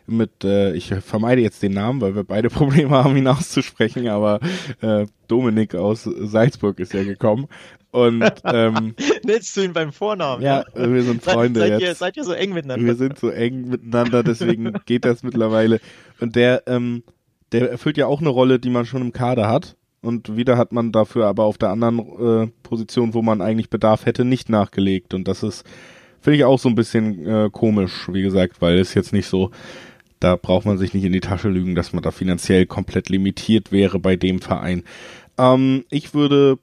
mit, 0.07 0.45
äh, 0.45 0.75
ich 0.75 0.95
vermeide 0.95 1.43
jetzt 1.43 1.63
den 1.63 1.73
Namen, 1.73 2.01
weil 2.01 2.15
wir 2.15 2.25
beide 2.25 2.51
Probleme 2.51 2.91
haben, 2.91 3.17
ihn 3.17 3.29
auszusprechen, 3.29 4.09
aber 4.09 4.41
äh, 4.81 5.07
Dominik 5.29 5.75
aus 5.75 6.05
Salzburg 6.05 6.79
ist 6.81 6.93
ja 6.93 7.05
gekommen. 7.05 7.47
Und 7.91 8.25
ähm, 8.45 8.95
nennst 9.25 9.57
du 9.57 9.63
ihn 9.63 9.73
beim 9.73 9.93
Vornamen? 9.93 10.43
Ja, 10.43 10.65
wir 10.75 11.03
sind 11.05 11.23
Freunde 11.23 11.61
seid, 11.61 11.69
seid 11.69 11.81
jetzt. 11.81 11.89
Ihr, 11.89 11.95
seid 11.95 12.17
ihr 12.17 12.25
so 12.25 12.33
eng 12.33 12.53
miteinander? 12.53 12.85
Wir 12.85 12.97
sind 12.97 13.19
so 13.19 13.31
eng 13.31 13.69
miteinander, 13.69 14.25
deswegen 14.25 14.73
geht 14.87 15.05
das 15.05 15.23
mittlerweile. 15.23 15.81
Und 16.19 16.35
der, 16.35 16.65
ähm, 16.67 17.05
der 17.53 17.71
erfüllt 17.71 17.97
ja 17.97 18.07
auch 18.07 18.21
eine 18.21 18.31
Rolle, 18.31 18.59
die 18.59 18.71
man 18.71 18.85
schon 18.85 19.01
im 19.01 19.13
Kader 19.13 19.49
hat. 19.49 19.77
Und 20.03 20.37
wieder 20.37 20.59
hat 20.59 20.73
man 20.73 20.91
dafür 20.91 21.27
aber 21.27 21.45
auf 21.45 21.57
der 21.57 21.71
anderen 21.71 22.01
äh, 22.01 22.51
Position, 22.65 23.15
wo 23.15 23.23
man 23.23 23.41
eigentlich 23.41 23.71
Bedarf 23.71 24.07
hätte, 24.07 24.25
nicht 24.25 24.49
nachgelegt. 24.49 25.15
Und 25.15 25.29
das 25.29 25.45
ist, 25.45 25.65
finde 26.21 26.39
ich 26.39 26.45
auch 26.45 26.59
so 26.59 26.69
ein 26.69 26.75
bisschen 26.75 27.25
äh, 27.25 27.49
komisch, 27.51 28.09
wie 28.13 28.23
gesagt, 28.23 28.61
weil 28.61 28.81
es 28.81 28.95
jetzt 28.95 29.13
nicht 29.13 29.29
so 29.29 29.53
da 30.21 30.37
braucht 30.37 30.67
man 30.67 30.79
sich 30.79 30.95
nicht 30.95 31.05
in 31.05 31.13
die 31.13 31.21
Tasche 31.21 31.49
lügen, 31.49 31.75
dass 31.75 31.93
man 31.93 32.03
da 32.03 32.11
finanziell 32.11 32.67
komplett 32.67 33.09
limitiert 33.09 33.73
wäre 33.73 33.99
bei 33.99 34.17
dem 34.17 34.41
Verein. 34.41 34.85
Ähm, 35.39 35.85
ich 35.91 36.15
würde 36.15 36.59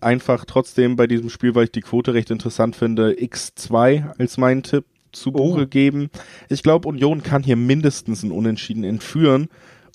einfach 0.00 0.44
trotzdem 0.44 0.96
bei 0.96 1.06
diesem 1.06 1.30
Spiel, 1.30 1.54
weil 1.54 1.64
ich 1.64 1.72
die 1.72 1.80
Quote 1.80 2.14
recht 2.14 2.30
interessant 2.30 2.76
finde, 2.76 3.12
X2 3.12 4.18
als 4.18 4.36
meinen 4.36 4.62
Tipp 4.62 4.84
zu 5.12 5.32
Buche 5.32 5.62
oh. 5.62 5.66
geben. 5.66 6.10
Ich 6.48 6.62
glaube, 6.62 6.88
Union 6.88 7.22
kann 7.22 7.42
hier 7.42 7.56
mindestens 7.56 8.22
ein 8.22 8.32
Unentschieden 8.32 8.84
entführen. 8.84 9.48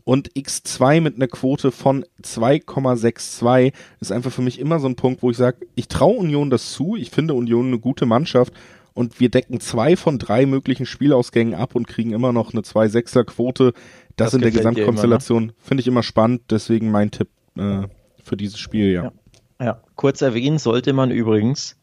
Und 0.04 0.32
X2 0.36 1.02
mit 1.02 1.15
einer 1.17 1.28
Quote 1.28 1.72
von 1.72 2.06
2,62 2.24 3.74
ist 4.00 4.13
einfach 4.13 4.32
für 4.32 4.41
mich 4.41 4.58
immer 4.58 4.80
so 4.80 4.88
ein 4.88 4.96
Punkt, 4.96 5.22
wo 5.22 5.32
ich 5.32 5.38
sage, 5.38 5.67
ich 5.76 5.89
traue 5.89 6.15
Union 6.15 6.50
das 6.50 6.72
zu. 6.72 6.96
Ich 6.96 7.12
finde 7.12 7.34
Union 7.34 7.67
eine 7.67 7.80
gute 7.80 8.06
Mannschaft 8.06 8.54
und 8.97 9.19
wir 9.19 9.29
decken 9.29 9.60
zwei 9.60 9.95
von 9.95 10.17
drei 10.17 10.47
möglichen 10.47 10.88
Spielausgängen 10.88 11.53
ab 11.53 11.75
und 11.75 11.88
kriegen 11.88 12.13
immer 12.13 12.33
noch 12.33 12.51
eine 12.51 12.63
2-6er-Quote. 12.63 13.73
Das, 14.15 14.31
das 14.31 14.33
in 14.33 14.41
der 14.41 14.49
Gesamtkonstellation 14.49 15.45
ne? 15.45 15.53
finde 15.60 15.81
ich 15.81 15.88
immer 15.88 16.01
spannend, 16.01 16.41
deswegen 16.49 16.89
mein 16.89 17.12
Tipp 17.12 17.29
äh, 17.60 17.83
für 18.23 18.36
dieses 18.36 18.57
Spiel, 18.57 18.91
ja. 18.91 19.03
ja. 19.03 19.12
Ja, 19.60 19.81
kurz 19.95 20.21
erwähnen 20.21 20.57
sollte 20.57 20.93
man 20.93 21.12
übrigens, 21.12 21.77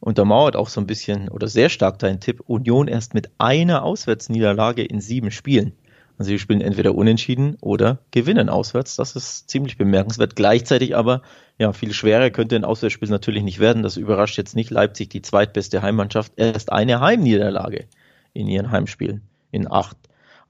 untermauert 0.00 0.54
auch 0.54 0.68
so 0.68 0.82
ein 0.82 0.86
bisschen 0.86 1.30
oder 1.30 1.48
sehr 1.48 1.70
stark 1.70 1.98
dein 1.98 2.20
Tipp, 2.20 2.42
Union 2.46 2.88
erst 2.88 3.14
mit 3.14 3.30
einer 3.38 3.82
Auswärtsniederlage 3.82 4.82
in 4.82 5.00
sieben 5.00 5.30
Spielen. 5.30 5.72
Also 6.20 6.32
sie 6.32 6.38
spielen 6.38 6.60
entweder 6.60 6.94
unentschieden 6.94 7.56
oder 7.62 8.00
gewinnen 8.10 8.50
auswärts. 8.50 8.94
Das 8.94 9.16
ist 9.16 9.48
ziemlich 9.48 9.78
bemerkenswert. 9.78 10.36
Gleichzeitig 10.36 10.94
aber, 10.94 11.22
ja, 11.56 11.72
viel 11.72 11.94
schwerer 11.94 12.28
könnte 12.28 12.56
ein 12.56 12.64
Auswärtsspiel 12.66 13.08
natürlich 13.08 13.42
nicht 13.42 13.58
werden. 13.58 13.82
Das 13.82 13.96
überrascht 13.96 14.36
jetzt 14.36 14.54
nicht 14.54 14.68
Leipzig, 14.68 15.08
die 15.08 15.22
zweitbeste 15.22 15.80
Heimmannschaft. 15.80 16.32
Erst 16.36 16.72
eine 16.72 17.00
Heimniederlage 17.00 17.86
in 18.34 18.48
ihren 18.48 18.70
Heimspielen. 18.70 19.22
In 19.50 19.72
acht 19.72 19.96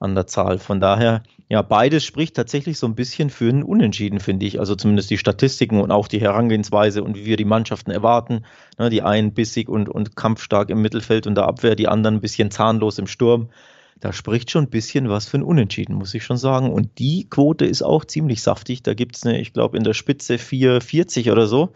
an 0.01 0.13
der 0.13 0.27
Zahl. 0.27 0.59
Von 0.59 0.81
daher, 0.81 1.23
ja, 1.47 1.61
beides 1.61 2.03
spricht 2.03 2.35
tatsächlich 2.35 2.77
so 2.77 2.85
ein 2.85 2.95
bisschen 2.95 3.29
für 3.29 3.47
ein 3.47 3.63
Unentschieden, 3.63 4.19
finde 4.19 4.47
ich. 4.47 4.59
Also 4.59 4.75
zumindest 4.75 5.09
die 5.09 5.17
Statistiken 5.17 5.79
und 5.79 5.91
auch 5.91 6.09
die 6.09 6.19
Herangehensweise 6.19 7.01
und 7.01 7.15
wie 7.15 7.23
wir 7.23 7.37
die 7.37 7.45
Mannschaften 7.45 7.91
erwarten. 7.91 8.43
Ne, 8.77 8.89
die 8.89 9.03
einen 9.03 9.33
bissig 9.33 9.69
und, 9.69 9.87
und 9.87 10.17
kampfstark 10.17 10.69
im 10.69 10.81
Mittelfeld 10.81 11.27
und 11.27 11.35
der 11.35 11.47
Abwehr, 11.47 11.77
die 11.77 11.87
anderen 11.87 12.15
ein 12.15 12.21
bisschen 12.21 12.51
zahnlos 12.51 12.99
im 12.99 13.07
Sturm 13.07 13.47
da 14.01 14.11
spricht 14.11 14.49
schon 14.49 14.65
ein 14.65 14.69
bisschen 14.69 15.09
was 15.09 15.27
für 15.27 15.37
ein 15.37 15.43
Unentschieden, 15.43 15.93
muss 15.95 16.13
ich 16.15 16.23
schon 16.23 16.37
sagen. 16.37 16.71
Und 16.71 16.97
die 16.97 17.27
Quote 17.29 17.65
ist 17.65 17.83
auch 17.83 18.03
ziemlich 18.03 18.41
saftig. 18.41 18.81
Da 18.81 18.95
gibt 18.95 19.15
es 19.15 19.25
eine, 19.25 19.39
ich 19.39 19.53
glaube, 19.53 19.77
in 19.77 19.83
der 19.83 19.93
Spitze 19.93 20.35
4,40 20.35 21.31
oder 21.31 21.45
so. 21.45 21.69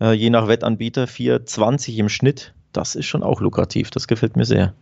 Äh, 0.00 0.12
je 0.12 0.30
nach 0.30 0.48
Wettanbieter 0.48 1.04
4,20 1.04 1.96
im 1.96 2.08
Schnitt. 2.08 2.54
Das 2.72 2.96
ist 2.96 3.06
schon 3.06 3.22
auch 3.22 3.40
lukrativ. 3.40 3.90
Das 3.90 4.08
gefällt 4.08 4.36
mir 4.36 4.44
sehr. 4.44 4.74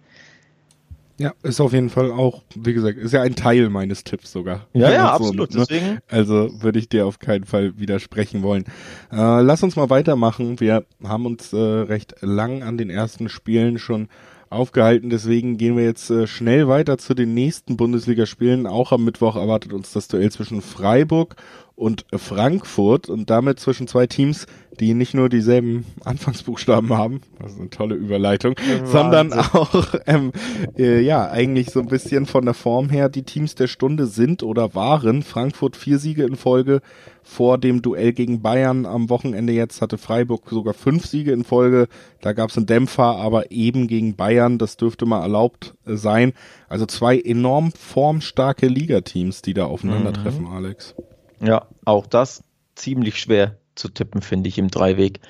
Ja, 1.18 1.35
ist 1.42 1.61
auf 1.61 1.72
jeden 1.72 1.90
Fall 1.90 2.11
auch, 2.11 2.42
wie 2.55 2.72
gesagt, 2.72 2.96
ist 2.96 3.12
ja 3.12 3.22
ein 3.22 3.35
Teil 3.35 3.68
meines 3.70 4.05
Tipps 4.05 4.31
sogar. 4.33 4.66
Ja, 4.72 4.90
ja, 4.90 5.07
so, 5.18 5.24
absolut. 5.24 5.51
Ne? 5.53 5.66
Deswegen. 5.68 5.98
Also 6.09 6.62
würde 6.62 6.79
ich 6.79 6.88
dir 6.88 7.07
auf 7.07 7.18
keinen 7.18 7.44
Fall 7.44 7.79
widersprechen 7.79 8.42
wollen. 8.42 8.64
Äh, 9.12 9.42
lass 9.42 9.62
uns 9.62 9.77
mal 9.77 9.90
weitermachen. 9.90 10.59
Wir 10.61 10.87
haben 11.03 11.27
uns 11.27 11.53
äh, 11.53 11.57
recht 11.57 12.14
lang 12.22 12.62
an 12.62 12.79
den 12.79 12.88
ersten 12.88 13.29
Spielen 13.29 13.79
schon 13.79 14.09
aufgehalten. 14.50 15.11
Deswegen 15.11 15.56
gehen 15.56 15.76
wir 15.76 15.84
jetzt 15.84 16.11
äh, 16.11 16.26
schnell 16.26 16.68
weiter 16.68 16.98
zu 16.98 17.14
den 17.14 17.34
nächsten 17.34 17.76
Bundesligaspielen. 17.76 18.66
Auch 18.66 18.92
am 18.92 19.04
Mittwoch 19.04 19.37
erwartet 19.37 19.72
uns 19.72 19.92
das 19.92 20.08
Duell 20.08 20.30
zwischen 20.30 20.62
Freiburg 20.62 21.37
und 21.79 22.07
Frankfurt 22.12 23.09
und 23.09 23.31
damit 23.31 23.61
zwischen 23.61 23.87
zwei 23.87 24.09
Teams, 24.09 24.47
die 24.81 24.95
nicht 24.95 25.14
nur 25.14 25.29
dieselben 25.29 25.87
Anfangsbuchstaben 26.05 26.93
haben, 26.93 27.21
das 27.41 27.53
ist 27.53 27.61
eine 27.61 27.71
tolle 27.71 27.95
Überleitung, 27.95 28.57
Wahnsinn. 28.59 28.87
sondern 28.87 29.33
auch 29.33 29.95
ähm, 30.07 30.33
äh, 30.77 31.01
ja 31.01 31.31
eigentlich 31.31 31.71
so 31.71 31.79
ein 31.79 31.87
bisschen 31.87 32.27
von 32.27 32.45
der 32.45 32.55
Form 32.55 32.91
her 32.91 33.09
die 33.09 33.23
Teams 33.23 33.55
der 33.55 33.69
Stunde 33.69 34.07
sind 34.07 34.43
oder 34.43 34.75
waren. 34.75 35.23
Frankfurt 35.23 35.77
vier 35.77 36.01
Siege 36.01 36.25
in 36.25 36.35
Folge 36.35 36.81
vor 37.22 37.59
dem 37.59 37.81
Duell 37.81 38.12
gegen 38.12 38.43
Bayern 38.43 38.85
am 38.85 39.09
Wochenende 39.09 39.53
jetzt 39.53 39.81
hatte 39.81 39.99
Freiburg 39.99 40.51
sogar 40.51 40.74
fünf 40.74 41.07
Siege 41.07 41.31
in 41.31 41.45
Folge. 41.45 41.87
Da 42.20 42.33
gab 42.33 42.51
es 42.51 42.57
einen 42.57 42.66
Dämpfer, 42.66 43.16
aber 43.16 43.53
eben 43.53 43.87
gegen 43.87 44.16
Bayern, 44.16 44.59
das 44.59 44.79
dürfte 44.79 45.07
mal 45.07 45.22
erlaubt 45.22 45.74
äh, 45.87 45.95
sein. 45.95 46.33
Also 46.68 46.87
zwei 46.87 47.20
enorm 47.20 47.70
formstarke 47.70 48.66
Ligateams, 48.66 49.43
die 49.43 49.55
da 49.55 49.66
aufeinandertreffen, 49.66 50.47
mhm. 50.47 50.53
Alex. 50.53 50.97
Ja, 51.41 51.66
auch 51.84 52.07
das 52.07 52.43
ziemlich 52.74 53.20
schwer 53.20 53.57
zu 53.74 53.89
tippen, 53.89 54.22
finde 54.22 54.49
ich, 54.49 54.59
im 54.59 54.68
Dreiweg. 54.68 55.20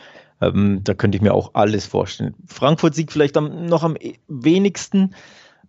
Ähm, 0.40 0.80
da 0.84 0.94
könnte 0.94 1.16
ich 1.16 1.22
mir 1.22 1.34
auch 1.34 1.54
alles 1.54 1.86
vorstellen. 1.86 2.34
Frankfurt 2.46 2.94
siegt 2.94 3.12
vielleicht 3.12 3.36
am, 3.36 3.66
noch 3.66 3.82
am 3.82 3.96
e-, 3.96 4.14
wenigsten, 4.28 5.14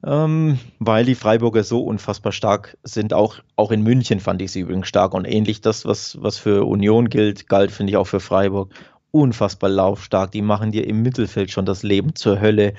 ähm, 0.06 0.60
weil 0.78 1.06
die 1.06 1.16
Freiburger 1.16 1.64
so 1.64 1.82
unfassbar 1.84 2.32
stark 2.32 2.78
sind. 2.84 3.14
Auch, 3.14 3.38
auch 3.56 3.72
in 3.72 3.82
München 3.82 4.20
fand 4.20 4.42
ich 4.42 4.52
sie 4.52 4.62
übrigens 4.62 4.88
stark 4.88 5.14
und 5.14 5.26
ähnlich 5.26 5.62
das, 5.62 5.86
was, 5.86 6.22
was 6.22 6.38
für 6.38 6.66
Union 6.66 7.10
gilt, 7.10 7.48
galt, 7.48 7.72
finde 7.72 7.92
ich 7.92 7.98
auch 7.98 8.08
für 8.08 8.20
Freiburg. 8.20 8.72
unfassbar 9.12 9.70
laufstark. 9.70 10.32
Die 10.32 10.44
machen 10.44 10.72
dir 10.72 10.88
im 10.88 11.02
Mittelfeld 11.02 11.52
schon 11.52 11.66
das 11.66 11.84
Leben 11.84 12.16
zur 12.16 12.40
Hölle, 12.40 12.76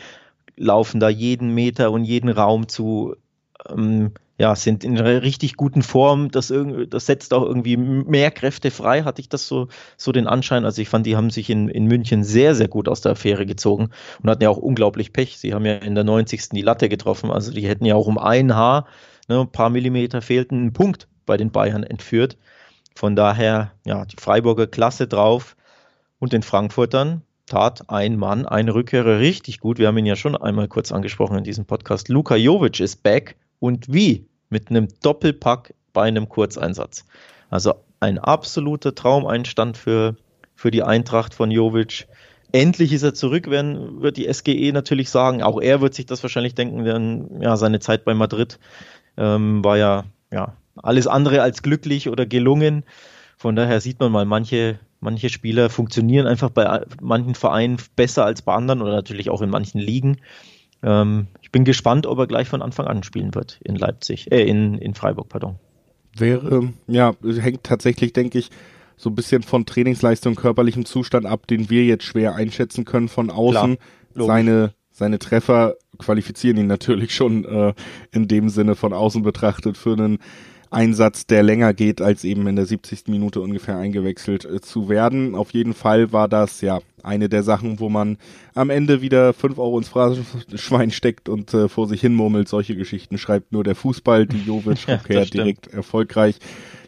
laufen 0.57 1.01
da 1.01 1.09
jeden 1.09 1.55
Meter 1.55 1.91
und 1.91 2.05
jeden 2.05 2.31
Raum 2.31 2.69
zu. 2.69 3.17
Ähm, 3.69 4.13
ja, 4.41 4.57
sind 4.57 4.85
in 4.85 4.99
einer 4.99 5.21
richtig 5.21 5.57
guten 5.57 5.83
Form. 5.83 6.31
Das, 6.31 6.51
das 6.89 7.05
setzt 7.05 7.35
auch 7.35 7.43
irgendwie 7.43 7.77
mehr 7.77 8.31
Kräfte 8.31 8.71
frei, 8.71 9.03
hatte 9.03 9.21
ich 9.21 9.29
das 9.29 9.47
so, 9.47 9.69
so 9.99 10.13
den 10.13 10.27
Anschein. 10.27 10.65
Also 10.65 10.81
ich 10.81 10.89
fand, 10.89 11.05
die 11.05 11.15
haben 11.15 11.29
sich 11.29 11.51
in, 11.51 11.69
in 11.69 11.85
München 11.85 12.25
sehr, 12.25 12.55
sehr 12.55 12.69
gut 12.69 12.89
aus 12.89 13.03
der 13.03 13.13
Affäre 13.13 13.45
gezogen 13.45 13.91
und 14.23 14.31
hatten 14.31 14.43
ja 14.43 14.49
auch 14.49 14.57
unglaublich 14.57 15.13
Pech. 15.13 15.37
Sie 15.37 15.53
haben 15.53 15.67
ja 15.67 15.75
in 15.75 15.95
der 15.95 16.05
90. 16.05 16.49
die 16.53 16.63
Latte 16.63 16.89
getroffen. 16.89 17.31
Also 17.31 17.53
die 17.53 17.69
hätten 17.69 17.85
ja 17.85 17.97
auch 17.97 18.07
um 18.07 18.17
ein 18.17 18.55
Haar, 18.55 18.87
ne, 19.29 19.41
ein 19.41 19.53
paar 19.53 19.69
Millimeter 19.69 20.23
fehlten, 20.23 20.59
einen 20.59 20.73
Punkt 20.73 21.07
bei 21.27 21.37
den 21.37 21.51
Bayern 21.51 21.83
entführt. 21.83 22.39
Von 22.95 23.17
daher, 23.17 23.73
ja, 23.85 24.07
die 24.07 24.17
Freiburger 24.17 24.67
Klasse 24.67 25.07
drauf 25.07 25.55
und 26.19 26.33
den 26.33 26.43
Frankfurtern 26.43 27.21
tat 27.45 27.91
ein 27.91 28.17
Mann, 28.17 28.47
ein 28.47 28.71
Rückkehrer 28.71 29.19
richtig 29.19 29.61
gut. 29.61 29.79
Wir 29.79 29.89
haben 29.89 29.99
ihn 29.99 30.07
ja 30.07 30.17
schon 30.17 30.35
einmal 30.35 30.67
kurz 30.67 30.93
angesprochen 30.93 31.37
in 31.37 31.45
diesem 31.45 31.67
Podcast. 31.67 32.09
Luka 32.09 32.37
Jovic 32.37 32.81
ist 32.81 33.03
back 33.03 33.37
und 33.59 33.93
wie? 33.93 34.30
Mit 34.51 34.71
einem 34.71 34.89
Doppelpack 35.03 35.75
bei 35.93 36.03
einem 36.03 36.29
Kurzeinsatz. 36.29 37.05
Also 37.49 37.75
ein 38.01 38.19
absoluter 38.19 38.95
Traumeinstand 38.95 39.77
für, 39.77 40.17
für 40.55 40.71
die 40.71 40.83
Eintracht 40.83 41.35
von 41.35 41.51
Jovic. 41.51 42.07
Endlich 42.53 42.93
ist 42.93 43.03
er 43.03 43.15
zurück, 43.15 43.49
werden, 43.49 44.03
wird 44.03 44.17
die 44.17 44.33
SGE 44.33 44.73
natürlich 44.73 45.11
sagen. 45.11 45.43
Auch 45.43 45.61
er 45.61 45.81
wird 45.81 45.95
sich 45.95 46.07
das 46.07 46.23
wahrscheinlich 46.23 46.55
denken, 46.55 46.85
denn 46.85 47.41
ja, 47.41 47.57
seine 47.57 47.79
Zeit 47.79 48.05
bei 48.05 48.15
Madrid 48.15 48.59
ähm, 49.17 49.63
war 49.65 49.77
ja, 49.77 50.05
ja 50.33 50.57
alles 50.77 51.07
andere 51.07 51.43
als 51.43 51.63
glücklich 51.63 52.09
oder 52.09 52.27
gelungen. 52.27 52.85
Von 53.37 53.57
daher 53.57 53.81
sieht 53.81 54.01
man 54.01 54.11
mal, 54.13 54.25
manche, 54.25 54.81
manche 55.01 55.29
Spieler 55.29 55.71
funktionieren 55.71 56.27
einfach 56.27 56.51
bei 56.51 56.85
manchen 57.01 57.35
Vereinen 57.35 57.79
besser 57.97 58.25
als 58.25 58.43
bei 58.43 58.55
anderen 58.55 58.83
oder 58.83 58.93
natürlich 58.93 59.31
auch 59.31 59.43
in 59.43 59.51
manchen 59.51 59.81
Ligen. 59.81 60.19
Ähm, 60.83 61.27
ich 61.43 61.51
bin 61.51 61.65
gespannt, 61.65 62.07
ob 62.07 62.19
er 62.19 62.27
gleich 62.27 62.49
von 62.49 62.63
Anfang 62.63 62.87
an 62.87 63.03
spielen 63.03 63.35
wird 63.35 63.61
in 63.65 63.77
Leipzig, 63.77 64.31
äh, 64.33 64.43
in, 64.45 64.79
in 64.79 64.95
Freiburg, 64.95 65.29
pardon. 65.29 65.57
Wäre, 66.17 66.73
ja, 66.87 67.15
hängt 67.23 67.65
tatsächlich, 67.65 68.13
denke 68.13 68.39
ich, 68.39 68.51
so 68.97 69.11
ein 69.11 69.15
bisschen 69.15 69.43
von 69.43 69.65
Trainingsleistung, 69.65 70.35
körperlichem 70.35 70.85
Zustand 70.85 71.25
ab, 71.25 71.47
den 71.47 71.71
wir 71.71 71.85
jetzt 71.85 72.05
schwer 72.05 72.35
einschätzen 72.35 72.85
können 72.85 73.09
von 73.09 73.31
außen. 73.31 73.79
Klar, 74.15 74.27
seine, 74.27 74.75
seine 74.91 75.19
Treffer 75.19 75.77
qualifizieren 75.99 76.59
ihn 76.59 76.67
natürlich 76.67 77.15
schon 77.15 77.45
äh, 77.45 77.75
in 78.11 78.29
dem 78.29 78.49
Sinne 78.49 78.75
von 78.75 78.93
außen 78.93 79.23
betrachtet 79.23 79.79
für 79.79 79.93
einen 79.93 80.19
Einsatz, 80.71 81.27
der 81.27 81.43
länger 81.43 81.75
geht, 81.75 82.01
als 82.01 82.23
eben 82.23 82.47
in 82.47 82.55
der 82.55 82.65
70. 82.65 83.09
Minute 83.09 83.41
ungefähr 83.41 83.77
eingewechselt 83.77 84.45
äh, 84.45 84.61
zu 84.61 84.89
werden. 84.89 85.35
Auf 85.35 85.53
jeden 85.53 85.75
Fall 85.75 86.13
war 86.13 86.29
das 86.29 86.61
ja 86.61 86.81
eine 87.03 87.29
der 87.29 87.43
Sachen, 87.43 87.81
wo 87.81 87.89
man 87.89 88.19
am 88.55 88.71
Ende 88.71 89.03
wieder 89.03 89.33
fünf 89.33 89.59
Euro 89.59 89.79
ins 89.79 89.89
Phrasenschwein 89.89 90.93
steckt 90.93 91.29
und 91.29 91.53
äh, 91.55 91.69
vor 91.69 91.89
sich 91.89 92.01
hin 92.01 92.15
murmelt. 92.15 92.49
Solche 92.49 92.77
Geschichten 92.77 93.19
schreibt 93.19 93.53
nur 93.53 93.65
der 93.65 93.75
Fußball, 93.75 94.27
die 94.27 94.43
Jovic 94.43 94.87
ja, 95.09 95.25
direkt 95.25 95.67
erfolgreich. 95.67 96.37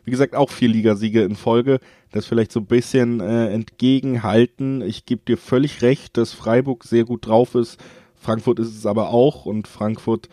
Wie 0.05 0.11
gesagt, 0.11 0.35
auch 0.35 0.51
vier 0.51 0.69
Ligasiege 0.69 1.23
in 1.23 1.35
Folge. 1.35 1.79
Das 2.13 2.27
vielleicht 2.27 2.53
so 2.53 2.61
ein 2.61 2.67
bisschen 2.67 3.21
äh, 3.21 3.49
entgegenhalten. 3.49 4.83
Ich 4.83 5.07
gebe 5.07 5.23
dir 5.27 5.39
völlig 5.39 5.83
recht, 5.83 6.17
dass 6.17 6.33
Freiburg 6.33 6.85
sehr 6.85 7.05
gut 7.05 7.27
drauf 7.27 7.55
ist. 7.55 7.81
Frankfurt 8.15 8.61
ist 8.61 8.77
es 8.77 8.87
aber 8.87 9.11
auch 9.11 9.47
und 9.47 9.67
Frankfurt, 9.67 10.29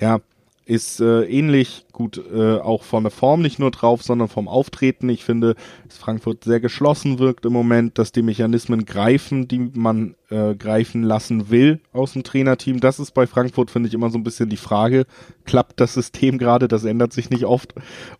ja, 0.00 0.20
ist 0.66 1.00
äh, 1.00 1.24
ähnlich 1.24 1.86
gut 1.92 2.20
äh, 2.32 2.58
auch 2.58 2.82
von 2.82 3.04
der 3.04 3.10
Form 3.10 3.42
nicht 3.42 3.58
nur 3.58 3.70
drauf, 3.70 4.02
sondern 4.02 4.28
vom 4.28 4.48
Auftreten. 4.48 5.08
Ich 5.08 5.24
finde, 5.24 5.56
dass 5.86 5.98
Frankfurt 5.98 6.44
sehr 6.44 6.60
geschlossen 6.60 7.18
wirkt 7.18 7.44
im 7.44 7.52
Moment, 7.52 7.98
dass 7.98 8.12
die 8.12 8.22
Mechanismen 8.22 8.86
greifen, 8.86 9.46
die 9.46 9.70
man 9.74 10.14
äh, 10.30 10.54
greifen 10.54 11.02
lassen 11.02 11.50
will 11.50 11.80
aus 11.92 12.14
dem 12.14 12.22
Trainerteam. 12.22 12.80
Das 12.80 12.98
ist 12.98 13.12
bei 13.12 13.26
Frankfurt, 13.26 13.70
finde 13.70 13.88
ich, 13.88 13.94
immer 13.94 14.10
so 14.10 14.18
ein 14.18 14.24
bisschen 14.24 14.48
die 14.48 14.56
Frage, 14.56 15.06
klappt 15.44 15.80
das 15.80 15.94
System 15.94 16.38
gerade, 16.38 16.66
das 16.66 16.84
ändert 16.84 17.12
sich 17.12 17.30
nicht 17.30 17.44
oft, 17.44 17.74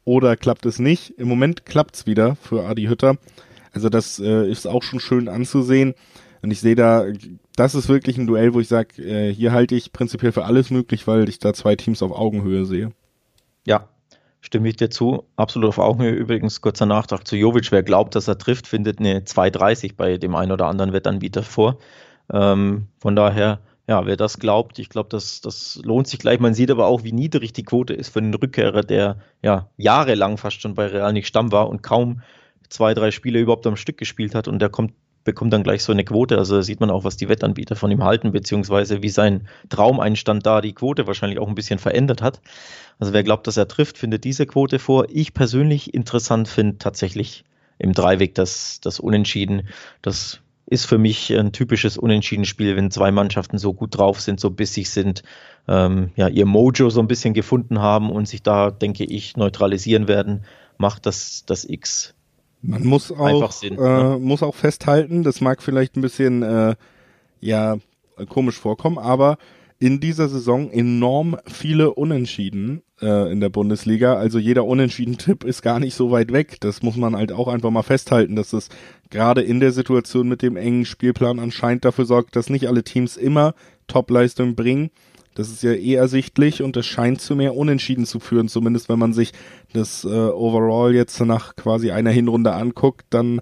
oder 0.04 0.36
klappt 0.36 0.66
es 0.66 0.78
nicht? 0.78 1.18
Im 1.18 1.28
Moment 1.28 1.64
klappt's 1.64 2.06
wieder 2.06 2.36
für 2.36 2.66
Adi 2.66 2.84
Hütter. 2.84 3.16
Also 3.72 3.88
das 3.88 4.18
äh, 4.20 4.48
ist 4.48 4.66
auch 4.66 4.82
schon 4.82 5.00
schön 5.00 5.28
anzusehen. 5.28 5.94
Und 6.42 6.50
ich 6.50 6.60
sehe 6.60 6.74
da, 6.74 7.06
das 7.56 7.74
ist 7.74 7.88
wirklich 7.88 8.18
ein 8.18 8.26
Duell, 8.26 8.54
wo 8.54 8.60
ich 8.60 8.68
sage, 8.68 9.02
äh, 9.02 9.32
hier 9.32 9.52
halte 9.52 9.74
ich 9.74 9.92
prinzipiell 9.92 10.32
für 10.32 10.44
alles 10.44 10.70
möglich, 10.70 11.06
weil 11.06 11.28
ich 11.28 11.38
da 11.38 11.54
zwei 11.54 11.76
Teams 11.76 12.02
auf 12.02 12.12
Augenhöhe 12.12 12.64
sehe. 12.64 12.90
Ja, 13.66 13.88
stimme 14.40 14.68
ich 14.68 14.76
dir 14.76 14.90
zu. 14.90 15.24
Absolut 15.36 15.68
auf 15.68 15.78
Augenhöhe. 15.78 16.12
Übrigens, 16.12 16.60
kurzer 16.60 16.86
Nachtrag 16.86 17.26
zu 17.26 17.36
Jovic. 17.36 17.70
Wer 17.70 17.82
glaubt, 17.82 18.14
dass 18.14 18.28
er 18.28 18.38
trifft, 18.38 18.66
findet 18.66 18.98
eine 18.98 19.20
2,30 19.20 19.92
bei 19.96 20.18
dem 20.18 20.34
einen 20.34 20.52
oder 20.52 20.66
anderen 20.66 20.92
Wettanbieter 20.92 21.42
vor. 21.42 21.78
Ähm, 22.32 22.88
von 22.98 23.14
daher, 23.14 23.60
ja, 23.86 24.04
wer 24.04 24.16
das 24.16 24.38
glaubt, 24.38 24.78
ich 24.78 24.88
glaube, 24.88 25.08
das, 25.10 25.40
das 25.40 25.80
lohnt 25.84 26.08
sich 26.08 26.18
gleich. 26.18 26.40
Man 26.40 26.54
sieht 26.54 26.70
aber 26.70 26.86
auch, 26.86 27.04
wie 27.04 27.12
niedrig 27.12 27.52
die 27.52 27.64
Quote 27.64 27.94
ist 27.94 28.08
für 28.08 28.18
einen 28.18 28.34
Rückkehrer, 28.34 28.82
der 28.82 29.18
ja 29.42 29.68
jahrelang 29.76 30.38
fast 30.38 30.60
schon 30.60 30.74
bei 30.74 30.86
Real 30.86 31.12
nicht 31.12 31.28
Stamm 31.28 31.52
war 31.52 31.68
und 31.68 31.82
kaum 31.82 32.22
zwei, 32.68 32.94
drei 32.94 33.10
Spiele 33.10 33.40
überhaupt 33.40 33.66
am 33.66 33.76
Stück 33.76 33.98
gespielt 33.98 34.34
hat 34.34 34.48
und 34.48 34.58
der 34.58 34.70
kommt 34.70 34.92
bekommt 35.24 35.52
dann 35.52 35.62
gleich 35.62 35.82
so 35.82 35.92
eine 35.92 36.04
Quote. 36.04 36.38
Also 36.38 36.60
sieht 36.62 36.80
man 36.80 36.90
auch, 36.90 37.04
was 37.04 37.16
die 37.16 37.28
Wettanbieter 37.28 37.76
von 37.76 37.90
ihm 37.90 38.04
halten, 38.04 38.32
beziehungsweise 38.32 39.02
wie 39.02 39.08
sein 39.08 39.48
Traumeinstand 39.70 40.46
da 40.46 40.60
die 40.60 40.74
Quote 40.74 41.06
wahrscheinlich 41.06 41.38
auch 41.38 41.48
ein 41.48 41.54
bisschen 41.54 41.78
verändert 41.78 42.22
hat. 42.22 42.40
Also 42.98 43.12
wer 43.12 43.24
glaubt, 43.24 43.46
dass 43.46 43.56
er 43.56 43.66
trifft, 43.66 43.98
findet 43.98 44.24
diese 44.24 44.46
Quote 44.46 44.78
vor. 44.78 45.06
Ich 45.08 45.34
persönlich 45.34 45.94
interessant 45.94 46.46
finde 46.46 46.78
tatsächlich 46.78 47.44
im 47.78 47.92
Dreiweg 47.92 48.34
das, 48.34 48.80
das 48.80 49.00
Unentschieden. 49.00 49.68
Das 50.02 50.40
ist 50.66 50.86
für 50.86 50.98
mich 50.98 51.30
ein 51.36 51.52
typisches 51.52 51.98
Unentschieden-Spiel, 51.98 52.76
wenn 52.76 52.90
zwei 52.90 53.10
Mannschaften 53.10 53.58
so 53.58 53.74
gut 53.74 53.98
drauf 53.98 54.20
sind, 54.20 54.40
so 54.40 54.50
bissig 54.50 54.90
sind, 54.90 55.22
ähm, 55.68 56.10
ja, 56.16 56.28
ihr 56.28 56.46
Mojo 56.46 56.88
so 56.88 57.00
ein 57.00 57.08
bisschen 57.08 57.34
gefunden 57.34 57.80
haben 57.80 58.10
und 58.10 58.26
sich 58.26 58.42
da, 58.42 58.70
denke 58.70 59.04
ich, 59.04 59.36
neutralisieren 59.36 60.08
werden, 60.08 60.44
macht 60.78 61.06
das, 61.06 61.44
das 61.46 61.68
X 61.68 62.14
man 62.66 62.84
muss 62.84 63.12
auch, 63.12 63.52
Sinn, 63.52 63.78
äh, 63.78 64.18
muss 64.18 64.42
auch 64.42 64.54
festhalten, 64.54 65.22
das 65.22 65.40
mag 65.40 65.62
vielleicht 65.62 65.96
ein 65.96 66.00
bisschen 66.00 66.42
äh, 66.42 66.74
ja 67.40 67.76
komisch 68.28 68.58
vorkommen, 68.58 68.98
aber 68.98 69.38
in 69.78 70.00
dieser 70.00 70.28
Saison 70.28 70.70
enorm 70.70 71.36
viele 71.46 71.92
Unentschieden 71.94 72.82
äh, 73.02 73.30
in 73.30 73.40
der 73.40 73.48
Bundesliga. 73.50 74.14
Also 74.14 74.38
jeder 74.38 74.64
Unentschieden-Tipp 74.64 75.44
ist 75.44 75.62
gar 75.62 75.80
nicht 75.80 75.94
so 75.94 76.10
weit 76.10 76.32
weg. 76.32 76.56
Das 76.60 76.82
muss 76.82 76.96
man 76.96 77.16
halt 77.16 77.32
auch 77.32 77.48
einfach 77.48 77.70
mal 77.70 77.82
festhalten, 77.82 78.36
dass 78.36 78.52
es 78.52 78.68
gerade 79.10 79.42
in 79.42 79.60
der 79.60 79.72
Situation 79.72 80.28
mit 80.28 80.42
dem 80.42 80.56
engen 80.56 80.86
Spielplan 80.86 81.38
anscheinend 81.38 81.84
dafür 81.84 82.06
sorgt, 82.06 82.36
dass 82.36 82.50
nicht 82.50 82.68
alle 82.68 82.84
Teams 82.84 83.16
immer 83.16 83.54
Topleistung 83.86 84.54
bringen. 84.54 84.90
Das 85.34 85.48
ist 85.48 85.62
ja 85.62 85.72
eh 85.72 85.94
ersichtlich 85.94 86.62
und 86.62 86.76
es 86.76 86.86
scheint 86.86 87.20
zu 87.20 87.36
mehr 87.36 87.56
Unentschieden 87.56 88.06
zu 88.06 88.20
führen, 88.20 88.48
zumindest 88.48 88.88
wenn 88.88 88.98
man 88.98 89.12
sich 89.12 89.32
das 89.72 90.04
äh, 90.04 90.08
Overall 90.08 90.94
jetzt 90.94 91.20
nach 91.20 91.56
quasi 91.56 91.90
einer 91.90 92.10
Hinrunde 92.10 92.52
anguckt, 92.52 93.06
dann 93.10 93.40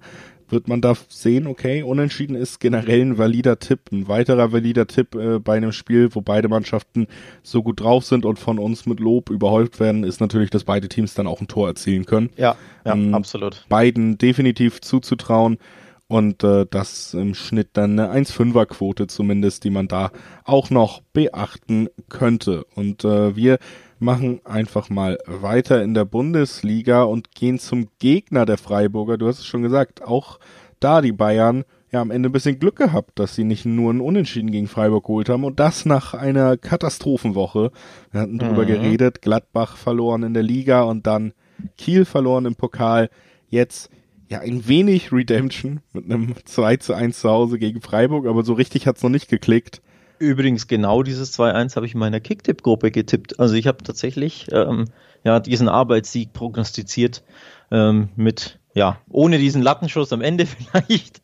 wird 0.53 0.69
man 0.69 0.81
da 0.81 0.95
sehen, 1.09 1.47
okay, 1.47 1.83
Unentschieden 1.83 2.37
ist 2.37 2.61
generell 2.61 3.01
ein 3.01 3.19
valider 3.19 3.59
Tipp, 3.59 3.91
ein 3.91 4.07
weiterer 4.07 4.53
valider 4.53 4.87
Tipp 4.87 5.15
äh, 5.15 5.39
bei 5.39 5.57
einem 5.57 5.73
Spiel, 5.73 6.15
wo 6.15 6.21
beide 6.21 6.49
Mannschaften 6.49 7.09
so 7.43 7.63
gut 7.63 7.81
drauf 7.81 8.05
sind 8.05 8.25
und 8.25 8.39
von 8.39 8.59
uns 8.59 8.87
mit 8.87 9.01
Lob 9.01 9.31
überhäuft 9.31 9.81
werden, 9.81 10.05
ist 10.05 10.21
natürlich, 10.21 10.51
dass 10.51 10.65
beide 10.65 10.89
Teams 10.89 11.15
dann 11.15 11.27
auch 11.27 11.41
ein 11.41 11.49
Tor 11.49 11.69
erzielen 11.69 12.05
können. 12.05 12.31
Ja, 12.37 12.57
ja, 12.85 12.93
ähm, 12.93 13.15
absolut. 13.15 13.65
Beiden 13.69 14.19
definitiv 14.19 14.81
zuzutrauen 14.83 15.59
und 16.13 16.45
äh, 16.45 16.67
das 16.69 17.15
im 17.15 17.33
Schnitt 17.33 17.71
dann 17.73 17.99
eine 17.99 18.13
1,5er 18.13 18.67
Quote 18.67 19.07
zumindest, 19.07 19.65
die 19.65 19.71
man 19.71 19.89
da 19.89 20.11
auch 20.45 20.69
noch 20.69 21.01
beachten 21.15 21.89
könnte. 22.11 22.67
Und 22.75 23.03
äh, 23.07 23.35
wir 23.35 23.59
machen 23.99 24.43
einfach 24.45 24.91
mal 24.91 25.17
weiter 25.27 25.83
in 25.83 25.95
der 25.95 26.05
Bundesliga 26.05 27.05
und 27.05 27.35
gehen 27.35 27.59
zum 27.59 27.89
Gegner 27.99 28.45
der 28.45 28.59
Freiburger. 28.59 29.17
Du 29.17 29.27
hast 29.27 29.39
es 29.39 29.47
schon 29.47 29.63
gesagt, 29.63 30.03
auch 30.03 30.39
da 30.81 31.01
die 31.01 31.13
Bayern 31.13 31.65
ja 31.91 32.03
am 32.03 32.11
Ende 32.11 32.29
ein 32.29 32.33
bisschen 32.33 32.59
Glück 32.59 32.77
gehabt, 32.77 33.19
dass 33.19 33.35
sie 33.35 33.45
nicht 33.45 33.65
nur 33.65 33.89
einen 33.89 34.03
Unentschieden 34.03 34.51
gegen 34.51 34.69
Freiburg 34.69 35.07
geholt 35.07 35.31
haben 35.31 35.45
und 35.45 35.61
das 35.61 35.87
nach 35.87 36.13
einer 36.13 36.59
Katastrophenwoche. 36.59 37.71
Wir 38.11 38.21
hatten 38.21 38.39
drüber 38.39 38.65
mhm. 38.65 38.69
geredet, 38.69 39.23
Gladbach 39.23 39.79
verloren 39.79 40.25
in 40.25 40.35
der 40.35 40.43
Liga 40.43 40.83
und 40.83 41.07
dann 41.07 41.33
Kiel 41.79 42.05
verloren 42.05 42.45
im 42.45 42.55
Pokal. 42.55 43.09
Jetzt 43.49 43.89
ja, 44.33 44.41
ein 44.41 44.67
wenig 44.67 45.13
Redemption 45.13 45.81
mit 45.93 46.07
einem 46.07 46.35
2 46.45 46.79
zu 46.79 46.95
1 46.95 47.21
zu 47.21 47.29
Hause 47.29 47.59
gegen 47.59 47.83
Freiburg, 47.83 48.27
aber 48.27 48.43
so 48.45 48.55
richtig 48.55 48.87
hat's 48.87 49.03
noch 49.03 49.11
nicht 49.11 49.29
geklickt. 49.29 49.83
Übrigens, 50.19 50.69
genau 50.69 51.03
dieses 51.03 51.39
2-1 51.39 51.77
habe 51.77 51.85
ich 51.85 51.93
in 51.93 52.01
meiner 52.01 52.21
Kicktipp-Gruppe 52.21 52.91
getippt. 52.91 53.39
Also 53.39 53.55
ich 53.57 53.67
habe 53.67 53.85
tatsächlich 53.85 54.47
ähm, 54.51 54.87
ja, 55.23 55.39
diesen 55.39 55.69
Arbeitssieg 55.69 56.33
prognostiziert 56.33 57.23
ähm, 57.71 58.09
mit, 58.17 58.59
ja, 58.75 58.99
ohne 59.11 59.39
diesen 59.39 59.61
Lattenschuss 59.61 60.13
am 60.13 60.23
Ende 60.23 60.47
vielleicht. 60.47 61.21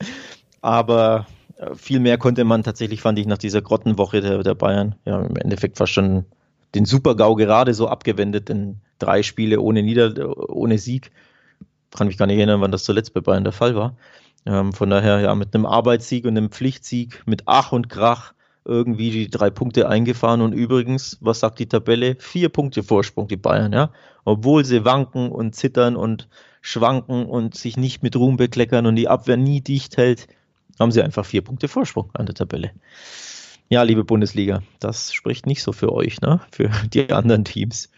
Aber 0.60 1.26
äh, 1.56 1.74
viel 1.74 2.00
mehr 2.00 2.18
konnte 2.18 2.44
man 2.44 2.62
tatsächlich, 2.62 3.00
fand 3.00 3.18
ich, 3.18 3.26
nach 3.26 3.38
dieser 3.38 3.62
Grottenwoche 3.62 4.20
der, 4.20 4.42
der 4.42 4.54
Bayern, 4.54 4.96
ja, 5.06 5.22
im 5.22 5.36
Endeffekt 5.36 5.78
fast 5.78 5.92
schon 5.92 6.26
den 6.74 6.84
Super-GAU 6.84 7.36
gerade 7.36 7.72
so 7.72 7.88
abgewendet, 7.88 8.50
denn 8.50 8.80
drei 8.98 9.22
Spiele 9.22 9.60
ohne 9.60 9.82
Nieder 9.82 10.36
ohne 10.50 10.76
Sieg 10.76 11.10
kann 11.96 12.06
mich 12.06 12.18
gar 12.18 12.26
nicht 12.26 12.38
erinnern, 12.38 12.60
wann 12.60 12.72
das 12.72 12.84
zuletzt 12.84 13.14
bei 13.14 13.20
Bayern 13.20 13.44
der 13.44 13.52
Fall 13.52 13.74
war. 13.74 13.96
Ähm, 14.46 14.72
von 14.72 14.90
daher 14.90 15.20
ja 15.20 15.34
mit 15.34 15.54
einem 15.54 15.66
Arbeitssieg 15.66 16.24
und 16.24 16.36
einem 16.36 16.50
Pflichtsieg 16.50 17.22
mit 17.26 17.42
Ach 17.46 17.72
und 17.72 17.88
Krach 17.88 18.32
irgendwie 18.64 19.10
die 19.10 19.30
drei 19.30 19.50
Punkte 19.50 19.88
eingefahren 19.88 20.42
und 20.42 20.52
übrigens, 20.52 21.16
was 21.20 21.40
sagt 21.40 21.58
die 21.58 21.66
Tabelle? 21.66 22.16
Vier 22.18 22.50
Punkte 22.50 22.82
Vorsprung, 22.82 23.26
die 23.26 23.36
Bayern, 23.36 23.72
ja. 23.72 23.90
Obwohl 24.24 24.64
sie 24.64 24.84
wanken 24.84 25.30
und 25.32 25.54
zittern 25.54 25.96
und 25.96 26.28
schwanken 26.60 27.24
und 27.24 27.54
sich 27.54 27.78
nicht 27.78 28.02
mit 28.02 28.14
Ruhm 28.14 28.36
bekleckern 28.36 28.84
und 28.84 28.96
die 28.96 29.08
Abwehr 29.08 29.38
nie 29.38 29.62
dicht 29.62 29.96
hält, 29.96 30.28
haben 30.78 30.92
sie 30.92 31.02
einfach 31.02 31.24
vier 31.24 31.42
Punkte 31.42 31.66
Vorsprung 31.66 32.10
an 32.12 32.26
der 32.26 32.34
Tabelle. 32.34 32.72
Ja, 33.70 33.82
liebe 33.82 34.04
Bundesliga, 34.04 34.62
das 34.80 35.12
spricht 35.12 35.46
nicht 35.46 35.62
so 35.62 35.72
für 35.72 35.92
euch, 35.92 36.20
ne? 36.20 36.40
Für 36.50 36.70
die 36.92 37.10
anderen 37.10 37.44
Teams. 37.44 37.90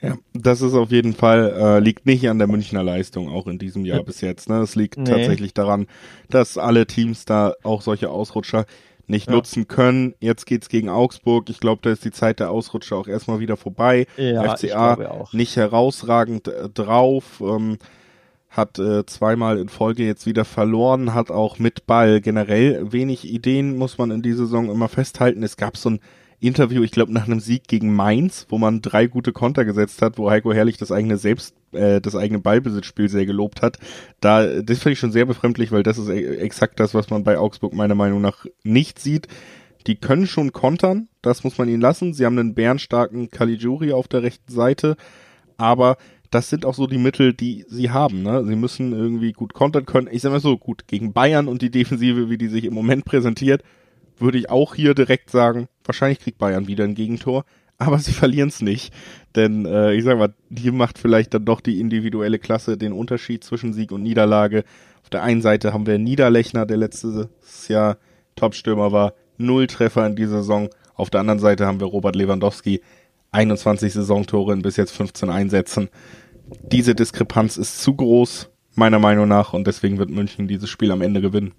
Ja, 0.00 0.16
das 0.32 0.60
ist 0.60 0.74
auf 0.74 0.92
jeden 0.92 1.12
Fall, 1.12 1.52
äh, 1.58 1.78
liegt 1.80 2.06
nicht 2.06 2.28
an 2.28 2.38
der 2.38 2.46
Münchner 2.46 2.84
Leistung, 2.84 3.28
auch 3.28 3.46
in 3.48 3.58
diesem 3.58 3.84
Jahr 3.84 3.98
ja. 3.98 4.04
bis 4.04 4.20
jetzt. 4.20 4.48
Ne? 4.48 4.60
Es 4.60 4.76
liegt 4.76 4.96
nee. 4.96 5.04
tatsächlich 5.04 5.54
daran, 5.54 5.86
dass 6.30 6.56
alle 6.56 6.86
Teams 6.86 7.24
da 7.24 7.54
auch 7.64 7.82
solche 7.82 8.10
Ausrutscher 8.10 8.64
nicht 9.08 9.26
ja. 9.28 9.34
nutzen 9.34 9.66
können. 9.66 10.14
Jetzt 10.20 10.46
geht's 10.46 10.68
gegen 10.68 10.88
Augsburg. 10.88 11.50
Ich 11.50 11.58
glaube, 11.58 11.80
da 11.82 11.90
ist 11.90 12.04
die 12.04 12.12
Zeit 12.12 12.38
der 12.38 12.50
Ausrutscher 12.50 12.96
auch 12.96 13.08
erstmal 13.08 13.40
wieder 13.40 13.56
vorbei. 13.56 14.06
Ja, 14.16 14.54
FCA 14.54 15.26
nicht 15.32 15.56
herausragend 15.56 16.46
äh, 16.46 16.68
drauf. 16.68 17.40
Ähm, 17.40 17.78
hat 18.50 18.78
äh, 18.78 19.04
zweimal 19.04 19.58
in 19.58 19.68
Folge 19.68 20.04
jetzt 20.04 20.26
wieder 20.26 20.44
verloren, 20.44 21.12
hat 21.12 21.30
auch 21.30 21.58
mit 21.58 21.86
Ball 21.86 22.20
generell 22.20 22.92
wenig 22.92 23.28
Ideen, 23.30 23.76
muss 23.76 23.98
man 23.98 24.10
in 24.10 24.22
dieser 24.22 24.46
Saison 24.46 24.70
immer 24.70 24.88
festhalten. 24.88 25.42
Es 25.42 25.56
gab 25.58 25.76
so 25.76 25.90
ein 25.90 26.00
Interview, 26.40 26.82
ich 26.84 26.92
glaube 26.92 27.12
nach 27.12 27.26
einem 27.26 27.40
Sieg 27.40 27.66
gegen 27.66 27.94
Mainz, 27.94 28.46
wo 28.48 28.58
man 28.58 28.80
drei 28.80 29.06
gute 29.06 29.32
Konter 29.32 29.64
gesetzt 29.64 30.02
hat, 30.02 30.18
wo 30.18 30.30
Heiko 30.30 30.52
Herrlich 30.52 30.76
das 30.76 30.92
eigene 30.92 31.16
Selbst, 31.16 31.54
äh, 31.72 32.00
das 32.00 32.14
eigene 32.14 32.38
Ballbesitzspiel 32.38 33.08
sehr 33.08 33.26
gelobt 33.26 33.60
hat. 33.60 33.78
Da, 34.20 34.60
das 34.62 34.78
finde 34.78 34.92
ich 34.92 34.98
schon 35.00 35.10
sehr 35.10 35.26
befremdlich, 35.26 35.72
weil 35.72 35.82
das 35.82 35.98
ist 35.98 36.08
e-, 36.08 36.36
exakt 36.36 36.78
das, 36.78 36.94
was 36.94 37.10
man 37.10 37.24
bei 37.24 37.38
Augsburg 37.38 37.74
meiner 37.74 37.96
Meinung 37.96 38.20
nach 38.20 38.46
nicht 38.62 39.00
sieht. 39.00 39.26
Die 39.88 39.96
können 39.96 40.26
schon 40.26 40.52
kontern, 40.52 41.08
das 41.22 41.42
muss 41.42 41.58
man 41.58 41.68
ihnen 41.68 41.80
lassen. 41.80 42.14
Sie 42.14 42.24
haben 42.24 42.38
einen 42.38 42.54
bärenstarken 42.54 43.30
Caligiuri 43.30 43.92
auf 43.92 44.06
der 44.06 44.22
rechten 44.22 44.52
Seite, 44.52 44.96
aber 45.56 45.96
das 46.30 46.50
sind 46.50 46.64
auch 46.66 46.74
so 46.74 46.86
die 46.86 46.98
Mittel, 46.98 47.32
die 47.32 47.64
sie 47.68 47.90
haben. 47.90 48.22
Ne? 48.22 48.44
Sie 48.44 48.54
müssen 48.54 48.92
irgendwie 48.92 49.32
gut 49.32 49.54
kontern 49.54 49.86
können. 49.86 50.08
Ich 50.10 50.22
sage 50.22 50.34
mal 50.34 50.40
so, 50.40 50.56
gut, 50.58 50.86
gegen 50.86 51.12
Bayern 51.12 51.48
und 51.48 51.62
die 51.62 51.70
Defensive, 51.70 52.28
wie 52.28 52.38
die 52.38 52.48
sich 52.48 52.64
im 52.64 52.74
Moment 52.74 53.04
präsentiert, 53.04 53.62
würde 54.20 54.38
ich 54.38 54.50
auch 54.50 54.74
hier 54.74 54.94
direkt 54.94 55.30
sagen, 55.30 55.68
wahrscheinlich 55.84 56.20
kriegt 56.20 56.38
Bayern 56.38 56.66
wieder 56.66 56.84
ein 56.84 56.94
Gegentor, 56.94 57.44
aber 57.78 57.98
sie 57.98 58.12
verlieren 58.12 58.48
es 58.48 58.60
nicht. 58.60 58.92
Denn 59.36 59.64
äh, 59.64 59.94
ich 59.94 60.04
sag 60.04 60.18
mal, 60.18 60.34
hier 60.54 60.72
macht 60.72 60.98
vielleicht 60.98 61.34
dann 61.34 61.44
doch 61.44 61.60
die 61.60 61.80
individuelle 61.80 62.38
Klasse 62.38 62.76
den 62.76 62.92
Unterschied 62.92 63.44
zwischen 63.44 63.72
Sieg 63.72 63.92
und 63.92 64.02
Niederlage. 64.02 64.64
Auf 65.02 65.10
der 65.10 65.22
einen 65.22 65.42
Seite 65.42 65.72
haben 65.72 65.86
wir 65.86 65.98
Niederlechner, 65.98 66.66
der 66.66 66.76
letztes 66.76 67.68
Jahr 67.68 67.98
Topstürmer 68.36 68.92
war, 68.92 69.14
null 69.36 69.66
Treffer 69.66 70.06
in 70.06 70.16
dieser 70.16 70.38
Saison. 70.38 70.68
Auf 70.94 71.10
der 71.10 71.20
anderen 71.20 71.38
Seite 71.38 71.66
haben 71.66 71.80
wir 71.80 71.86
Robert 71.86 72.16
Lewandowski, 72.16 72.80
21 73.30 73.92
Saisontore 73.92 74.52
in 74.52 74.62
bis 74.62 74.76
jetzt 74.76 74.92
15 74.92 75.30
Einsätzen. 75.30 75.88
Diese 76.62 76.94
Diskrepanz 76.94 77.56
ist 77.56 77.82
zu 77.82 77.94
groß, 77.94 78.50
meiner 78.74 78.98
Meinung 78.98 79.28
nach, 79.28 79.52
und 79.52 79.66
deswegen 79.66 79.98
wird 79.98 80.10
München 80.10 80.48
dieses 80.48 80.68
Spiel 80.70 80.90
am 80.90 81.02
Ende 81.02 81.20
gewinnen. 81.20 81.52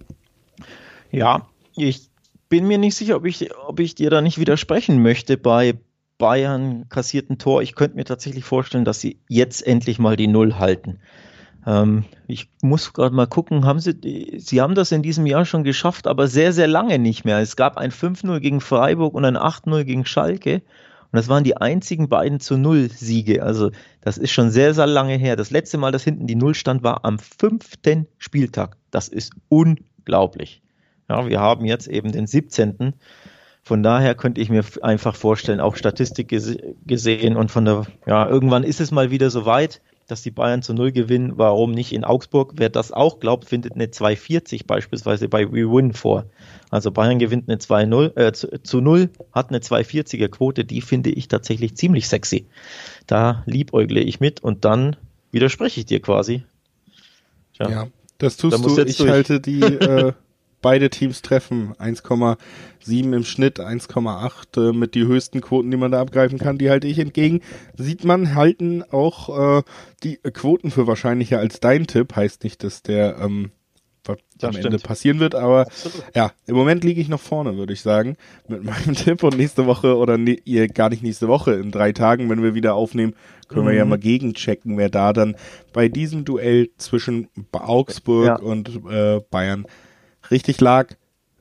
Ja, 1.11 1.47
ich 1.75 2.08
bin 2.49 2.67
mir 2.67 2.77
nicht 2.77 2.95
sicher, 2.95 3.15
ob 3.15 3.25
ich, 3.25 3.49
ob 3.55 3.79
ich 3.79 3.95
dir 3.95 4.09
da 4.09 4.21
nicht 4.21 4.39
widersprechen 4.39 5.01
möchte 5.01 5.37
bei 5.37 5.79
Bayern 6.17 6.89
kassierten 6.89 7.37
Tor. 7.37 7.61
Ich 7.61 7.75
könnte 7.75 7.95
mir 7.95 8.05
tatsächlich 8.05 8.43
vorstellen, 8.43 8.85
dass 8.85 8.99
sie 8.99 9.19
jetzt 9.29 9.65
endlich 9.65 9.99
mal 9.99 10.17
die 10.17 10.27
Null 10.27 10.55
halten. 10.55 10.99
Ähm, 11.65 12.05
ich 12.27 12.49
muss 12.61 12.93
gerade 12.93 13.15
mal 13.15 13.27
gucken, 13.27 13.65
haben 13.65 13.79
sie, 13.79 14.37
sie 14.37 14.61
haben 14.61 14.75
das 14.75 14.91
in 14.91 15.01
diesem 15.01 15.25
Jahr 15.25 15.45
schon 15.45 15.63
geschafft, 15.63 16.07
aber 16.07 16.27
sehr, 16.27 16.51
sehr 16.51 16.67
lange 16.67 16.99
nicht 16.99 17.25
mehr. 17.25 17.39
Es 17.39 17.55
gab 17.55 17.77
ein 17.77 17.91
5-0 17.91 18.39
gegen 18.39 18.61
Freiburg 18.61 19.13
und 19.13 19.25
ein 19.25 19.37
8-0 19.37 19.83
gegen 19.85 20.05
Schalke. 20.05 20.61
Und 21.11 21.17
das 21.17 21.27
waren 21.27 21.43
die 21.43 21.57
einzigen 21.57 22.07
beiden 22.07 22.39
zu 22.39 22.57
Null 22.57 22.89
Siege. 22.91 23.41
Also 23.41 23.71
das 24.01 24.17
ist 24.17 24.31
schon 24.31 24.51
sehr, 24.51 24.73
sehr 24.73 24.85
lange 24.87 25.15
her. 25.15 25.35
Das 25.35 25.49
letzte 25.49 25.77
Mal, 25.77 25.91
dass 25.91 26.03
hinten 26.03 26.27
die 26.27 26.35
Null 26.35 26.53
stand, 26.53 26.83
war 26.83 27.03
am 27.03 27.17
fünften 27.17 28.07
Spieltag. 28.17 28.77
Das 28.91 29.07
ist 29.07 29.33
unglaublich. 29.47 30.61
Ja, 31.09 31.27
wir 31.27 31.39
haben 31.39 31.65
jetzt 31.65 31.87
eben 31.87 32.11
den 32.11 32.27
17. 32.27 32.93
Von 33.63 33.83
daher 33.83 34.15
könnte 34.15 34.41
ich 34.41 34.49
mir 34.49 34.63
einfach 34.81 35.15
vorstellen, 35.15 35.59
auch 35.59 35.75
Statistik 35.75 36.29
gesehen 36.85 37.35
und 37.35 37.51
von 37.51 37.65
der, 37.65 37.85
ja, 38.07 38.27
irgendwann 38.27 38.63
ist 38.63 38.79
es 38.79 38.91
mal 38.91 39.11
wieder 39.11 39.29
so 39.29 39.45
weit, 39.45 39.81
dass 40.07 40.23
die 40.23 40.31
Bayern 40.31 40.61
zu 40.61 40.73
Null 40.73 40.91
gewinnen. 40.91 41.33
Warum 41.35 41.71
nicht 41.71 41.93
in 41.93 42.03
Augsburg? 42.03 42.53
Wer 42.55 42.69
das 42.69 42.91
auch 42.91 43.19
glaubt, 43.19 43.45
findet 43.45 43.73
eine 43.73 43.91
240 43.91 44.65
beispielsweise 44.65 45.29
bei 45.29 45.51
WeWin 45.51 45.93
vor. 45.93 46.25
Also 46.71 46.91
Bayern 46.91 47.19
gewinnt 47.19 47.47
eine 47.47 47.57
2-0, 47.57 48.17
äh, 48.17 48.33
zu, 48.33 48.47
zu 48.63 48.81
0, 48.81 49.09
hat 49.31 49.49
eine 49.49 49.59
240er 49.59 50.29
Quote, 50.29 50.65
die 50.65 50.81
finde 50.81 51.11
ich 51.11 51.27
tatsächlich 51.27 51.75
ziemlich 51.75 52.07
sexy. 52.07 52.47
Da 53.07 53.43
liebäugle 53.45 54.01
ich 54.01 54.19
mit 54.19 54.43
und 54.43 54.65
dann 54.65 54.95
widerspreche 55.31 55.79
ich 55.79 55.85
dir 55.85 56.01
quasi. 56.01 56.43
Tja, 57.55 57.69
ja, 57.69 57.87
das 58.17 58.37
tust 58.37 58.57
da 58.57 58.67
du. 58.67 58.81
Ich 58.83 58.97
durch. 58.97 59.09
halte 59.09 59.39
die 59.39 59.61
äh, 59.61 60.13
beide 60.61 60.89
Teams 60.89 61.21
treffen. 61.21 61.73
1,7 61.79 62.37
im 63.15 63.23
Schnitt, 63.23 63.59
1,8 63.59 64.69
äh, 64.69 64.73
mit 64.73 64.95
die 64.95 65.05
höchsten 65.05 65.41
Quoten, 65.41 65.71
die 65.71 65.77
man 65.77 65.91
da 65.91 66.01
abgreifen 66.01 66.39
kann, 66.39 66.57
die 66.57 66.69
halte 66.69 66.87
ich 66.87 66.99
entgegen. 66.99 67.41
Sieht 67.75 68.03
man, 68.03 68.35
halten 68.35 68.83
auch 68.91 69.59
äh, 69.59 69.63
die 70.03 70.17
Quoten 70.17 70.71
für 70.71 70.87
wahrscheinlicher 70.87 71.39
als 71.39 71.59
dein 71.59 71.87
Tipp. 71.87 72.15
Heißt 72.15 72.43
nicht, 72.43 72.63
dass 72.63 72.83
der 72.83 73.17
ähm, 73.19 73.51
was 74.09 74.17
am 74.41 74.53
stimmt. 74.53 74.65
Ende 74.65 74.79
passieren 74.79 75.19
wird, 75.19 75.35
aber 75.35 75.61
Absolut. 75.61 76.03
ja, 76.15 76.31
im 76.45 76.55
Moment 76.55 76.83
liege 76.83 77.01
ich 77.01 77.09
noch 77.09 77.19
vorne, 77.19 77.57
würde 77.57 77.73
ich 77.73 77.81
sagen, 77.81 78.17
mit 78.47 78.63
meinem 78.63 78.95
Tipp 78.95 79.23
und 79.23 79.37
nächste 79.37 79.65
Woche 79.65 79.97
oder 79.97 80.17
ne, 80.17 80.37
ihr 80.45 80.67
gar 80.67 80.89
nicht 80.89 81.03
nächste 81.03 81.27
Woche, 81.27 81.53
in 81.53 81.71
drei 81.71 81.91
Tagen, 81.91 82.29
wenn 82.29 82.43
wir 82.43 82.55
wieder 82.55 82.75
aufnehmen, 82.75 83.13
können 83.47 83.65
mhm. 83.65 83.69
wir 83.69 83.75
ja 83.75 83.85
mhm. 83.85 83.89
mal 83.91 83.99
gegenchecken, 83.99 84.77
wer 84.77 84.89
da 84.89 85.13
dann 85.13 85.35
bei 85.73 85.89
diesem 85.89 86.25
Duell 86.25 86.69
zwischen 86.77 87.27
Augsburg 87.51 88.25
ja. 88.25 88.35
und 88.39 88.81
äh, 88.89 89.19
Bayern 89.29 89.65
richtig 90.31 90.61
lag. 90.61 90.95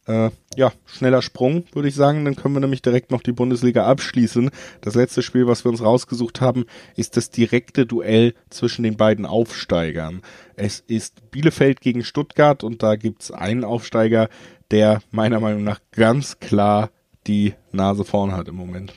Äh, 0.06 0.30
ja, 0.56 0.72
schneller 0.86 1.20
Sprung, 1.20 1.64
würde 1.72 1.88
ich 1.88 1.94
sagen. 1.94 2.24
Dann 2.24 2.34
können 2.34 2.54
wir 2.54 2.60
nämlich 2.60 2.80
direkt 2.80 3.10
noch 3.10 3.22
die 3.22 3.32
Bundesliga 3.32 3.86
abschließen. 3.86 4.50
Das 4.80 4.94
letzte 4.94 5.22
Spiel, 5.22 5.46
was 5.46 5.64
wir 5.64 5.70
uns 5.70 5.82
rausgesucht 5.82 6.40
haben, 6.40 6.64
ist 6.96 7.16
das 7.18 7.30
direkte 7.30 7.84
Duell 7.84 8.34
zwischen 8.48 8.82
den 8.82 8.96
beiden 8.96 9.26
Aufsteigern. 9.26 10.22
Es 10.56 10.80
ist 10.80 11.30
Bielefeld 11.30 11.82
gegen 11.82 12.04
Stuttgart 12.04 12.64
und 12.64 12.82
da 12.82 12.96
gibt's 12.96 13.30
einen 13.30 13.64
Aufsteiger, 13.64 14.30
der 14.70 15.02
meiner 15.10 15.40
Meinung 15.40 15.62
nach 15.62 15.80
ganz 15.92 16.40
klar 16.40 16.90
die 17.26 17.54
Nase 17.72 18.04
vorn 18.04 18.32
hat 18.32 18.48
im 18.48 18.56
Moment. 18.56 18.94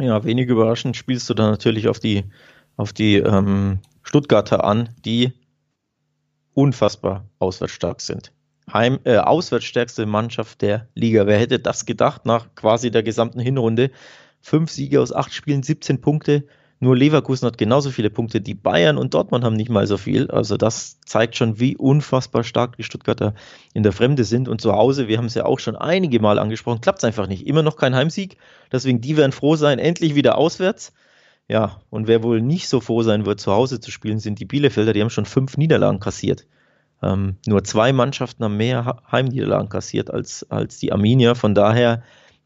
Ja, 0.00 0.24
wenig 0.24 0.48
überraschend 0.48 0.96
spielst 0.96 1.30
du 1.30 1.34
da 1.34 1.48
natürlich 1.48 1.86
auf 1.86 2.00
die, 2.00 2.24
auf 2.76 2.92
die 2.92 3.16
ähm, 3.16 3.78
Stuttgarter 4.02 4.64
an, 4.64 4.88
die 5.04 5.32
unfassbar 6.52 7.28
auswärtsstark 7.38 8.00
sind. 8.00 8.32
Heim, 8.72 8.98
äh, 9.04 9.18
auswärtsstärkste 9.18 10.06
Mannschaft 10.06 10.62
der 10.62 10.88
Liga. 10.94 11.26
Wer 11.26 11.38
hätte 11.38 11.58
das 11.58 11.86
gedacht 11.86 12.26
nach 12.26 12.54
quasi 12.54 12.90
der 12.90 13.02
gesamten 13.02 13.40
Hinrunde? 13.40 13.90
Fünf 14.40 14.70
Siege 14.70 15.00
aus 15.00 15.12
acht 15.12 15.32
Spielen, 15.32 15.62
17 15.62 16.00
Punkte. 16.00 16.44
Nur 16.80 16.96
Leverkusen 16.96 17.46
hat 17.46 17.56
genauso 17.56 17.90
viele 17.90 18.10
Punkte. 18.10 18.40
Die 18.40 18.54
Bayern 18.54 18.98
und 18.98 19.14
Dortmund 19.14 19.44
haben 19.44 19.56
nicht 19.56 19.70
mal 19.70 19.86
so 19.86 19.96
viel. 19.96 20.30
Also 20.30 20.56
das 20.56 21.00
zeigt 21.00 21.36
schon, 21.36 21.58
wie 21.58 21.76
unfassbar 21.76 22.44
stark 22.44 22.76
die 22.76 22.82
Stuttgarter 22.82 23.34
in 23.72 23.82
der 23.82 23.92
Fremde 23.92 24.24
sind. 24.24 24.48
Und 24.48 24.60
zu 24.60 24.72
Hause, 24.72 25.08
wir 25.08 25.18
haben 25.18 25.26
es 25.26 25.34
ja 25.34 25.46
auch 25.46 25.60
schon 25.60 25.76
einige 25.76 26.20
Mal 26.20 26.38
angesprochen, 26.38 26.80
klappt 26.80 26.98
es 26.98 27.04
einfach 27.04 27.26
nicht. 27.26 27.46
Immer 27.46 27.62
noch 27.62 27.76
kein 27.76 27.94
Heimsieg. 27.94 28.36
Deswegen, 28.72 29.00
die 29.00 29.16
werden 29.16 29.32
froh 29.32 29.56
sein, 29.56 29.78
endlich 29.78 30.14
wieder 30.14 30.36
auswärts. 30.36 30.92
Ja, 31.48 31.80
und 31.90 32.06
wer 32.06 32.22
wohl 32.22 32.40
nicht 32.40 32.68
so 32.68 32.80
froh 32.80 33.02
sein 33.02 33.24
wird, 33.24 33.40
zu 33.40 33.52
Hause 33.52 33.80
zu 33.80 33.90
spielen, 33.90 34.18
sind 34.18 34.38
die 34.38 34.46
Bielefelder. 34.46 34.92
Die 34.92 35.00
haben 35.00 35.10
schon 35.10 35.26
fünf 35.26 35.56
Niederlagen 35.56 36.00
kassiert. 36.00 36.46
Ähm, 37.04 37.36
nur 37.46 37.62
zwei 37.64 37.92
Mannschaften 37.92 38.44
haben 38.44 38.56
mehr 38.56 39.02
Heimniederlagen 39.12 39.68
kassiert 39.68 40.10
als, 40.10 40.48
als 40.50 40.78
die 40.78 40.92
Arminia. 40.92 41.34
Von 41.34 41.54
daher 41.54 42.02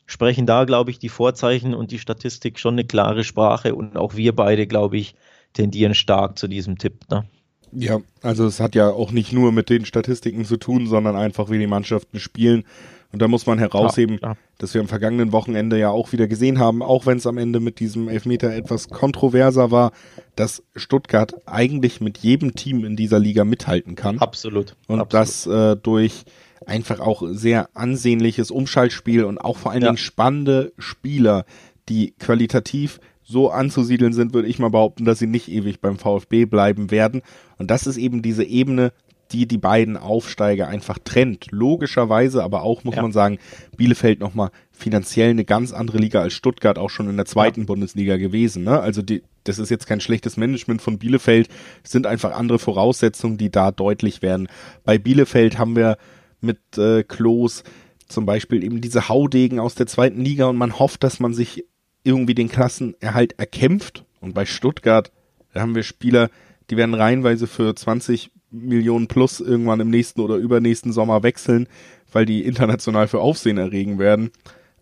sprechen 0.07 0.47
da, 0.47 0.65
glaube 0.65 0.91
ich, 0.91 0.99
die 0.99 1.09
Vorzeichen 1.09 1.75
und 1.75 1.93
die 1.93 1.99
Statistik 1.99 2.59
schon 2.59 2.75
eine 2.75 2.85
klare 2.85 3.23
Sprache. 3.23 3.75
Und 3.75 3.97
auch 3.97 4.17
wir 4.17 4.35
beide, 4.35 4.67
glaube 4.67 4.97
ich, 4.97 5.15
tendieren 5.53 5.95
stark 5.95 6.39
zu 6.39 6.49
diesem 6.49 6.79
Tipp. 6.79 7.09
Ne? 7.11 7.29
Ja, 7.73 7.99
also 8.23 8.47
es 8.47 8.61
hat 8.61 8.75
ja 8.75 8.91
auch 8.91 9.13
nicht 9.13 9.33
nur 9.33 9.53
mit 9.53 9.71
den 9.71 9.85
Statistiken 9.85 10.45
zu 10.45 10.57
tun, 10.57 10.87
sondern 10.87 11.17
einfach, 11.17 11.51
wie 11.51 11.59
die 11.59 11.67
Mannschaften 11.67 12.19
spielen. 12.19 12.65
Und 13.11 13.23
da 13.23 13.29
muss 13.29 13.47
man 13.47 13.59
herausheben, 13.59 14.19
ja, 14.23 14.37
dass 14.59 14.75
wir 14.75 14.83
am 14.83 14.89
vergangenen 14.89 15.33
Wochenende 15.33 15.79
ja 15.79 15.89
auch 15.89 16.13
wieder 16.13 16.27
gesehen 16.27 16.59
haben, 16.59 16.83
auch 16.83 17.07
wenn 17.07 17.17
es 17.17 17.27
am 17.27 17.39
Ende 17.39 17.59
mit 17.59 17.81
diesem 17.81 18.09
Elfmeter 18.09 18.55
etwas 18.55 18.89
kontroverser 18.89 19.71
war, 19.71 19.93
dass 20.37 20.63
Stuttgart 20.77 21.35
eigentlich 21.47 22.03
mit 22.03 22.19
jedem 22.19 22.55
Team 22.55 22.85
in 22.85 22.97
dieser 22.97 23.19
Liga 23.19 23.45
mithalten 23.45 23.95
kann. 23.95 24.19
Absolut. 24.19 24.77
Und 24.89 25.01
Absolut. 25.01 25.13
das 25.15 25.47
äh, 25.47 25.77
durch 25.77 26.25
einfach 26.67 27.01
auch 27.01 27.23
sehr 27.31 27.71
ansehnliches 27.75 28.51
Umschaltspiel 28.51 29.25
und 29.25 29.39
auch 29.39 29.57
vor 29.57 29.73
allen 29.73 29.83
ja. 29.83 29.89
Dingen 29.89 29.99
spannende 29.99 30.73
Spieler, 30.77 31.47
die 31.89 32.13
qualitativ 32.19 33.01
so 33.29 33.51
anzusiedeln 33.51 34.15
sind, 34.15 34.33
würde 34.33 34.49
ich 34.49 34.59
mal 34.59 34.71
behaupten, 34.71 35.05
dass 35.05 35.19
sie 35.19 35.27
nicht 35.27 35.49
ewig 35.49 35.81
beim 35.81 35.99
VfB 35.99 36.47
bleiben 36.47 36.91
werden. 36.91 37.21
Und 37.59 37.71
das 37.71 37.87
ist 37.87 37.99
eben 37.99 38.23
diese 38.23 38.43
Ebene, 38.43 38.93
die 39.33 39.47
die 39.47 39.59
beiden 39.59 39.99
Aufsteiger 39.99 40.67
einfach 40.67 40.99
trennt. 40.99 41.49
Logischerweise, 41.51 42.43
aber 42.43 42.63
auch 42.63 42.85
muss 42.85 42.97
ja. 42.97 43.03
man 43.03 43.13
sagen, 43.13 43.39
Bielefeld 43.77 44.21
nochmal 44.21 44.51
finanziell 44.73 45.29
eine 45.29 45.45
ganz 45.45 45.75
andere 45.75 45.99
Liga 45.99 46.23
als 46.23 46.33
Stuttgart 46.33 46.79
auch 46.79 46.89
schon 46.89 47.11
in 47.11 47.19
der 47.19 47.27
zweiten 47.27 47.61
ja. 47.61 47.67
Bundesliga 47.67 48.17
gewesen. 48.17 48.65
Ne? 48.65 48.81
Also 48.81 49.03
die, 49.03 49.23
das 49.45 49.59
ist 49.59 49.69
jetzt 49.69 49.87
kein 49.87 50.01
schlechtes 50.01 50.39
Management 50.39 50.81
von 50.81 50.99
Bielefeld, 50.99 51.49
es 51.85 51.91
sind 51.91 52.07
einfach 52.07 52.33
andere 52.33 52.59
Voraussetzungen, 52.59 53.37
die 53.37 53.51
da 53.51 53.73
deutlich 53.73 54.23
werden. 54.23 54.49
Bei 54.85 54.97
Bielefeld 54.97 55.59
haben 55.59 55.77
wir 55.77 55.99
mit 56.41 56.79
äh, 56.79 57.03
Klos 57.03 57.63
zum 58.09 58.25
Beispiel 58.25 58.65
eben 58.65 58.81
diese 58.81 59.11
Haudegen 59.11 59.61
aus 59.61 59.75
der 59.75 59.87
zweiten 59.87 60.25
Liga 60.25 60.47
und 60.47 60.57
man 60.57 60.79
hofft, 60.79 61.05
dass 61.05 61.21
man 61.21 61.35
sich 61.35 61.67
irgendwie 62.09 62.35
den 62.35 62.49
Klassenerhalt 62.49 63.39
erkämpft. 63.39 64.05
Und 64.21 64.35
bei 64.35 64.47
Stuttgart, 64.47 65.13
da 65.53 65.61
haben 65.61 65.75
wir 65.75 65.83
Spieler, 65.85 66.31
die 66.71 66.77
werden 66.77 66.95
reihenweise 66.95 67.47
für 67.47 67.75
20 67.75 68.31
Millionen 68.51 69.07
plus 69.07 69.41
irgendwann 69.41 69.81
im 69.81 69.91
nächsten 69.91 70.21
oder 70.21 70.37
übernächsten 70.37 70.93
Sommer 70.93 71.23
wechseln, 71.23 71.69
weil 72.13 72.25
die 72.25 72.45
international 72.45 73.07
für 73.07 73.21
Aufsehen 73.21 73.59
erregen 73.59 73.99
werden. 73.99 74.31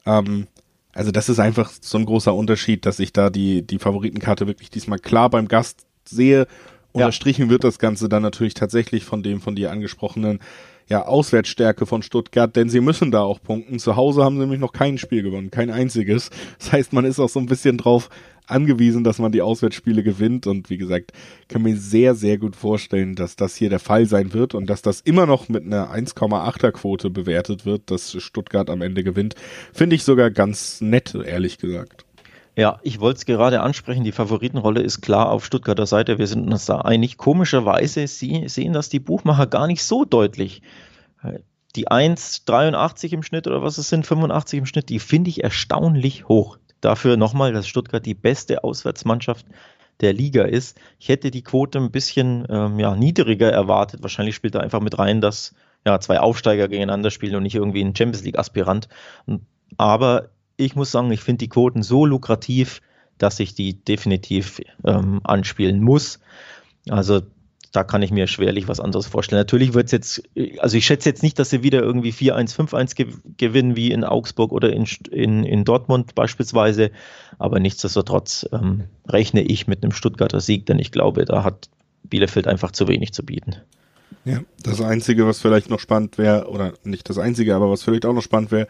Ähm, 0.07 0.47
also 0.93 1.11
das 1.11 1.29
ist 1.29 1.41
einfach 1.41 1.71
so 1.81 1.99
ein 1.99 2.07
großer 2.07 2.35
Unterschied, 2.35 2.87
dass 2.87 3.01
ich 3.01 3.13
da 3.13 3.29
die, 3.29 3.67
die 3.67 3.79
Favoritenkarte 3.79 4.47
wirklich 4.47 4.71
diesmal 4.71 4.99
klar 4.99 5.29
beim 5.29 5.49
Gast 5.49 5.85
sehe. 6.05 6.47
Unterstrichen 6.93 7.47
ja. 7.47 7.51
wird 7.51 7.65
das 7.65 7.79
Ganze 7.79 8.09
dann 8.09 8.23
natürlich 8.23 8.55
tatsächlich 8.55 9.05
von 9.05 9.23
dem 9.23 9.41
von 9.41 9.55
dir 9.55 9.71
angesprochenen 9.71 10.41
ja, 10.89 11.05
Auswärtsstärke 11.05 11.87
von 11.87 12.03
Stuttgart, 12.03 12.55
denn 12.55 12.69
sie 12.69 12.81
müssen 12.81 13.11
da 13.11 13.23
auch 13.23 13.43
punkten. 13.43 13.79
Zu 13.79 13.97
Hause 13.97 14.25
haben 14.25 14.37
sie 14.37 14.43
nämlich 14.43 14.61
noch 14.61 14.73
kein 14.73 14.99
Spiel 14.99 15.23
gewonnen, 15.23 15.51
kein 15.51 15.71
einziges. 15.71 16.31
Das 16.59 16.73
heißt, 16.73 16.93
man 16.93 17.05
ist 17.05 17.19
auch 17.19 17.29
so 17.29 17.41
ein 17.41 17.47
bisschen 17.47 17.77
drauf 17.77 18.09
angewiesen, 18.47 19.03
dass 19.05 19.19
man 19.19 19.33
die 19.33 19.43
Auswärtsspiele 19.43 20.03
gewinnt. 20.03 20.47
Und 20.47 20.71
wie 20.71 20.77
gesagt, 20.77 21.13
kann 21.49 21.63
mir 21.63 21.77
sehr, 21.77 22.15
sehr 22.15 22.39
gut 22.39 22.57
vorstellen, 22.57 23.17
dass 23.17 23.37
das 23.37 23.57
hier 23.57 23.71
der 23.71 23.81
Fall 23.81 24.07
sein 24.07 24.33
wird 24.33 24.55
und 24.55 24.71
dass 24.71 24.83
das 24.83 25.01
immer 25.01 25.27
noch 25.27 25.49
mit 25.49 25.65
einer 25.65 25.93
1,8er 25.93 26.71
Quote 26.71 27.11
bewertet 27.11 27.67
wird, 27.67 27.91
dass 27.91 28.13
Stuttgart 28.23 28.71
am 28.71 28.83
Ende 28.83 29.03
gewinnt. 29.03 29.35
Finde 29.73 29.97
ich 29.97 30.05
sogar 30.05 30.31
ganz 30.31 30.81
nett, 30.81 31.15
ehrlich 31.15 31.59
gesagt. 31.59 32.06
Ja, 32.57 32.81
ich 32.83 33.01
wollte 33.01 33.19
es 33.19 33.27
gerade 33.27 33.61
ansprechen. 33.61 34.03
Die 34.03 34.13
Favoritenrolle 34.13 34.81
ist 34.81 35.03
klar 35.03 35.31
auf 35.31 35.45
Stuttgarter 35.45 35.87
Seite. 35.87 36.19
Wir 36.19 36.27
sind 36.27 36.51
uns 36.51 36.65
da 36.65 36.79
einig. 36.79 37.19
Komischerweise 37.19 38.07
Sie 38.07 38.49
sehen 38.49 38.73
das 38.73 38.89
die 38.89 38.99
Buchmacher 38.99 39.47
gar 39.47 39.67
nicht 39.67 39.85
so 39.85 40.07
deutlich. 40.07 40.63
Die 41.77 41.89
1,83 41.89 43.13
im 43.13 43.23
Schnitt 43.23 43.47
oder 43.47 43.63
was 43.63 43.77
es 43.77 43.91
sind, 43.91 44.07
85 44.07 44.59
im 44.61 44.67
Schnitt, 44.67 44.89
die 44.89 44.99
finde 44.99 45.29
ich 45.29 45.45
erstaunlich 45.45 46.29
hoch 46.29 46.59
dafür 46.81 47.19
nochmal, 47.19 47.53
dass 47.53 47.69
Stuttgart 47.69 48.05
die 48.05 48.15
beste 48.15 48.65
Auswärtsmannschaft 48.65 49.45
der 50.01 50.15
Liga 50.15 50.45
ist. 50.45 50.79
Ich 50.99 51.11
hätte 51.11 51.31
die 51.31 51.43
Quote 51.43 51.79
ein 51.79 51.91
bisschen 51.91 52.47
ähm, 52.49 52.79
ja, 52.79 52.97
niedriger 52.97 53.51
erwartet. 53.51 54.03
Wahrscheinlich 54.03 54.35
spielt 54.35 54.55
da 54.55 54.61
einfach 54.61 54.81
mit 54.81 54.99
rein, 54.99 55.21
dass 55.21 55.55
ja, 55.85 56.01
zwei 56.01 56.21
Aufsteiger 56.21 56.69
gegeneinander 56.69 57.11
spielen 57.11 57.37
und 57.37 57.43
nicht 57.43 57.55
irgendwie 57.55 57.83
ein 57.83 57.95
Champions 57.95 58.25
League-Aspirant. 58.25 58.89
Aber 59.77 60.31
ich 60.57 60.75
muss 60.75 60.91
sagen, 60.91 61.11
ich 61.11 61.21
finde 61.21 61.39
die 61.39 61.49
Quoten 61.49 61.83
so 61.83 62.07
lukrativ, 62.07 62.81
dass 63.19 63.41
ich 63.41 63.55
die 63.55 63.75
definitiv 63.85 64.61
ähm, 64.85 65.21
anspielen 65.25 65.83
muss. 65.83 66.21
Also 66.89 67.23
da 67.73 67.85
kann 67.85 68.01
ich 68.01 68.11
mir 68.11 68.27
schwerlich 68.27 68.69
was 68.69 68.81
anderes 68.81 69.07
vorstellen. 69.07 69.41
Natürlich 69.41 69.75
wird 69.75 69.87
es 69.87 69.93
jetzt, 69.93 70.23
also 70.59 70.79
ich 70.79 70.87
schätze 70.87 71.09
jetzt 71.09 71.23
nicht, 71.23 71.39
dass 71.39 71.51
sie 71.51 71.63
wieder 71.63 71.83
irgendwie 71.83 72.13
4-1, 72.13 72.55
5-1 72.57 73.37
gewinnen 73.37 73.77
wie 73.77 73.91
in 73.91 74.05
Augsburg 74.05 74.53
oder 74.53 74.73
in, 74.73 74.87
in, 75.11 75.45
in 75.45 75.65
Dortmund 75.65 76.15
beispielsweise, 76.15 76.91
aber 77.39 77.61
nichtsdestotrotz 77.61 78.49
ähm, 78.53 78.85
rechne 79.07 79.43
ich 79.43 79.67
mit 79.67 79.83
einem 79.83 79.93
Stuttgarter 79.93 80.41
Sieg, 80.41 80.65
denn 80.67 80.79
ich 80.79 80.91
glaube, 80.91 81.27
da 81.27 81.45
hat 81.45 81.69
Bielefeld 82.03 82.47
einfach 82.47 82.71
zu 82.71 82.89
wenig 82.89 83.13
zu 83.13 83.25
bieten. 83.25 83.57
Ja, 84.25 84.41
das 84.63 84.81
Einzige, 84.81 85.27
was 85.27 85.41
vielleicht 85.41 85.71
noch 85.71 85.79
spannend 85.79 86.19
wäre, 86.19 86.49
oder 86.49 86.75
nicht 86.83 87.09
das 87.09 87.19
Einzige, 87.19 87.55
aber 87.55 87.71
was 87.71 87.85
vielleicht 87.85 88.07
auch 88.07 88.13
noch 88.13 88.23
spannend 88.23 88.51
wäre, 88.51 88.67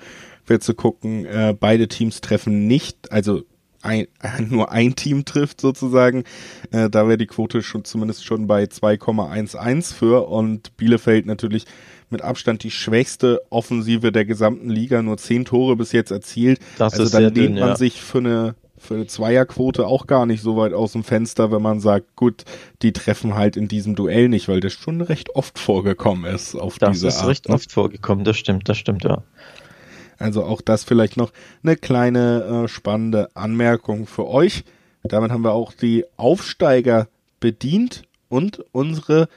wäre 0.46 0.60
zu 0.60 0.74
gucken, 0.74 1.24
äh, 1.24 1.56
beide 1.58 1.88
Teams 1.88 2.20
treffen 2.20 2.66
nicht, 2.66 3.10
also 3.10 3.42
ein, 3.82 4.06
nur 4.50 4.70
ein 4.72 4.96
Team 4.96 5.24
trifft 5.24 5.60
sozusagen. 5.60 6.24
Äh, 6.72 6.90
da 6.90 7.06
wäre 7.06 7.18
die 7.18 7.26
Quote 7.26 7.62
schon 7.62 7.84
zumindest 7.84 8.24
schon 8.24 8.46
bei 8.46 8.64
2,11 8.64 9.94
für 9.94 10.28
und 10.28 10.76
Bielefeld 10.76 11.26
natürlich 11.26 11.64
mit 12.10 12.22
Abstand 12.22 12.62
die 12.62 12.70
schwächste 12.70 13.40
Offensive 13.50 14.12
der 14.12 14.24
gesamten 14.24 14.70
Liga, 14.70 15.02
nur 15.02 15.16
zehn 15.16 15.44
Tore 15.44 15.76
bis 15.76 15.92
jetzt 15.92 16.10
erzielt. 16.10 16.60
Das 16.78 16.98
also 16.98 17.10
dann 17.10 17.34
lehnt 17.34 17.36
dünn, 17.36 17.54
man 17.54 17.70
ja. 17.70 17.76
sich 17.76 18.00
für 18.02 18.18
eine 18.18 18.54
für 18.78 18.94
eine 18.94 19.06
Zweierquote 19.06 19.86
auch 19.86 20.06
gar 20.06 20.26
nicht 20.26 20.42
so 20.42 20.56
weit 20.56 20.72
aus 20.72 20.92
dem 20.92 21.04
Fenster, 21.04 21.50
wenn 21.50 21.62
man 21.62 21.80
sagt, 21.80 22.16
gut, 22.16 22.44
die 22.82 22.92
treffen 22.92 23.34
halt 23.34 23.56
in 23.56 23.68
diesem 23.68 23.94
Duell 23.94 24.28
nicht, 24.28 24.48
weil 24.48 24.60
das 24.60 24.72
schon 24.72 25.00
recht 25.00 25.34
oft 25.34 25.58
vorgekommen 25.58 26.32
ist 26.32 26.54
auf 26.54 26.78
das 26.78 26.92
diese 26.92 27.06
Art. 27.06 27.14
Das 27.14 27.22
ist 27.22 27.28
recht 27.28 27.48
ne? 27.48 27.54
oft 27.54 27.72
vorgekommen, 27.72 28.24
das 28.24 28.36
stimmt, 28.36 28.68
das 28.68 28.78
stimmt, 28.78 29.04
ja. 29.04 29.22
Also 30.18 30.44
auch 30.44 30.60
das 30.60 30.84
vielleicht 30.84 31.16
noch 31.16 31.32
eine 31.62 31.76
kleine 31.76 32.64
äh, 32.64 32.68
spannende 32.68 33.28
Anmerkung 33.34 34.06
für 34.06 34.26
euch. 34.26 34.64
Damit 35.04 35.30
haben 35.30 35.42
wir 35.42 35.52
auch 35.52 35.72
die 35.72 36.04
Aufsteiger 36.16 37.08
bedient 37.38 38.04
und 38.28 38.64
unsere, 38.72 39.28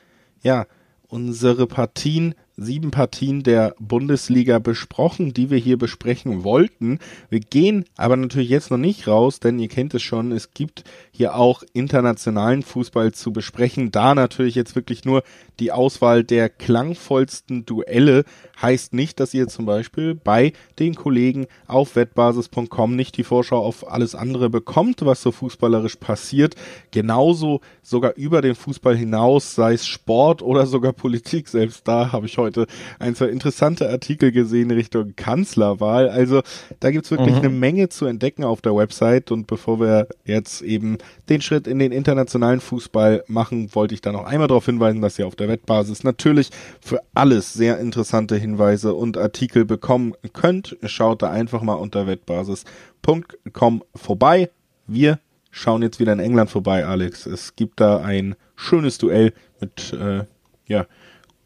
ja, 0.42 0.66
unsere 1.08 1.68
Partien 1.68 2.36
sieben 2.62 2.92
Partien 2.92 3.44
der 3.44 3.76
Bundesliga 3.80 4.60
besprochen, 4.60 5.34
die 5.34 5.50
wir 5.50 5.58
hier 5.58 5.78
besprechen 5.78 6.44
wollten. 6.44 7.00
Wir 7.30 7.40
gehen 7.40 7.86
aber 7.98 8.16
natürlich 8.16 8.50
jetzt 8.50 8.72
noch 8.72 8.78
nicht 8.78 9.08
raus, 9.08 9.40
denn 9.40 9.60
ihr 9.60 9.70
kennt 9.70 9.94
es 9.94 10.02
schon, 10.02 10.32
es 10.32 10.54
gibt 10.54 10.84
hier 11.20 11.36
auch 11.36 11.64
internationalen 11.74 12.64
Fußball 12.64 13.12
zu 13.12 13.34
besprechen. 13.34 13.92
Da 13.92 14.16
natürlich 14.16 14.56
jetzt 14.56 14.78
wirklich 14.78 15.04
nur 15.04 15.24
die 15.60 15.74
Auswahl 15.74 16.24
der 16.24 16.48
klangvollsten 16.48 17.66
Duelle 17.66 18.24
heißt 18.62 18.94
nicht, 18.94 19.20
dass 19.20 19.34
ihr 19.34 19.50
zum 19.50 19.66
Beispiel 19.66 20.16
bei 20.16 20.54
den 20.80 20.96
Kollegen 20.96 21.48
auf 21.68 21.98
wettbasis.com 21.98 22.96
nicht 22.96 23.18
die 23.18 23.26
Vorschau 23.26 23.58
auf 23.58 23.92
alles 23.92 24.16
andere 24.16 24.50
bekommt, 24.50 25.06
was 25.06 25.22
so 25.22 25.34
fußballerisch 25.34 25.98
passiert. 25.98 26.56
Genauso 26.92 27.60
sogar 27.82 28.16
über 28.16 28.42
den 28.42 28.56
Fußball 28.56 28.96
hinaus, 28.96 29.56
sei 29.56 29.74
es 29.74 29.86
Sport 29.86 30.42
oder 30.42 30.68
sogar 30.68 30.94
Politik. 30.94 31.50
Selbst 31.50 31.86
da 31.86 32.14
habe 32.14 32.28
ich 32.28 32.38
heute 32.38 32.66
ein, 32.98 33.14
zwei 33.14 33.26
interessante 33.26 33.90
Artikel 33.90 34.32
gesehen 34.32 34.72
Richtung 34.72 35.18
Kanzlerwahl. 35.18 36.08
Also 36.08 36.44
da 36.80 36.92
gibt's 36.92 37.12
wirklich 37.12 37.36
mhm. 37.36 37.42
eine 37.42 37.50
Menge 37.50 37.90
zu 37.90 38.06
entdecken 38.06 38.46
auf 38.46 38.62
der 38.62 38.74
Website. 38.74 39.32
Und 39.32 39.48
bevor 39.48 39.82
wir 39.82 40.08
jetzt 40.24 40.62
eben 40.62 40.98
den 41.30 41.42
Schritt 41.42 41.68
in 41.68 41.80
den 41.80 41.92
internationalen 41.92 42.60
Fußball 42.60 43.24
machen, 43.28 43.74
wollte 43.74 43.94
ich 43.94 44.02
da 44.02 44.12
noch 44.12 44.26
einmal 44.26 44.48
darauf 44.48 44.66
hinweisen, 44.66 45.02
dass 45.02 45.20
ihr 45.20 45.28
auf 45.28 45.36
der 45.36 45.48
Wettbasis 45.48 46.04
natürlich 46.04 46.50
für 46.82 47.02
alles 47.14 47.54
sehr 47.54 47.80
interessante 47.80 48.36
Hinweise 48.36 48.94
und 48.94 49.18
Artikel 49.18 49.66
bekommen 49.66 50.14
könnt. 50.34 50.78
Schaut 50.86 51.22
da 51.22 51.30
einfach 51.30 51.62
mal 51.62 51.76
unter 51.76 52.08
wettbasis.com 52.08 53.84
vorbei. 53.96 54.50
Wir 54.88 55.20
schauen 55.52 55.82
jetzt 55.82 56.00
wieder 56.00 56.14
in 56.14 56.20
England 56.20 56.50
vorbei, 56.50 56.86
Alex. 56.86 57.26
Es 57.26 57.56
gibt 57.56 57.80
da 57.80 57.98
ein 57.98 58.36
schönes 58.56 58.98
Duell 58.98 59.34
mit 59.60 59.94
äh, 59.94 60.26
ja, 60.68 60.86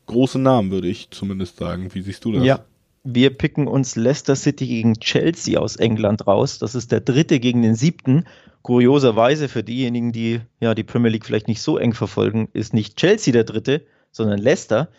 großen 0.05 0.41
Namen, 0.41 0.71
würde 0.71 0.87
ich 0.87 1.09
zumindest 1.11 1.57
sagen. 1.57 1.93
Wie 1.93 2.01
siehst 2.01 2.25
du 2.25 2.33
das? 2.33 2.43
Ja, 2.43 2.65
wir 3.03 3.31
picken 3.31 3.67
uns 3.67 3.95
Leicester 3.95 4.35
City 4.35 4.67
gegen 4.67 4.93
Chelsea 4.95 5.59
aus 5.59 5.75
England 5.75 6.25
raus. 6.25 6.59
Das 6.59 6.73
ist 6.75 6.91
der 6.91 7.01
dritte 7.01 7.39
gegen 7.39 7.61
den 7.61 7.75
siebten. 7.75 8.25
Kurioserweise 8.63 9.49
für 9.49 9.63
diejenigen, 9.63 10.13
die 10.13 10.41
ja 10.59 10.73
die 10.73 10.83
Premier 10.83 11.11
League 11.11 11.25
vielleicht 11.25 11.47
nicht 11.47 11.61
so 11.61 11.77
eng 11.77 11.93
verfolgen, 11.93 12.49
ist 12.53 12.73
nicht 12.73 12.97
Chelsea 12.97 13.33
der 13.33 13.43
dritte, 13.43 13.85
sondern 14.11 14.39
Leicester. 14.39 14.89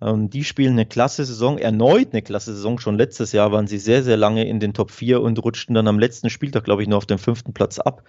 Ähm, 0.00 0.30
die 0.30 0.42
spielen 0.42 0.72
eine 0.72 0.86
klasse 0.86 1.24
Saison, 1.24 1.58
erneut 1.58 2.08
eine 2.12 2.22
klasse 2.22 2.54
Saison. 2.54 2.78
Schon 2.78 2.96
letztes 2.96 3.32
Jahr 3.32 3.52
waren 3.52 3.66
sie 3.66 3.78
sehr, 3.78 4.02
sehr 4.02 4.16
lange 4.16 4.46
in 4.48 4.58
den 4.58 4.72
Top 4.72 4.90
4 4.90 5.20
und 5.20 5.42
rutschten 5.44 5.74
dann 5.74 5.86
am 5.86 5.98
letzten 5.98 6.30
Spieltag, 6.30 6.64
glaube 6.64 6.82
ich, 6.82 6.88
nur 6.88 6.98
auf 6.98 7.06
den 7.06 7.18
fünften 7.18 7.52
Platz 7.52 7.78
ab. 7.78 8.04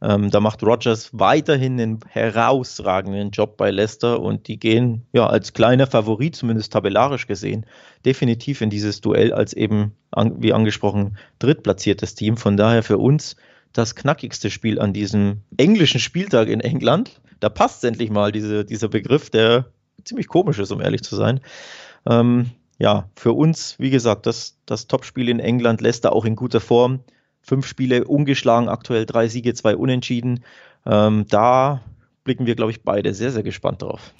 Ähm, 0.00 0.30
da 0.30 0.40
macht 0.40 0.62
Rogers 0.62 1.10
weiterhin 1.12 1.80
einen 1.80 2.00
herausragenden 2.08 3.30
Job 3.30 3.56
bei 3.56 3.70
Leicester 3.70 4.20
und 4.20 4.46
die 4.46 4.58
gehen 4.58 5.06
ja 5.12 5.26
als 5.26 5.52
kleiner 5.52 5.86
Favorit, 5.86 6.36
zumindest 6.36 6.72
tabellarisch 6.72 7.26
gesehen, 7.26 7.66
definitiv 8.04 8.60
in 8.60 8.70
dieses 8.70 9.00
Duell 9.00 9.32
als 9.32 9.52
eben, 9.52 9.92
an, 10.10 10.40
wie 10.40 10.52
angesprochen, 10.52 11.18
drittplatziertes 11.40 12.14
Team. 12.14 12.36
Von 12.36 12.56
daher 12.56 12.82
für 12.82 12.98
uns 12.98 13.36
das 13.78 13.94
knackigste 13.94 14.50
Spiel 14.50 14.80
an 14.80 14.92
diesem 14.92 15.42
englischen 15.56 16.00
Spieltag 16.00 16.48
in 16.48 16.60
England. 16.60 17.20
Da 17.40 17.48
passt 17.48 17.84
endlich 17.84 18.10
mal 18.10 18.32
diese, 18.32 18.64
dieser 18.64 18.88
Begriff, 18.88 19.30
der 19.30 19.66
ziemlich 20.04 20.26
komisch 20.26 20.58
ist, 20.58 20.72
um 20.72 20.80
ehrlich 20.80 21.02
zu 21.02 21.14
sein. 21.14 21.40
Ähm, 22.04 22.50
ja, 22.78 23.08
für 23.14 23.32
uns, 23.32 23.76
wie 23.78 23.90
gesagt, 23.90 24.26
das, 24.26 24.56
das 24.66 24.86
Topspiel 24.88 25.28
in 25.28 25.40
England 25.40 25.80
lässt 25.80 26.04
er 26.04 26.12
auch 26.12 26.24
in 26.24 26.36
guter 26.36 26.60
Form. 26.60 27.00
Fünf 27.40 27.66
Spiele 27.66 28.04
ungeschlagen, 28.04 28.68
aktuell 28.68 29.06
drei 29.06 29.28
Siege, 29.28 29.54
zwei 29.54 29.76
Unentschieden. 29.76 30.44
Ähm, 30.84 31.26
da 31.28 31.80
blicken 32.24 32.46
wir, 32.46 32.56
glaube 32.56 32.72
ich, 32.72 32.82
beide 32.82 33.14
sehr, 33.14 33.30
sehr 33.30 33.42
gespannt 33.42 33.82
drauf. 33.82 34.12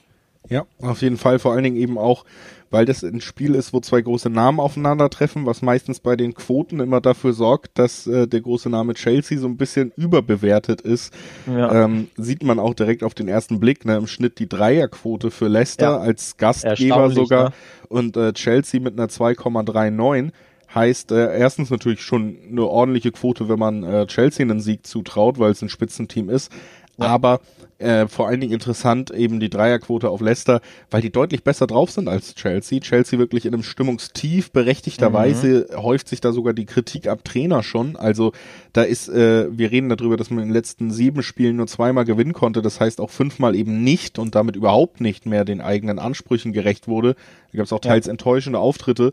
Ja, 0.48 0.66
auf 0.80 1.02
jeden 1.02 1.16
Fall. 1.16 1.38
Vor 1.38 1.52
allen 1.52 1.64
Dingen 1.64 1.76
eben 1.76 1.98
auch, 1.98 2.24
weil 2.70 2.84
das 2.84 3.02
ein 3.02 3.20
Spiel 3.20 3.54
ist, 3.54 3.72
wo 3.72 3.80
zwei 3.80 4.00
große 4.00 4.30
Namen 4.30 4.60
aufeinandertreffen, 4.60 5.46
was 5.46 5.62
meistens 5.62 6.00
bei 6.00 6.16
den 6.16 6.34
Quoten 6.34 6.80
immer 6.80 7.00
dafür 7.00 7.32
sorgt, 7.32 7.78
dass 7.78 8.06
äh, 8.06 8.26
der 8.26 8.40
große 8.40 8.68
Name 8.68 8.94
Chelsea 8.94 9.38
so 9.38 9.46
ein 9.46 9.56
bisschen 9.56 9.92
überbewertet 9.96 10.80
ist. 10.80 11.12
Ja. 11.46 11.84
Ähm, 11.84 12.08
sieht 12.16 12.42
man 12.42 12.58
auch 12.58 12.74
direkt 12.74 13.02
auf 13.02 13.14
den 13.14 13.28
ersten 13.28 13.60
Blick, 13.60 13.84
ne, 13.84 13.96
im 13.96 14.06
Schnitt 14.06 14.38
die 14.38 14.48
Dreierquote 14.48 15.30
für 15.30 15.48
Leicester 15.48 15.90
ja. 15.90 15.98
als 15.98 16.36
Gastgeber 16.36 17.10
sogar 17.10 17.44
ne? 17.50 17.54
und 17.88 18.16
äh, 18.16 18.32
Chelsea 18.32 18.80
mit 18.80 18.98
einer 18.98 19.08
2,39 19.08 20.32
heißt 20.74 21.12
äh, 21.12 21.38
erstens 21.38 21.70
natürlich 21.70 22.02
schon 22.02 22.36
eine 22.50 22.64
ordentliche 22.64 23.10
Quote, 23.10 23.48
wenn 23.48 23.58
man 23.58 23.82
äh, 23.84 24.06
Chelsea 24.06 24.44
einen 24.44 24.60
Sieg 24.60 24.86
zutraut, 24.86 25.38
weil 25.38 25.52
es 25.52 25.62
ein 25.62 25.68
Spitzenteam 25.68 26.28
ist. 26.28 26.52
Ja. 26.98 27.06
Aber 27.06 27.40
äh, 27.78 28.08
vor 28.08 28.26
allen 28.26 28.40
Dingen 28.40 28.52
interessant 28.52 29.10
eben 29.12 29.38
die 29.38 29.50
Dreierquote 29.50 30.10
auf 30.10 30.20
Leicester, 30.20 30.60
weil 30.90 31.00
die 31.00 31.12
deutlich 31.12 31.44
besser 31.44 31.68
drauf 31.68 31.92
sind 31.92 32.08
als 32.08 32.34
Chelsea. 32.34 32.80
Chelsea 32.80 33.18
wirklich 33.18 33.46
in 33.46 33.54
einem 33.54 33.62
Stimmungstief, 33.62 34.50
berechtigterweise 34.50 35.68
mhm. 35.70 35.82
häuft 35.82 36.08
sich 36.08 36.20
da 36.20 36.32
sogar 36.32 36.54
die 36.54 36.66
Kritik 36.66 37.06
ab 37.06 37.24
Trainer 37.24 37.62
schon. 37.62 37.94
Also 37.94 38.32
da 38.72 38.82
ist, 38.82 39.08
äh, 39.08 39.46
wir 39.56 39.70
reden 39.70 39.88
darüber, 39.88 40.16
dass 40.16 40.30
man 40.30 40.40
in 40.40 40.48
den 40.48 40.54
letzten 40.54 40.90
sieben 40.90 41.22
Spielen 41.22 41.56
nur 41.56 41.68
zweimal 41.68 42.04
gewinnen 42.04 42.32
konnte, 42.32 42.62
das 42.62 42.80
heißt 42.80 43.00
auch 43.00 43.10
fünfmal 43.10 43.54
eben 43.54 43.84
nicht 43.84 44.18
und 44.18 44.34
damit 44.34 44.56
überhaupt 44.56 45.00
nicht 45.00 45.24
mehr 45.24 45.44
den 45.44 45.60
eigenen 45.60 46.00
Ansprüchen 46.00 46.52
gerecht 46.52 46.88
wurde. 46.88 47.14
Da 47.52 47.58
gab 47.58 47.66
es 47.66 47.72
auch 47.72 47.80
teils 47.80 48.06
ja. 48.06 48.10
enttäuschende 48.10 48.58
Auftritte, 48.58 49.12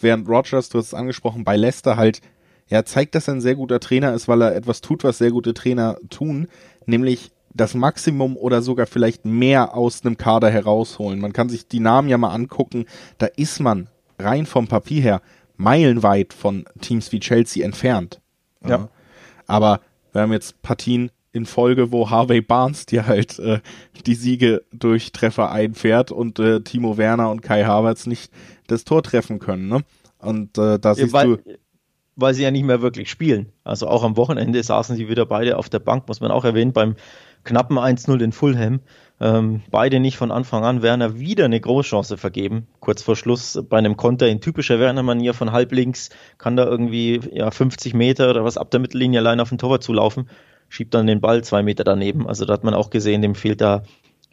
während 0.00 0.28
Rogers, 0.28 0.68
du 0.68 0.78
hast 0.78 0.88
es 0.88 0.94
angesprochen, 0.94 1.42
bei 1.42 1.56
Leicester 1.56 1.96
halt 1.96 2.20
ja, 2.68 2.84
zeigt, 2.84 3.14
dass 3.14 3.28
er 3.28 3.34
ein 3.34 3.40
sehr 3.40 3.56
guter 3.56 3.78
Trainer 3.78 4.14
ist, 4.14 4.26
weil 4.26 4.42
er 4.42 4.56
etwas 4.56 4.80
tut, 4.80 5.04
was 5.04 5.18
sehr 5.18 5.30
gute 5.30 5.52
Trainer 5.52 5.96
tun, 6.08 6.48
nämlich 6.88 7.30
das 7.54 7.74
Maximum 7.74 8.36
oder 8.36 8.62
sogar 8.62 8.86
vielleicht 8.86 9.24
mehr 9.24 9.74
aus 9.74 10.04
einem 10.04 10.16
Kader 10.16 10.50
herausholen. 10.50 11.20
Man 11.20 11.32
kann 11.32 11.48
sich 11.48 11.68
die 11.68 11.80
Namen 11.80 12.08
ja 12.08 12.18
mal 12.18 12.34
angucken. 12.34 12.86
Da 13.18 13.26
ist 13.26 13.60
man 13.60 13.88
rein 14.18 14.46
vom 14.46 14.66
Papier 14.66 15.02
her 15.02 15.22
meilenweit 15.56 16.32
von 16.32 16.64
Teams 16.80 17.12
wie 17.12 17.20
Chelsea 17.20 17.64
entfernt. 17.64 18.20
Ja. 18.66 18.88
Aber 19.46 19.80
wir 20.12 20.22
haben 20.22 20.32
jetzt 20.32 20.60
Partien 20.62 21.10
in 21.32 21.46
Folge, 21.46 21.92
wo 21.92 22.10
Harvey 22.10 22.40
Barnes 22.40 22.86
dir 22.86 23.06
halt 23.06 23.38
äh, 23.38 23.60
die 24.06 24.14
Siege 24.14 24.62
durch 24.72 25.12
Treffer 25.12 25.50
einfährt 25.50 26.12
und 26.12 26.38
äh, 26.38 26.60
Timo 26.60 26.96
Werner 26.96 27.30
und 27.30 27.42
Kai 27.42 27.64
Havertz 27.64 28.06
nicht 28.06 28.32
das 28.66 28.84
Tor 28.84 29.02
treffen 29.02 29.40
können. 29.40 29.68
Ne? 29.68 29.82
Und 30.18 30.56
äh, 30.58 30.78
da 30.78 30.94
siehst 30.94 31.12
weil, 31.12 31.36
du 31.36 31.38
weil 32.16 32.34
sie 32.34 32.42
ja 32.42 32.50
nicht 32.50 32.64
mehr 32.64 32.82
wirklich 32.82 33.10
spielen. 33.10 33.52
Also 33.64 33.88
auch 33.88 34.04
am 34.04 34.16
Wochenende 34.16 34.62
saßen 34.62 34.96
sie 34.96 35.08
wieder 35.08 35.26
beide 35.26 35.58
auf 35.58 35.68
der 35.68 35.80
Bank, 35.80 36.08
muss 36.08 36.20
man 36.20 36.30
auch 36.30 36.44
erwähnen, 36.44 36.72
beim 36.72 36.96
knappen 37.44 37.78
1-0 37.78 38.22
in 38.22 38.32
Fulham. 38.32 38.80
Ähm, 39.20 39.62
beide 39.70 40.00
nicht 40.00 40.16
von 40.16 40.32
Anfang 40.32 40.64
an. 40.64 40.82
Werner 40.82 41.18
wieder 41.18 41.44
eine 41.44 41.60
Großchance 41.60 42.16
vergeben. 42.16 42.66
Kurz 42.80 43.02
vor 43.02 43.16
Schluss 43.16 43.62
bei 43.68 43.78
einem 43.78 43.96
Konter 43.96 44.28
in 44.28 44.40
typischer 44.40 44.80
Werner-Manier 44.80 45.34
von 45.34 45.52
halblinks 45.52 46.10
kann 46.38 46.56
da 46.56 46.64
irgendwie 46.64 47.20
ja, 47.32 47.50
50 47.50 47.94
Meter 47.94 48.30
oder 48.30 48.44
was 48.44 48.58
ab 48.58 48.70
der 48.70 48.80
Mittellinie 48.80 49.20
allein 49.20 49.40
auf 49.40 49.50
den 49.50 49.58
Torwart 49.58 49.82
zulaufen. 49.82 50.28
Schiebt 50.68 50.94
dann 50.94 51.06
den 51.06 51.20
Ball 51.20 51.44
zwei 51.44 51.62
Meter 51.62 51.84
daneben. 51.84 52.26
Also 52.26 52.44
da 52.44 52.54
hat 52.54 52.64
man 52.64 52.74
auch 52.74 52.90
gesehen, 52.90 53.22
dem 53.22 53.34
fehlt 53.34 53.60
da 53.60 53.84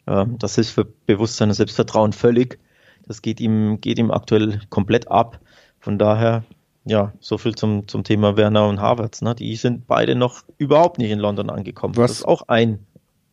äh, 0.06 0.26
das 0.38 0.56
Hilfebewusstsein 0.56 1.50
und 1.50 1.54
Selbstvertrauen 1.54 2.12
völlig. 2.12 2.58
Das 3.06 3.22
geht 3.22 3.40
ihm, 3.40 3.80
geht 3.80 3.98
ihm 3.98 4.10
aktuell 4.10 4.60
komplett 4.68 5.08
ab. 5.10 5.40
Von 5.78 5.98
daher 5.98 6.44
ja, 6.84 7.12
so 7.20 7.38
viel 7.38 7.54
zum, 7.54 7.86
zum 7.86 8.04
Thema 8.04 8.36
Werner 8.36 8.68
und 8.68 8.80
Havertz. 8.80 9.22
Ne? 9.22 9.34
Die 9.34 9.54
sind 9.56 9.86
beide 9.86 10.14
noch 10.14 10.42
überhaupt 10.58 10.98
nicht 10.98 11.10
in 11.10 11.18
London 11.18 11.50
angekommen. 11.50 11.96
Was? 11.96 12.10
Das 12.10 12.18
ist 12.18 12.24
auch 12.24 12.48
ein 12.48 12.80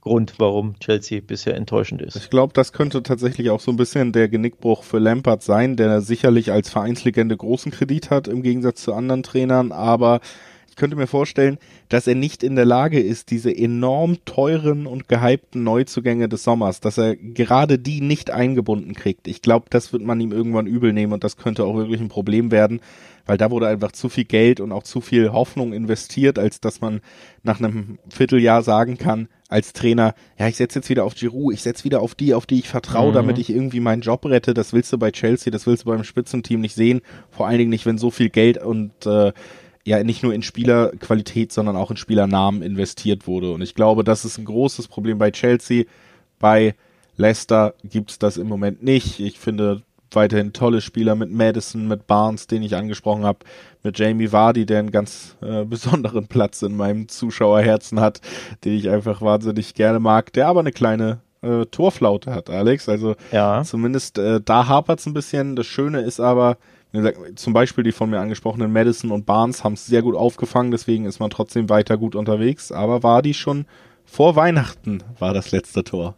Grund, 0.01 0.35
warum 0.37 0.79
Chelsea 0.79 1.19
bisher 1.19 1.55
enttäuschend 1.55 2.01
ist. 2.01 2.15
Ich 2.15 2.29
glaube, 2.29 2.53
das 2.53 2.71
könnte 2.71 3.03
tatsächlich 3.03 3.49
auch 3.49 3.59
so 3.59 3.71
ein 3.71 3.77
bisschen 3.77 4.13
der 4.13 4.29
Genickbruch 4.29 4.83
für 4.83 4.97
Lampard 4.97 5.43
sein, 5.43 5.75
der 5.75 6.01
sicherlich 6.01 6.51
als 6.51 6.69
Vereinslegende 6.69 7.35
großen 7.35 7.71
Kredit 7.71 8.09
hat 8.09 8.27
im 8.27 8.41
Gegensatz 8.41 8.81
zu 8.81 8.93
anderen 8.93 9.23
Trainern, 9.23 9.71
aber 9.73 10.21
könnte 10.79 10.95
mir 10.95 11.07
vorstellen, 11.07 11.59
dass 11.89 12.07
er 12.07 12.15
nicht 12.15 12.41
in 12.41 12.55
der 12.55 12.65
Lage 12.65 12.99
ist, 12.99 13.29
diese 13.29 13.55
enorm 13.55 14.17
teuren 14.25 14.87
und 14.87 15.07
gehypten 15.07 15.63
Neuzugänge 15.63 16.27
des 16.27 16.43
Sommers, 16.43 16.79
dass 16.79 16.97
er 16.97 17.15
gerade 17.15 17.77
die 17.77 18.01
nicht 18.01 18.31
eingebunden 18.31 18.95
kriegt. 18.95 19.27
Ich 19.27 19.43
glaube, 19.43 19.67
das 19.69 19.93
wird 19.93 20.01
man 20.01 20.19
ihm 20.19 20.31
irgendwann 20.31 20.65
übel 20.65 20.93
nehmen 20.93 21.13
und 21.13 21.23
das 21.23 21.37
könnte 21.37 21.65
auch 21.65 21.75
wirklich 21.75 21.99
ein 21.99 22.09
Problem 22.09 22.49
werden, 22.49 22.79
weil 23.27 23.37
da 23.37 23.51
wurde 23.51 23.67
einfach 23.67 23.91
zu 23.91 24.09
viel 24.09 24.23
Geld 24.23 24.59
und 24.59 24.71
auch 24.71 24.83
zu 24.83 25.01
viel 25.01 25.31
Hoffnung 25.31 25.73
investiert, 25.73 26.39
als 26.39 26.61
dass 26.61 26.81
man 26.81 27.01
nach 27.43 27.59
einem 27.59 27.99
Vierteljahr 28.09 28.63
sagen 28.63 28.97
kann, 28.97 29.27
als 29.49 29.73
Trainer, 29.73 30.13
ja, 30.37 30.47
ich 30.47 30.55
setze 30.55 30.79
jetzt 30.79 30.89
wieder 30.89 31.03
auf 31.03 31.15
Giroud, 31.15 31.53
ich 31.53 31.61
setze 31.61 31.83
wieder 31.83 32.01
auf 32.01 32.15
die, 32.15 32.33
auf 32.33 32.45
die 32.45 32.59
ich 32.59 32.69
vertraue, 32.69 33.09
mhm. 33.09 33.15
damit 33.15 33.37
ich 33.37 33.49
irgendwie 33.49 33.79
meinen 33.79 34.01
Job 34.01 34.25
rette. 34.25 34.53
Das 34.53 34.73
willst 34.73 34.93
du 34.93 34.97
bei 34.97 35.11
Chelsea, 35.11 35.51
das 35.51 35.65
willst 35.67 35.85
du 35.85 35.89
beim 35.89 36.03
Spitzenteam 36.03 36.61
nicht 36.61 36.75
sehen. 36.75 37.01
Vor 37.31 37.47
allen 37.47 37.57
Dingen 37.57 37.71
nicht, 37.71 37.85
wenn 37.85 37.97
so 37.97 38.11
viel 38.11 38.29
Geld 38.29 38.63
und 38.63 38.91
äh, 39.05 39.33
ja 39.89 40.03
nicht 40.03 40.23
nur 40.23 40.33
in 40.33 40.43
Spielerqualität, 40.43 41.51
sondern 41.51 41.75
auch 41.75 41.89
in 41.89 41.97
Spielernamen 41.97 42.61
investiert 42.61 43.27
wurde. 43.27 43.51
Und 43.51 43.61
ich 43.61 43.73
glaube, 43.73 44.03
das 44.03 44.23
ist 44.23 44.37
ein 44.37 44.45
großes 44.45 44.87
Problem 44.87 45.17
bei 45.17 45.31
Chelsea. 45.31 45.85
Bei 46.37 46.75
Leicester 47.17 47.73
gibt's 47.83 48.19
das 48.19 48.37
im 48.37 48.47
Moment 48.47 48.83
nicht. 48.83 49.19
Ich 49.19 49.39
finde, 49.39 49.81
weiterhin 50.11 50.53
tolle 50.53 50.81
Spieler 50.81 51.15
mit 51.15 51.31
Madison, 51.31 51.87
mit 51.87 52.05
Barnes, 52.05 52.45
den 52.45 52.61
ich 52.61 52.75
angesprochen 52.75 53.23
habe, 53.23 53.39
mit 53.83 53.97
Jamie 53.97 54.31
Vardy, 54.31 54.65
der 54.67 54.79
einen 54.79 54.91
ganz 54.91 55.35
äh, 55.41 55.65
besonderen 55.65 56.27
Platz 56.27 56.61
in 56.61 56.77
meinem 56.77 57.07
Zuschauerherzen 57.07 57.99
hat, 57.99 58.21
den 58.63 58.73
ich 58.73 58.89
einfach 58.89 59.21
wahnsinnig 59.21 59.73
gerne 59.73 59.99
mag, 59.99 60.31
der 60.33 60.47
aber 60.47 60.59
eine 60.59 60.71
kleine 60.71 61.21
äh, 61.41 61.65
Torflaute 61.65 62.33
hat, 62.33 62.49
Alex. 62.51 62.87
Also 62.87 63.15
ja. 63.31 63.63
zumindest 63.63 64.19
äh, 64.19 64.39
da 64.39 64.67
hapert's 64.67 65.07
ein 65.07 65.13
bisschen. 65.13 65.55
Das 65.55 65.65
Schöne 65.65 66.01
ist 66.01 66.19
aber, 66.19 66.57
zum 67.35 67.53
Beispiel 67.53 67.83
die 67.83 67.91
von 67.91 68.09
mir 68.09 68.19
angesprochenen 68.19 68.71
Madison 68.71 69.11
und 69.11 69.25
Barnes 69.25 69.63
haben 69.63 69.73
es 69.73 69.85
sehr 69.85 70.01
gut 70.01 70.15
aufgefangen, 70.15 70.71
deswegen 70.71 71.05
ist 71.05 71.19
man 71.19 71.29
trotzdem 71.29 71.69
weiter 71.69 71.97
gut 71.97 72.15
unterwegs. 72.15 72.71
Aber 72.71 73.03
Vardy 73.03 73.33
schon 73.33 73.65
vor 74.05 74.35
Weihnachten 74.35 75.03
war 75.19 75.33
das 75.33 75.51
letzte 75.51 75.83
Tor. 75.83 76.15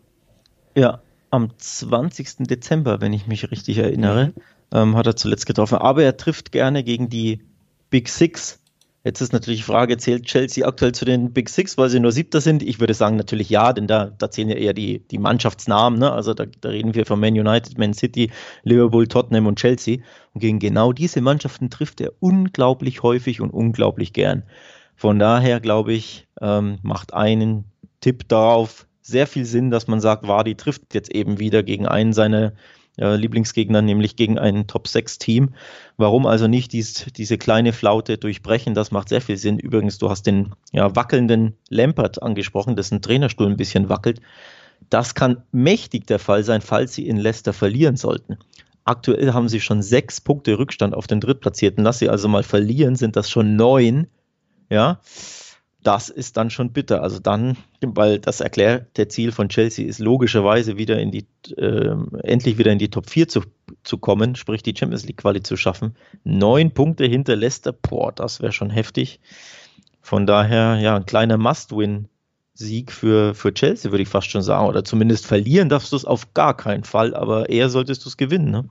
Ja, 0.76 1.01
am 1.30 1.49
20. 1.57 2.47
Dezember, 2.47 3.01
wenn 3.01 3.11
ich 3.11 3.28
mich 3.28 3.51
richtig 3.51 3.80
erinnere, 3.80 4.34
ähm, 4.72 4.95
hat 4.95 5.07
er 5.07 5.17
zuletzt 5.17 5.45
getroffen. 5.45 5.78
Aber 5.78 6.03
er 6.03 6.15
trifft 6.15 6.53
gerne 6.53 6.84
gegen 6.84 7.09
die 7.09 7.41
Big 7.89 8.07
Six. 8.07 8.61
Jetzt 9.03 9.19
ist 9.19 9.33
natürlich 9.33 9.61
die 9.61 9.65
Frage, 9.65 9.97
zählt 9.97 10.25
Chelsea 10.25 10.67
aktuell 10.67 10.91
zu 10.91 11.05
den 11.05 11.33
Big 11.33 11.49
Six, 11.49 11.75
weil 11.77 11.89
sie 11.89 11.99
nur 11.99 12.11
Siebter 12.11 12.39
sind? 12.39 12.61
Ich 12.61 12.79
würde 12.79 12.93
sagen 12.93 13.15
natürlich 13.15 13.49
ja, 13.49 13.73
denn 13.73 13.87
da, 13.87 14.05
da 14.05 14.29
zählen 14.29 14.49
ja 14.49 14.55
eher 14.55 14.73
die, 14.73 14.99
die 14.99 15.17
Mannschaftsnamen. 15.17 15.97
Ne? 15.97 16.11
Also 16.11 16.35
da, 16.35 16.45
da 16.45 16.69
reden 16.69 16.93
wir 16.93 17.07
von 17.07 17.19
Man 17.19 17.33
United, 17.33 17.79
Man 17.79 17.95
City, 17.95 18.29
Liverpool, 18.63 19.07
Tottenham 19.07 19.47
und 19.47 19.57
Chelsea. 19.57 19.97
Und 20.33 20.41
gegen 20.41 20.59
genau 20.59 20.93
diese 20.93 21.19
Mannschaften 21.21 21.71
trifft 21.71 21.99
er 21.99 22.11
unglaublich 22.19 23.01
häufig 23.01 23.41
und 23.41 23.49
unglaublich 23.49 24.13
gern. 24.13 24.43
Von 24.95 25.17
daher 25.17 25.59
glaube 25.59 25.93
ich, 25.93 26.27
ähm, 26.39 26.77
macht 26.83 27.15
einen 27.15 27.65
Tipp 28.01 28.27
darauf, 28.27 28.85
sehr 29.01 29.25
viel 29.25 29.45
Sinn, 29.45 29.71
dass 29.71 29.87
man 29.87 29.99
sagt, 29.99 30.27
Wadi 30.27 30.53
trifft 30.53 30.93
jetzt 30.93 31.11
eben 31.11 31.39
wieder 31.39 31.63
gegen 31.63 31.87
einen 31.87 32.13
seiner 32.13 32.53
äh, 32.97 33.15
Lieblingsgegner, 33.15 33.81
nämlich 33.81 34.15
gegen 34.15 34.37
ein 34.37 34.67
Top-6-Team. 34.67 35.55
Warum 35.97 36.25
also 36.25 36.47
nicht 36.47 36.73
dies, 36.73 37.05
diese 37.15 37.37
kleine 37.37 37.73
Flaute 37.73 38.17
durchbrechen? 38.17 38.73
Das 38.73 38.91
macht 38.91 39.09
sehr 39.09 39.21
viel 39.21 39.37
Sinn. 39.37 39.59
Übrigens, 39.59 39.97
du 39.97 40.09
hast 40.09 40.23
den 40.23 40.53
ja, 40.71 40.95
wackelnden 40.95 41.55
Lampert 41.69 42.21
angesprochen, 42.21 42.75
dessen 42.75 43.01
Trainerstuhl 43.01 43.47
ein 43.47 43.57
bisschen 43.57 43.89
wackelt. 43.89 44.21
Das 44.89 45.15
kann 45.15 45.43
mächtig 45.51 46.07
der 46.07 46.19
Fall 46.19 46.43
sein, 46.43 46.61
falls 46.61 46.93
sie 46.93 47.07
in 47.07 47.17
Leicester 47.17 47.53
verlieren 47.53 47.97
sollten. 47.97 48.37
Aktuell 48.83 49.33
haben 49.33 49.47
sie 49.47 49.61
schon 49.61 49.81
sechs 49.81 50.19
Punkte 50.19 50.57
Rückstand 50.57 50.95
auf 50.95 51.07
den 51.07 51.19
Drittplatzierten. 51.19 51.83
Lass 51.83 51.99
sie 51.99 52.09
also 52.09 52.27
mal 52.27 52.43
verlieren, 52.43 52.95
sind 52.95 53.15
das 53.15 53.29
schon 53.29 53.55
neun. 53.55 54.07
Ja, 54.69 54.99
das 55.84 56.09
ist 56.09 56.38
dann 56.38 56.49
schon 56.49 56.71
bitter. 56.71 57.01
Also 57.01 57.19
dann, 57.19 57.57
weil 57.82 58.19
das 58.19 58.39
erklärt, 58.39 58.97
der 58.97 59.09
Ziel 59.09 59.32
von 59.32 59.49
Chelsea 59.49 59.88
ist 59.88 59.99
logischerweise 59.99 60.77
wieder 60.77 60.99
in 60.99 61.11
die, 61.11 61.25
äh, 61.57 61.95
endlich 62.23 62.57
wieder 62.57 62.71
in 62.71 62.79
die 62.79 62.89
Top 62.89 63.09
4 63.09 63.27
zu, 63.27 63.41
zu 63.84 63.97
kommen, 63.97 64.36
sprich 64.36 64.63
die 64.63 64.75
Champions 64.77 65.05
League 65.05 65.17
Quali 65.17 65.41
zu 65.41 65.57
schaffen. 65.57 65.95
Neun 66.23 66.71
Punkte 66.71 67.05
hinter 67.05 67.36
Leicester, 67.36 67.73
boah, 67.73 68.11
das 68.11 68.41
wäre 68.41 68.51
schon 68.51 68.69
heftig. 68.69 69.19
Von 70.01 70.25
daher, 70.25 70.79
ja, 70.79 70.95
ein 70.95 71.05
kleiner 71.05 71.38
Must-Win-Sieg 71.38 72.91
für, 72.91 73.34
für 73.34 73.53
Chelsea, 73.53 73.91
würde 73.91 74.03
ich 74.03 74.09
fast 74.09 74.29
schon 74.29 74.41
sagen. 74.41 74.67
Oder 74.67 74.84
zumindest 74.84 75.25
verlieren 75.25 75.69
darfst 75.69 75.91
du 75.91 75.95
es 75.95 76.05
auf 76.05 76.34
gar 76.34 76.55
keinen 76.55 76.84
Fall, 76.84 77.15
aber 77.15 77.49
eher 77.49 77.69
solltest 77.69 78.05
du 78.05 78.09
es 78.09 78.17
gewinnen, 78.17 78.51
ne? 78.51 78.69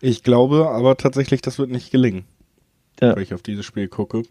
Ich 0.00 0.22
glaube 0.22 0.68
aber 0.70 0.96
tatsächlich, 0.96 1.42
das 1.42 1.58
wird 1.58 1.70
nicht 1.70 1.90
gelingen, 1.90 2.24
ja. 3.00 3.16
wenn 3.16 3.22
ich 3.22 3.34
auf 3.34 3.42
dieses 3.42 3.66
Spiel 3.66 3.88
gucke. 3.88 4.22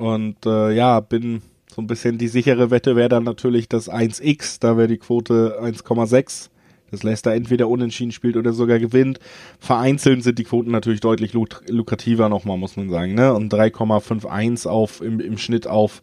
Und 0.00 0.46
äh, 0.46 0.72
ja, 0.72 0.98
bin 1.00 1.42
so 1.66 1.82
ein 1.82 1.86
bisschen 1.86 2.16
die 2.16 2.28
sichere 2.28 2.70
Wette 2.70 2.96
wäre 2.96 3.10
dann 3.10 3.24
natürlich 3.24 3.68
das 3.68 3.90
1x, 3.90 4.56
da 4.58 4.78
wäre 4.78 4.88
die 4.88 4.96
Quote 4.96 5.60
1,6. 5.62 6.48
Das 6.90 7.02
Leicester 7.02 7.34
entweder 7.34 7.68
unentschieden 7.68 8.10
spielt 8.10 8.38
oder 8.38 8.54
sogar 8.54 8.78
gewinnt. 8.78 9.20
Vereinzelt 9.58 10.24
sind 10.24 10.38
die 10.38 10.44
Quoten 10.44 10.70
natürlich 10.70 11.00
deutlich 11.00 11.34
lukrativer 11.34 12.30
nochmal, 12.30 12.56
muss 12.56 12.78
man 12.78 12.88
sagen. 12.88 13.12
Ne? 13.14 13.34
Und 13.34 13.52
3,51 13.52 14.66
auf 14.66 15.02
im, 15.02 15.20
im 15.20 15.36
Schnitt 15.36 15.66
auf 15.66 16.00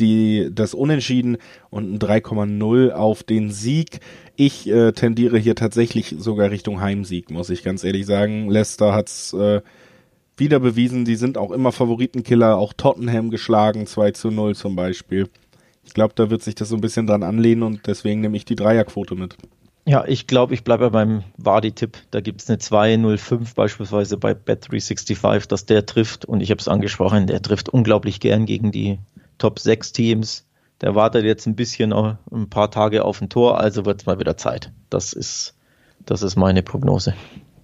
die, 0.00 0.50
das 0.52 0.74
Unentschieden 0.74 1.38
und 1.70 1.94
ein 1.94 1.98
3,0 2.00 2.90
auf 2.90 3.22
den 3.22 3.52
Sieg. 3.52 4.00
Ich 4.34 4.68
äh, 4.68 4.90
tendiere 4.90 5.38
hier 5.38 5.54
tatsächlich 5.54 6.16
sogar 6.18 6.50
Richtung 6.50 6.80
Heimsieg, 6.80 7.30
muss 7.30 7.48
ich 7.48 7.62
ganz 7.62 7.84
ehrlich 7.84 8.06
sagen. 8.06 8.50
Leicester 8.50 8.92
hat's 8.92 9.32
äh, 9.34 9.62
wieder 10.36 10.60
bewiesen, 10.60 11.04
die 11.04 11.16
sind 11.16 11.38
auch 11.38 11.50
immer 11.50 11.72
Favoritenkiller, 11.72 12.56
auch 12.56 12.72
Tottenham 12.72 13.30
geschlagen, 13.30 13.86
2 13.86 14.10
zu 14.12 14.30
0 14.30 14.54
zum 14.54 14.76
Beispiel. 14.76 15.28
Ich 15.84 15.94
glaube, 15.94 16.14
da 16.14 16.30
wird 16.30 16.42
sich 16.42 16.54
das 16.54 16.68
so 16.68 16.74
ein 16.74 16.80
bisschen 16.80 17.06
dran 17.06 17.22
anlehnen 17.22 17.62
und 17.62 17.86
deswegen 17.86 18.20
nehme 18.20 18.36
ich 18.36 18.44
die 18.44 18.56
Dreierquote 18.56 19.14
mit. 19.14 19.36
Ja, 19.88 20.04
ich 20.04 20.26
glaube, 20.26 20.52
ich 20.52 20.64
bleibe 20.64 20.90
beim 20.90 21.22
Wadi-Tipp. 21.36 21.96
Da 22.10 22.20
gibt 22.20 22.42
es 22.42 22.48
eine 22.48 22.58
205 22.58 23.54
beispielsweise 23.54 24.16
bei 24.16 24.32
Bet365, 24.32 25.46
dass 25.46 25.64
der 25.64 25.86
trifft. 25.86 26.24
Und 26.24 26.40
ich 26.40 26.50
habe 26.50 26.60
es 26.60 26.66
angesprochen, 26.66 27.28
der 27.28 27.40
trifft 27.40 27.68
unglaublich 27.68 28.18
gern 28.18 28.46
gegen 28.46 28.72
die 28.72 28.98
Top 29.38 29.60
6 29.60 29.92
Teams. 29.92 30.44
Der 30.80 30.96
wartet 30.96 31.24
jetzt 31.24 31.46
ein 31.46 31.54
bisschen 31.54 31.92
ein 31.92 32.50
paar 32.50 32.72
Tage 32.72 33.04
auf 33.04 33.22
ein 33.22 33.28
Tor, 33.28 33.60
also 33.60 33.86
wird 33.86 34.00
es 34.00 34.06
mal 34.06 34.18
wieder 34.18 34.36
Zeit. 34.36 34.72
Das 34.90 35.12
ist, 35.12 35.54
das 36.04 36.22
ist 36.22 36.34
meine 36.34 36.64
Prognose. 36.64 37.14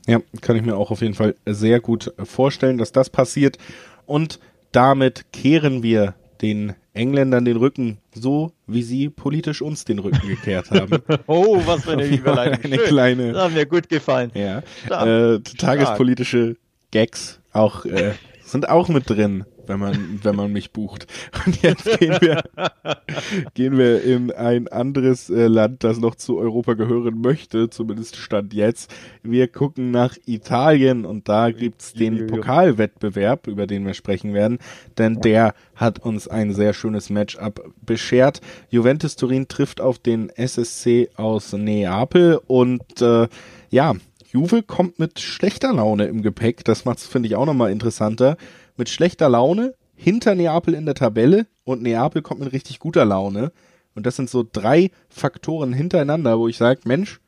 Ja, 0.06 0.20
kann 0.40 0.56
ich 0.56 0.62
mir 0.62 0.76
auch 0.76 0.90
auf 0.90 1.00
jeden 1.00 1.14
Fall 1.14 1.34
sehr 1.46 1.80
gut 1.80 2.12
vorstellen, 2.24 2.78
dass 2.78 2.92
das 2.92 3.10
passiert. 3.10 3.58
Und 4.06 4.40
damit 4.72 5.32
kehren 5.32 5.82
wir 5.82 6.14
den 6.40 6.74
Engländern 6.94 7.44
den 7.44 7.56
Rücken, 7.56 7.98
so 8.12 8.52
wie 8.66 8.82
sie 8.82 9.08
politisch 9.08 9.62
uns 9.62 9.84
den 9.84 9.98
Rücken 9.98 10.26
gekehrt 10.26 10.70
haben. 10.70 11.02
oh, 11.26 11.60
was 11.64 11.84
für 11.84 11.92
eine 11.92 12.06
Überleitung. 12.16 12.64
eine 12.64 12.78
kleine, 12.78 13.32
das 13.32 13.44
hat 13.44 13.52
mir 13.52 13.66
gut 13.66 13.88
gefallen. 13.88 14.30
Ja, 14.34 14.62
äh, 14.90 15.40
tagespolitische 15.40 16.56
Gags 16.90 17.40
auch 17.52 17.84
äh, 17.84 18.12
sind 18.44 18.68
auch 18.68 18.88
mit 18.88 19.08
drin 19.08 19.44
wenn 19.66 19.80
man, 19.80 20.20
wenn 20.22 20.36
man 20.36 20.52
mich 20.52 20.72
bucht. 20.72 21.06
Und 21.46 21.62
jetzt 21.62 21.98
gehen 21.98 22.16
wir, 22.20 22.42
gehen 23.54 23.78
wir 23.78 24.02
in 24.02 24.30
ein 24.30 24.68
anderes 24.68 25.30
äh, 25.30 25.46
Land, 25.46 25.84
das 25.84 25.98
noch 25.98 26.14
zu 26.14 26.38
Europa 26.38 26.74
gehören 26.74 27.20
möchte, 27.20 27.70
zumindest 27.70 28.16
Stand 28.16 28.54
jetzt. 28.54 28.92
Wir 29.22 29.48
gucken 29.48 29.90
nach 29.90 30.16
Italien 30.26 31.04
und 31.04 31.28
da 31.28 31.50
gibt's 31.50 31.92
den 31.92 32.26
Pokalwettbewerb, 32.26 33.46
über 33.46 33.66
den 33.66 33.86
wir 33.86 33.94
sprechen 33.94 34.34
werden, 34.34 34.58
denn 34.98 35.20
der 35.20 35.54
hat 35.74 35.98
uns 36.00 36.28
ein 36.28 36.52
sehr 36.52 36.74
schönes 36.74 37.10
Matchup 37.10 37.72
beschert. 37.84 38.40
Juventus 38.70 39.16
Turin 39.16 39.48
trifft 39.48 39.80
auf 39.80 39.98
den 39.98 40.28
SSC 40.30 41.10
aus 41.16 41.52
Neapel 41.52 42.40
und 42.46 43.00
äh, 43.00 43.28
ja, 43.70 43.94
Juve 44.32 44.62
kommt 44.62 44.98
mit 44.98 45.20
schlechter 45.20 45.74
Laune 45.74 46.06
im 46.06 46.22
Gepäck. 46.22 46.64
Das 46.64 46.86
macht's, 46.86 47.06
finde 47.06 47.28
ich, 47.28 47.36
auch 47.36 47.44
nochmal 47.44 47.70
interessanter 47.70 48.36
mit 48.76 48.88
schlechter 48.88 49.28
Laune 49.28 49.74
hinter 49.94 50.34
Neapel 50.34 50.74
in 50.74 50.86
der 50.86 50.94
Tabelle 50.94 51.46
und 51.64 51.82
Neapel 51.82 52.22
kommt 52.22 52.40
mit 52.40 52.52
richtig 52.52 52.78
guter 52.78 53.04
Laune. 53.04 53.52
Und 53.94 54.06
das 54.06 54.16
sind 54.16 54.30
so 54.30 54.44
drei 54.50 54.90
Faktoren 55.08 55.72
hintereinander, 55.72 56.38
wo 56.38 56.48
ich 56.48 56.56
sage, 56.56 56.80
Mensch, 56.84 57.20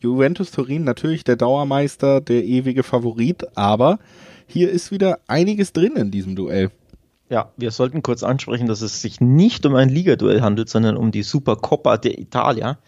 Juventus 0.00 0.52
Turin 0.52 0.84
natürlich 0.84 1.24
der 1.24 1.36
Dauermeister, 1.36 2.20
der 2.20 2.44
ewige 2.44 2.84
Favorit, 2.84 3.56
aber 3.56 3.98
hier 4.46 4.70
ist 4.70 4.92
wieder 4.92 5.18
einiges 5.26 5.72
drin 5.72 5.96
in 5.96 6.10
diesem 6.10 6.36
Duell. 6.36 6.70
Ja, 7.30 7.52
wir 7.56 7.72
sollten 7.72 8.02
kurz 8.02 8.22
ansprechen, 8.22 8.68
dass 8.68 8.80
es 8.80 9.02
sich 9.02 9.20
nicht 9.20 9.66
um 9.66 9.74
ein 9.74 9.90
Ligaduell 9.90 10.40
handelt, 10.40 10.70
sondern 10.70 10.96
um 10.96 11.10
die 11.10 11.22
Supercoppa 11.22 11.98
der 11.98 12.18
Italia. 12.18 12.78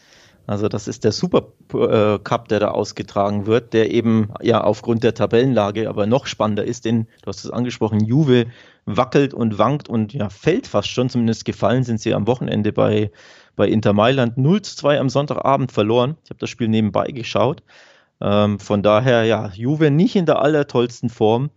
Also 0.51 0.69
das 0.69 0.89
ist 0.89 1.05
der 1.05 1.13
Super 1.13 1.53
äh, 1.75 2.19
Cup, 2.19 2.49
der 2.49 2.59
da 2.59 2.73
ausgetragen 2.73 3.47
wird, 3.47 3.73
der 3.73 3.93
eben 3.93 4.33
ja 4.43 4.61
aufgrund 4.65 5.05
der 5.05 5.15
Tabellenlage 5.15 5.89
aber 5.89 6.09
noch 6.09 6.27
spannender 6.27 6.65
ist, 6.65 6.87
denn 6.87 7.07
du 7.23 7.29
hast 7.29 7.45
es 7.45 7.53
angesprochen, 7.53 8.01
Juve 8.01 8.47
wackelt 8.85 9.33
und 9.33 9.59
wankt 9.59 9.89
und 9.89 10.13
ja 10.13 10.29
fällt 10.29 10.67
fast 10.67 10.89
schon, 10.89 11.09
zumindest 11.09 11.45
gefallen 11.45 11.85
sind 11.85 12.01
sie 12.01 12.15
am 12.15 12.27
Wochenende 12.27 12.73
bei, 12.73 13.13
bei 13.55 13.69
Inter 13.69 13.93
Mailand 13.93 14.39
0 14.39 14.63
zu 14.63 14.75
2 14.75 14.99
am 14.99 15.09
Sonntagabend 15.09 15.71
verloren. 15.71 16.17
Ich 16.25 16.31
habe 16.31 16.41
das 16.41 16.51
Spiel 16.51 16.67
nebenbei 16.67 17.13
geschaut. 17.13 17.63
Ähm, 18.21 18.59
von 18.59 18.83
daher, 18.83 19.23
ja, 19.23 19.53
Juve 19.55 19.93
nicht 19.93 20.17
in 20.17 20.27
der 20.27 20.43
allertollsten 20.43 21.11
Form. 21.11 21.51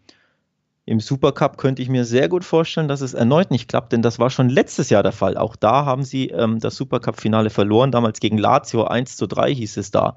Im 0.86 1.00
Supercup 1.00 1.58
könnte 1.58 1.82
ich 1.82 1.88
mir 1.88 2.04
sehr 2.04 2.28
gut 2.28 2.44
vorstellen, 2.44 2.90
dass 2.90 3.00
es 3.00 3.14
erneut 3.14 3.52
nicht 3.52 3.70
klappt, 3.70 3.94
denn 3.94 4.02
das 4.02 4.20
war 4.20 4.30
schon 4.30 4.50
letztes 4.50 4.90
Jahr 4.90 5.02
der 5.02 5.14
Fall. 5.14 5.38
Auch 5.38 5.56
da 5.56 5.86
haben 5.86 6.04
sie 6.04 6.28
ähm, 6.28 6.60
das 6.60 6.76
Supercup-Finale 6.76 7.50
verloren, 7.50 7.92
damals 7.92 8.20
gegen 8.20 8.38
Lazio 8.38 8.84
1 8.84 9.16
zu 9.16 9.26
3 9.28 9.54
hieß 9.56 9.78
es 9.78 9.92
da. 9.92 10.16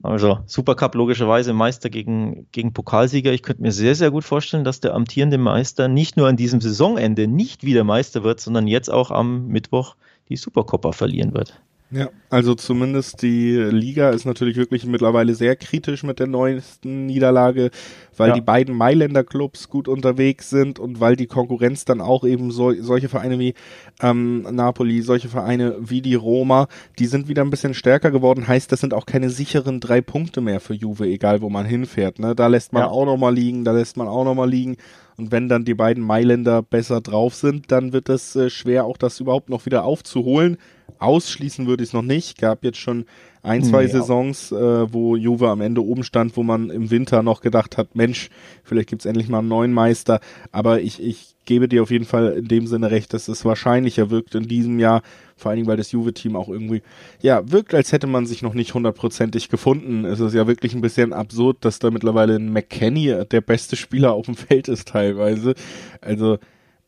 Also 0.00 0.40
Supercup 0.46 0.94
logischerweise 0.94 1.54
Meister 1.54 1.90
gegen, 1.90 2.46
gegen 2.52 2.72
Pokalsieger. 2.72 3.32
Ich 3.32 3.42
könnte 3.42 3.62
mir 3.62 3.72
sehr, 3.72 3.94
sehr 3.94 4.10
gut 4.10 4.22
vorstellen, 4.22 4.62
dass 4.62 4.78
der 4.78 4.94
amtierende 4.94 5.38
Meister 5.38 5.88
nicht 5.88 6.16
nur 6.16 6.28
an 6.28 6.36
diesem 6.36 6.60
Saisonende 6.60 7.26
nicht 7.26 7.64
wieder 7.64 7.82
Meister 7.84 8.22
wird, 8.22 8.38
sondern 8.38 8.68
jetzt 8.68 8.90
auch 8.90 9.10
am 9.10 9.48
Mittwoch 9.48 9.96
die 10.28 10.36
Supercoppa 10.36 10.92
verlieren 10.92 11.34
wird. 11.34 11.60
Ja, 11.94 12.10
also 12.28 12.56
zumindest 12.56 13.22
die 13.22 13.54
Liga 13.54 14.10
ist 14.10 14.24
natürlich 14.24 14.56
wirklich 14.56 14.84
mittlerweile 14.84 15.34
sehr 15.36 15.54
kritisch 15.54 16.02
mit 16.02 16.18
der 16.18 16.26
neuesten 16.26 17.06
Niederlage, 17.06 17.70
weil 18.16 18.30
ja. 18.30 18.34
die 18.34 18.40
beiden 18.40 18.76
Mailänder 18.76 19.22
Clubs 19.22 19.68
gut 19.68 19.86
unterwegs 19.86 20.50
sind 20.50 20.80
und 20.80 20.98
weil 20.98 21.14
die 21.14 21.28
Konkurrenz 21.28 21.84
dann 21.84 22.00
auch 22.00 22.24
eben 22.24 22.50
so, 22.50 22.72
solche 22.82 23.08
Vereine 23.08 23.38
wie 23.38 23.54
ähm, 24.02 24.42
Napoli, 24.50 25.02
solche 25.02 25.28
Vereine 25.28 25.76
wie 25.78 26.02
die 26.02 26.16
Roma, 26.16 26.66
die 26.98 27.06
sind 27.06 27.28
wieder 27.28 27.42
ein 27.42 27.50
bisschen 27.50 27.74
stärker 27.74 28.10
geworden. 28.10 28.48
Heißt, 28.48 28.72
das 28.72 28.80
sind 28.80 28.92
auch 28.92 29.06
keine 29.06 29.30
sicheren 29.30 29.78
drei 29.78 30.00
Punkte 30.00 30.40
mehr 30.40 30.58
für 30.58 30.74
Juve, 30.74 31.06
egal 31.06 31.42
wo 31.42 31.48
man 31.48 31.64
hinfährt. 31.64 32.18
Ne? 32.18 32.34
Da 32.34 32.48
lässt 32.48 32.72
man 32.72 32.82
ja. 32.82 32.88
auch 32.88 33.06
noch 33.06 33.18
mal 33.18 33.32
liegen, 33.32 33.64
da 33.64 33.70
lässt 33.70 33.96
man 33.96 34.08
auch 34.08 34.24
noch 34.24 34.34
mal 34.34 34.50
liegen. 34.50 34.76
Und 35.16 35.30
wenn 35.30 35.48
dann 35.48 35.64
die 35.64 35.74
beiden 35.74 36.02
Mailänder 36.02 36.62
besser 36.62 37.00
drauf 37.00 37.36
sind, 37.36 37.70
dann 37.70 37.92
wird 37.92 38.08
es 38.08 38.34
äh, 38.34 38.50
schwer, 38.50 38.84
auch 38.84 38.96
das 38.96 39.20
überhaupt 39.20 39.48
noch 39.48 39.64
wieder 39.64 39.84
aufzuholen. 39.84 40.58
Ausschließen 40.98 41.66
würde 41.66 41.82
ich 41.82 41.90
es 41.90 41.92
noch 41.92 42.02
nicht. 42.02 42.38
Gab 42.38 42.64
jetzt 42.64 42.78
schon 42.78 43.06
ein, 43.42 43.62
zwei 43.62 43.84
nee, 43.84 43.90
Saisons, 43.90 44.52
äh, 44.52 44.92
wo 44.92 45.16
Juve 45.16 45.50
am 45.50 45.60
Ende 45.60 45.84
oben 45.84 46.02
stand, 46.02 46.36
wo 46.36 46.42
man 46.42 46.70
im 46.70 46.90
Winter 46.90 47.22
noch 47.22 47.42
gedacht 47.42 47.76
hat, 47.76 47.94
Mensch, 47.94 48.30
vielleicht 48.62 48.88
gibt's 48.88 49.04
endlich 49.04 49.28
mal 49.28 49.40
einen 49.40 49.48
neuen 49.48 49.72
Meister. 49.72 50.20
Aber 50.50 50.80
ich, 50.80 51.02
ich 51.02 51.34
gebe 51.44 51.68
dir 51.68 51.82
auf 51.82 51.90
jeden 51.90 52.06
Fall 52.06 52.32
in 52.32 52.48
dem 52.48 52.66
Sinne 52.66 52.90
recht, 52.90 53.12
dass 53.12 53.28
es 53.28 53.44
wahrscheinlicher 53.44 54.08
wirkt 54.08 54.34
in 54.34 54.48
diesem 54.48 54.78
Jahr, 54.78 55.02
vor 55.36 55.50
allen 55.50 55.56
Dingen, 55.56 55.68
weil 55.68 55.76
das 55.76 55.92
Juve-Team 55.92 56.36
auch 56.36 56.48
irgendwie, 56.48 56.82
ja, 57.20 57.50
wirkt, 57.50 57.74
als 57.74 57.92
hätte 57.92 58.06
man 58.06 58.24
sich 58.24 58.40
noch 58.40 58.54
nicht 58.54 58.72
hundertprozentig 58.72 59.50
gefunden. 59.50 60.06
Es 60.06 60.20
ist 60.20 60.32
ja 60.34 60.46
wirklich 60.46 60.74
ein 60.74 60.80
bisschen 60.80 61.12
absurd, 61.12 61.58
dass 61.60 61.78
da 61.78 61.90
mittlerweile 61.90 62.36
ein 62.36 62.50
McKenny 62.50 63.14
der 63.30 63.40
beste 63.42 63.76
Spieler 63.76 64.14
auf 64.14 64.24
dem 64.24 64.36
Feld 64.36 64.68
ist 64.68 64.88
teilweise. 64.88 65.54
Also, 66.00 66.38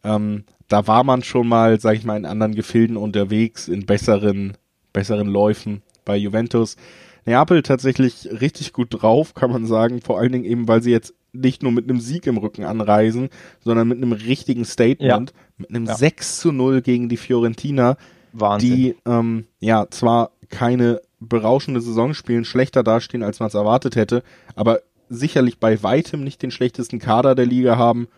ähm, 0.04 0.44
da 0.68 0.86
war 0.86 1.04
man 1.04 1.22
schon 1.22 1.48
mal, 1.48 1.80
sag 1.80 1.96
ich 1.96 2.04
mal, 2.04 2.16
in 2.16 2.24
anderen 2.24 2.54
Gefilden 2.54 2.96
unterwegs, 2.96 3.68
in 3.68 3.86
besseren, 3.86 4.56
besseren 4.92 5.28
Läufen 5.28 5.82
bei 6.04 6.16
Juventus. 6.16 6.76
Neapel 7.24 7.62
tatsächlich 7.62 8.28
richtig 8.40 8.72
gut 8.72 8.88
drauf, 8.90 9.34
kann 9.34 9.50
man 9.50 9.66
sagen, 9.66 10.00
vor 10.00 10.18
allen 10.18 10.32
Dingen 10.32 10.44
eben, 10.44 10.68
weil 10.68 10.82
sie 10.82 10.92
jetzt 10.92 11.14
nicht 11.32 11.62
nur 11.62 11.72
mit 11.72 11.88
einem 11.88 12.00
Sieg 12.00 12.26
im 12.26 12.38
Rücken 12.38 12.64
anreisen, 12.64 13.28
sondern 13.60 13.88
mit 13.88 13.98
einem 13.98 14.12
richtigen 14.12 14.64
Statement, 14.64 15.30
ja. 15.30 15.44
mit 15.58 15.70
einem 15.70 15.86
ja. 15.86 15.94
6 15.94 16.38
zu 16.38 16.52
0 16.52 16.82
gegen 16.82 17.08
die 17.08 17.16
Fiorentina, 17.16 17.96
Wahnsinn. 18.32 18.74
die 18.74 18.96
ähm, 19.06 19.46
ja 19.60 19.86
zwar 19.90 20.30
keine 20.48 21.00
berauschende 21.18 21.80
Saison 21.80 22.14
spielen, 22.14 22.44
schlechter 22.44 22.82
dastehen, 22.82 23.22
als 23.22 23.40
man 23.40 23.48
es 23.48 23.54
erwartet 23.54 23.96
hätte, 23.96 24.22
aber 24.54 24.80
sicherlich 25.08 25.58
bei 25.58 25.82
weitem 25.82 26.22
nicht 26.24 26.42
den 26.42 26.50
schlechtesten 26.50 26.98
Kader 26.98 27.34
der 27.34 27.46
Liga 27.46 27.76
haben 27.76 28.08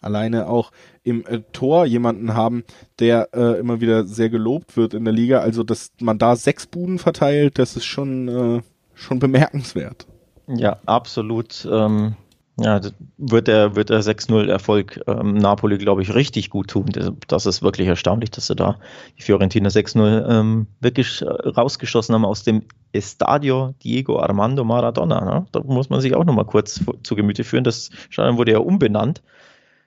alleine 0.00 0.48
auch 0.48 0.70
im 1.02 1.24
äh, 1.26 1.40
Tor 1.52 1.86
jemanden 1.86 2.34
haben, 2.34 2.64
der 2.98 3.30
äh, 3.32 3.58
immer 3.58 3.80
wieder 3.80 4.06
sehr 4.06 4.30
gelobt 4.30 4.76
wird 4.76 4.94
in 4.94 5.04
der 5.04 5.14
Liga. 5.14 5.40
Also, 5.40 5.62
dass 5.62 5.92
man 6.00 6.18
da 6.18 6.36
sechs 6.36 6.66
Buden 6.66 6.98
verteilt, 6.98 7.58
das 7.58 7.76
ist 7.76 7.84
schon, 7.84 8.28
äh, 8.28 8.62
schon 8.94 9.18
bemerkenswert. 9.18 10.06
Ja, 10.46 10.78
absolut. 10.86 11.68
Ähm, 11.70 12.16
ja, 12.60 12.80
wird 13.18 13.46
der, 13.46 13.76
wird 13.76 13.88
der 13.90 14.02
6-0-Erfolg 14.02 15.00
ähm, 15.06 15.34
Napoli, 15.34 15.78
glaube 15.78 16.02
ich, 16.02 16.12
richtig 16.12 16.50
gut 16.50 16.70
tun. 16.70 16.86
Das, 17.28 17.46
ist 17.46 17.62
wirklich 17.62 17.86
erstaunlich, 17.86 18.32
dass 18.32 18.48
sie 18.48 18.56
da 18.56 18.78
die 19.16 19.22
Fiorentina 19.22 19.68
6-0 19.68 20.28
ähm, 20.28 20.66
wirklich 20.80 21.22
äh, 21.22 21.26
rausgeschossen 21.26 22.16
haben 22.16 22.24
aus 22.24 22.42
dem 22.42 22.64
Estadio 22.90 23.74
Diego 23.84 24.18
Armando 24.18 24.64
Maradona. 24.64 25.24
Ne? 25.24 25.46
Da 25.52 25.60
muss 25.60 25.88
man 25.88 26.00
sich 26.00 26.16
auch 26.16 26.24
nochmal 26.24 26.46
kurz 26.46 26.80
zu 27.04 27.14
Gemüte 27.14 27.44
führen. 27.44 27.62
Das 27.62 27.90
Stadion 28.10 28.38
wurde 28.38 28.52
ja 28.52 28.58
umbenannt 28.58 29.22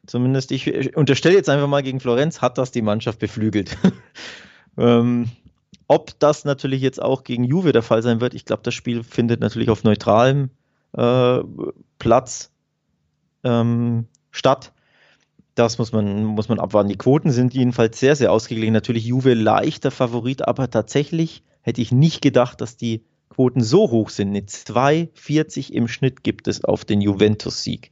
Zumindest 0.08 0.52
ich 0.52 0.96
unterstelle 0.96 1.36
jetzt 1.36 1.50
einfach 1.50 1.68
mal 1.68 1.84
gegen 1.84 2.00
Florenz, 2.00 2.42
hat 2.42 2.58
das 2.58 2.72
die 2.72 2.82
Mannschaft 2.82 3.20
beflügelt. 3.20 3.78
ähm, 4.78 5.30
ob 5.88 6.18
das 6.20 6.46
natürlich 6.46 6.82
jetzt 6.82 7.02
auch 7.02 7.24
gegen 7.24 7.44
Juve 7.44 7.72
der 7.72 7.84
Fall 7.84 8.02
sein 8.02 8.22
wird, 8.22 8.34
ich 8.34 8.46
glaube, 8.46 8.64
das 8.64 8.74
Spiel 8.74 9.04
findet 9.04 9.42
natürlich 9.42 9.70
auf 9.70 9.84
neutralem 9.84 10.50
äh, 10.94 11.40
Platz 12.00 12.52
ähm, 13.44 14.08
statt. 14.32 14.74
Das 15.56 15.78
muss 15.78 15.92
man, 15.92 16.24
muss 16.24 16.50
man 16.50 16.60
abwarten. 16.60 16.90
Die 16.90 16.98
Quoten 16.98 17.32
sind 17.32 17.54
jedenfalls 17.54 18.00
sehr, 18.00 18.16
sehr 18.16 18.32
ausgeglichen. 18.32 18.74
Natürlich 18.74 19.06
Juve 19.06 19.34
leichter 19.34 19.92
Favorit, 19.92 20.48
aber 20.48 20.70
tatsächlich 20.70 21.44
hätte 21.62 21.82
ich 21.82 21.92
nicht 21.92 22.22
gedacht, 22.22 22.62
dass 22.62 22.78
die 22.78 23.04
Quoten 23.30 23.62
so 23.62 23.92
hoch 23.92 24.10
sind. 24.10 24.30
Eine 24.30 24.42
2,40 24.42 25.72
im 25.72 25.88
Schnitt 25.88 26.24
gibt 26.24 26.48
es 26.48 26.64
auf 26.64 26.86
den 26.86 27.02
Juventus-Sieg. 27.02 27.92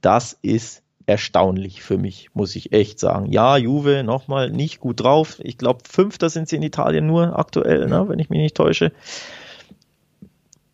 Das 0.00 0.38
ist 0.42 0.83
erstaunlich 1.06 1.82
für 1.82 1.98
mich, 1.98 2.30
muss 2.34 2.56
ich 2.56 2.72
echt 2.72 2.98
sagen. 2.98 3.30
Ja, 3.30 3.56
Juve 3.56 4.02
nochmal 4.04 4.50
nicht 4.50 4.80
gut 4.80 5.00
drauf. 5.00 5.38
Ich 5.42 5.58
glaube, 5.58 5.80
Fünfter 5.88 6.30
sind 6.30 6.48
sie 6.48 6.56
in 6.56 6.62
Italien 6.62 7.06
nur 7.06 7.38
aktuell, 7.38 7.86
ne, 7.86 8.08
wenn 8.08 8.18
ich 8.18 8.30
mich 8.30 8.40
nicht 8.40 8.56
täusche. 8.56 8.92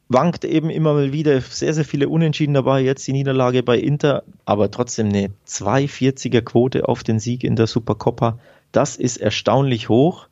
Wankt 0.09 0.45
eben 0.45 0.71
immer 0.71 0.95
mal 0.95 1.13
wieder 1.13 1.41
sehr, 1.41 1.73
sehr 1.73 1.85
viele 1.85 2.09
Unentschieden 2.09 2.55
dabei. 2.55 2.81
Jetzt 2.81 3.07
die 3.07 3.13
Niederlage 3.13 3.63
bei 3.63 3.79
Inter, 3.79 4.25
aber 4.45 4.71
trotzdem 4.71 5.09
eine 5.09 5.31
240er 5.47 6.43
Quote 6.43 6.89
auf 6.89 7.05
den 7.05 7.21
Sieg 7.21 7.45
in 7.45 7.57
der 7.57 7.67
Supercoppa. 7.67 8.39
Das 8.73 8.97
ist 8.97 9.19
erstaunlich 9.19 9.89
hoch. 9.89 10.27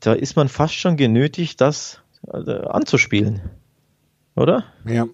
Da 0.00 0.12
ist 0.12 0.36
man 0.36 0.48
fast 0.48 0.74
schon 0.74 0.96
genötigt, 0.96 1.60
das 1.60 2.00
äh, 2.32 2.50
anzuspielen. 2.50 3.42
Oder? 4.34 4.64
Ja, 4.84 5.06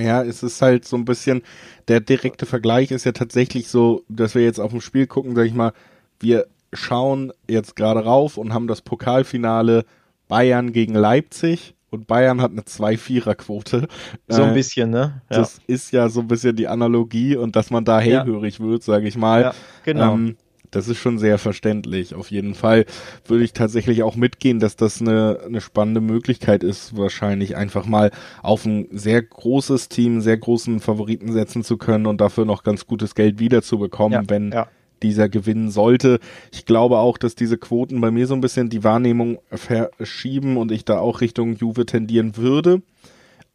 ja, 0.00 0.22
es 0.22 0.42
ist 0.42 0.62
halt 0.62 0.84
so 0.84 0.96
ein 0.96 1.04
bisschen, 1.04 1.42
der 1.88 2.00
direkte 2.00 2.46
Vergleich 2.46 2.90
ist 2.90 3.04
ja 3.04 3.12
tatsächlich 3.12 3.68
so, 3.68 4.02
dass 4.08 4.34
wir 4.34 4.42
jetzt 4.42 4.60
auf 4.60 4.70
dem 4.70 4.80
Spiel 4.80 5.06
gucken, 5.06 5.34
sag 5.34 5.46
ich 5.46 5.54
mal, 5.54 5.72
wir 6.20 6.46
schauen 6.72 7.32
jetzt 7.48 7.76
gerade 7.76 8.04
rauf 8.04 8.36
und 8.36 8.52
haben 8.52 8.68
das 8.68 8.82
Pokalfinale 8.82 9.84
Bayern 10.28 10.72
gegen 10.72 10.94
Leipzig 10.94 11.74
und 11.90 12.06
Bayern 12.06 12.42
hat 12.42 12.52
eine 12.52 12.62
2-4er-Quote. 12.62 13.88
So 14.28 14.42
ein 14.42 14.50
äh, 14.50 14.54
bisschen, 14.54 14.90
ne? 14.90 15.22
Ja. 15.30 15.38
Das 15.38 15.58
ist 15.66 15.90
ja 15.92 16.08
so 16.10 16.20
ein 16.20 16.28
bisschen 16.28 16.54
die 16.54 16.68
Analogie 16.68 17.36
und 17.36 17.56
dass 17.56 17.70
man 17.70 17.84
da 17.84 17.98
hellhörig 17.98 18.58
ja. 18.58 18.66
wird, 18.66 18.82
sage 18.82 19.08
ich 19.08 19.16
mal. 19.16 19.40
Ja, 19.40 19.54
genau. 19.84 20.14
Ähm, 20.14 20.36
das 20.70 20.88
ist 20.88 20.98
schon 20.98 21.18
sehr 21.18 21.38
verständlich. 21.38 22.14
Auf 22.14 22.30
jeden 22.30 22.54
Fall 22.54 22.84
würde 23.26 23.44
ich 23.44 23.52
tatsächlich 23.52 24.02
auch 24.02 24.16
mitgehen, 24.16 24.60
dass 24.60 24.76
das 24.76 25.00
eine, 25.00 25.40
eine 25.46 25.60
spannende 25.60 26.00
Möglichkeit 26.00 26.62
ist, 26.62 26.96
wahrscheinlich 26.96 27.56
einfach 27.56 27.86
mal 27.86 28.10
auf 28.42 28.64
ein 28.64 28.88
sehr 28.90 29.22
großes 29.22 29.88
Team, 29.88 30.20
sehr 30.20 30.36
großen 30.36 30.80
Favoriten 30.80 31.32
setzen 31.32 31.64
zu 31.64 31.76
können 31.76 32.06
und 32.06 32.20
dafür 32.20 32.44
noch 32.44 32.62
ganz 32.62 32.86
gutes 32.86 33.14
Geld 33.14 33.38
wiederzubekommen, 33.38 34.22
ja, 34.22 34.28
wenn 34.28 34.52
ja. 34.52 34.68
dieser 35.02 35.28
gewinnen 35.28 35.70
sollte. 35.70 36.18
Ich 36.52 36.66
glaube 36.66 36.98
auch, 36.98 37.18
dass 37.18 37.34
diese 37.34 37.58
Quoten 37.58 38.00
bei 38.00 38.10
mir 38.10 38.26
so 38.26 38.34
ein 38.34 38.40
bisschen 38.40 38.68
die 38.68 38.84
Wahrnehmung 38.84 39.38
verschieben 39.50 40.56
und 40.56 40.70
ich 40.72 40.84
da 40.84 40.98
auch 40.98 41.20
Richtung 41.20 41.56
Juve 41.56 41.86
tendieren 41.86 42.36
würde. 42.36 42.82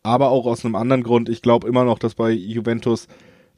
Aber 0.06 0.32
auch 0.32 0.46
aus 0.46 0.66
einem 0.66 0.76
anderen 0.76 1.04
Grund. 1.04 1.30
Ich 1.30 1.42
glaube 1.42 1.68
immer 1.68 1.86
noch, 1.86 1.98
dass 1.98 2.16
bei 2.16 2.32
Juventus 2.32 3.08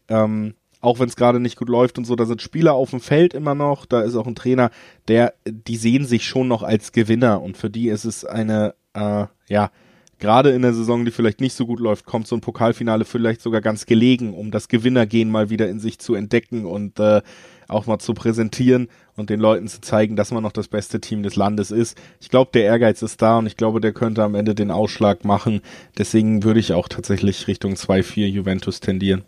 ähm, 0.09 0.53
auch 0.86 0.99
wenn 0.99 1.09
es 1.09 1.15
gerade 1.15 1.39
nicht 1.39 1.57
gut 1.57 1.69
läuft 1.69 1.97
und 1.97 2.05
so, 2.05 2.15
da 2.15 2.25
sind 2.25 2.41
Spieler 2.41 2.73
auf 2.73 2.91
dem 2.91 2.99
Feld 2.99 3.33
immer 3.33 3.55
noch, 3.55 3.86
da 3.86 4.01
ist 4.01 4.15
auch 4.15 4.27
ein 4.27 4.36
Trainer, 4.36 4.69
der, 5.07 5.33
die 5.45 5.77
sehen 5.77 6.05
sich 6.05 6.25
schon 6.27 6.47
noch 6.47 6.63
als 6.63 6.91
Gewinner 6.91 7.41
und 7.41 7.57
für 7.57 7.69
die 7.69 7.89
ist 7.89 8.05
es 8.05 8.23
eine, 8.23 8.75
äh, 8.93 9.25
ja, 9.47 9.71
gerade 10.19 10.51
in 10.51 10.61
der 10.61 10.73
Saison, 10.73 11.03
die 11.03 11.11
vielleicht 11.11 11.41
nicht 11.41 11.55
so 11.55 11.65
gut 11.65 11.79
läuft, 11.79 12.05
kommt 12.05 12.27
so 12.27 12.36
ein 12.36 12.41
Pokalfinale 12.41 13.03
vielleicht 13.03 13.41
sogar 13.41 13.61
ganz 13.61 13.86
gelegen, 13.86 14.33
um 14.33 14.51
das 14.51 14.67
Gewinnergehen 14.67 15.31
mal 15.31 15.49
wieder 15.49 15.67
in 15.67 15.79
sich 15.79 15.99
zu 15.99 16.13
entdecken 16.13 16.65
und 16.65 16.99
äh, 16.99 17.21
auch 17.67 17.88
mal 17.88 17.97
zu 17.97 18.13
präsentieren 18.13 18.88
und 19.15 19.31
den 19.31 19.39
Leuten 19.39 19.67
zu 19.67 19.81
zeigen, 19.81 20.15
dass 20.15 20.31
man 20.31 20.43
noch 20.43 20.51
das 20.51 20.67
beste 20.67 21.01
Team 21.01 21.23
des 21.23 21.36
Landes 21.36 21.71
ist. 21.71 21.97
Ich 22.21 22.29
glaube, 22.29 22.51
der 22.53 22.63
Ehrgeiz 22.63 23.01
ist 23.01 23.23
da 23.23 23.39
und 23.39 23.47
ich 23.47 23.57
glaube, 23.57 23.81
der 23.81 23.91
könnte 23.91 24.23
am 24.23 24.36
Ende 24.36 24.53
den 24.53 24.69
Ausschlag 24.69 25.25
machen. 25.25 25.61
Deswegen 25.97 26.43
würde 26.43 26.59
ich 26.59 26.73
auch 26.73 26.88
tatsächlich 26.88 27.47
Richtung 27.47 27.73
2-4 27.73 28.27
Juventus 28.27 28.81
tendieren. 28.81 29.23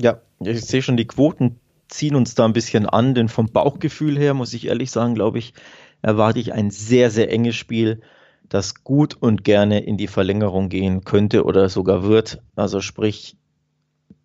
Ja, 0.00 0.20
ich 0.40 0.64
sehe 0.64 0.82
schon, 0.82 0.96
die 0.96 1.06
Quoten 1.06 1.58
ziehen 1.88 2.14
uns 2.14 2.34
da 2.34 2.44
ein 2.44 2.52
bisschen 2.52 2.86
an, 2.86 3.14
denn 3.14 3.28
vom 3.28 3.46
Bauchgefühl 3.46 4.18
her, 4.18 4.34
muss 4.34 4.54
ich 4.54 4.66
ehrlich 4.66 4.90
sagen, 4.90 5.14
glaube 5.14 5.38
ich, 5.38 5.54
erwarte 6.02 6.38
ich 6.38 6.52
ein 6.52 6.70
sehr, 6.70 7.10
sehr 7.10 7.32
enges 7.32 7.56
Spiel, 7.56 8.00
das 8.48 8.82
gut 8.84 9.14
und 9.20 9.44
gerne 9.44 9.80
in 9.80 9.96
die 9.96 10.06
Verlängerung 10.06 10.68
gehen 10.68 11.04
könnte 11.04 11.44
oder 11.44 11.68
sogar 11.68 12.04
wird. 12.04 12.40
Also 12.56 12.80
sprich, 12.80 13.36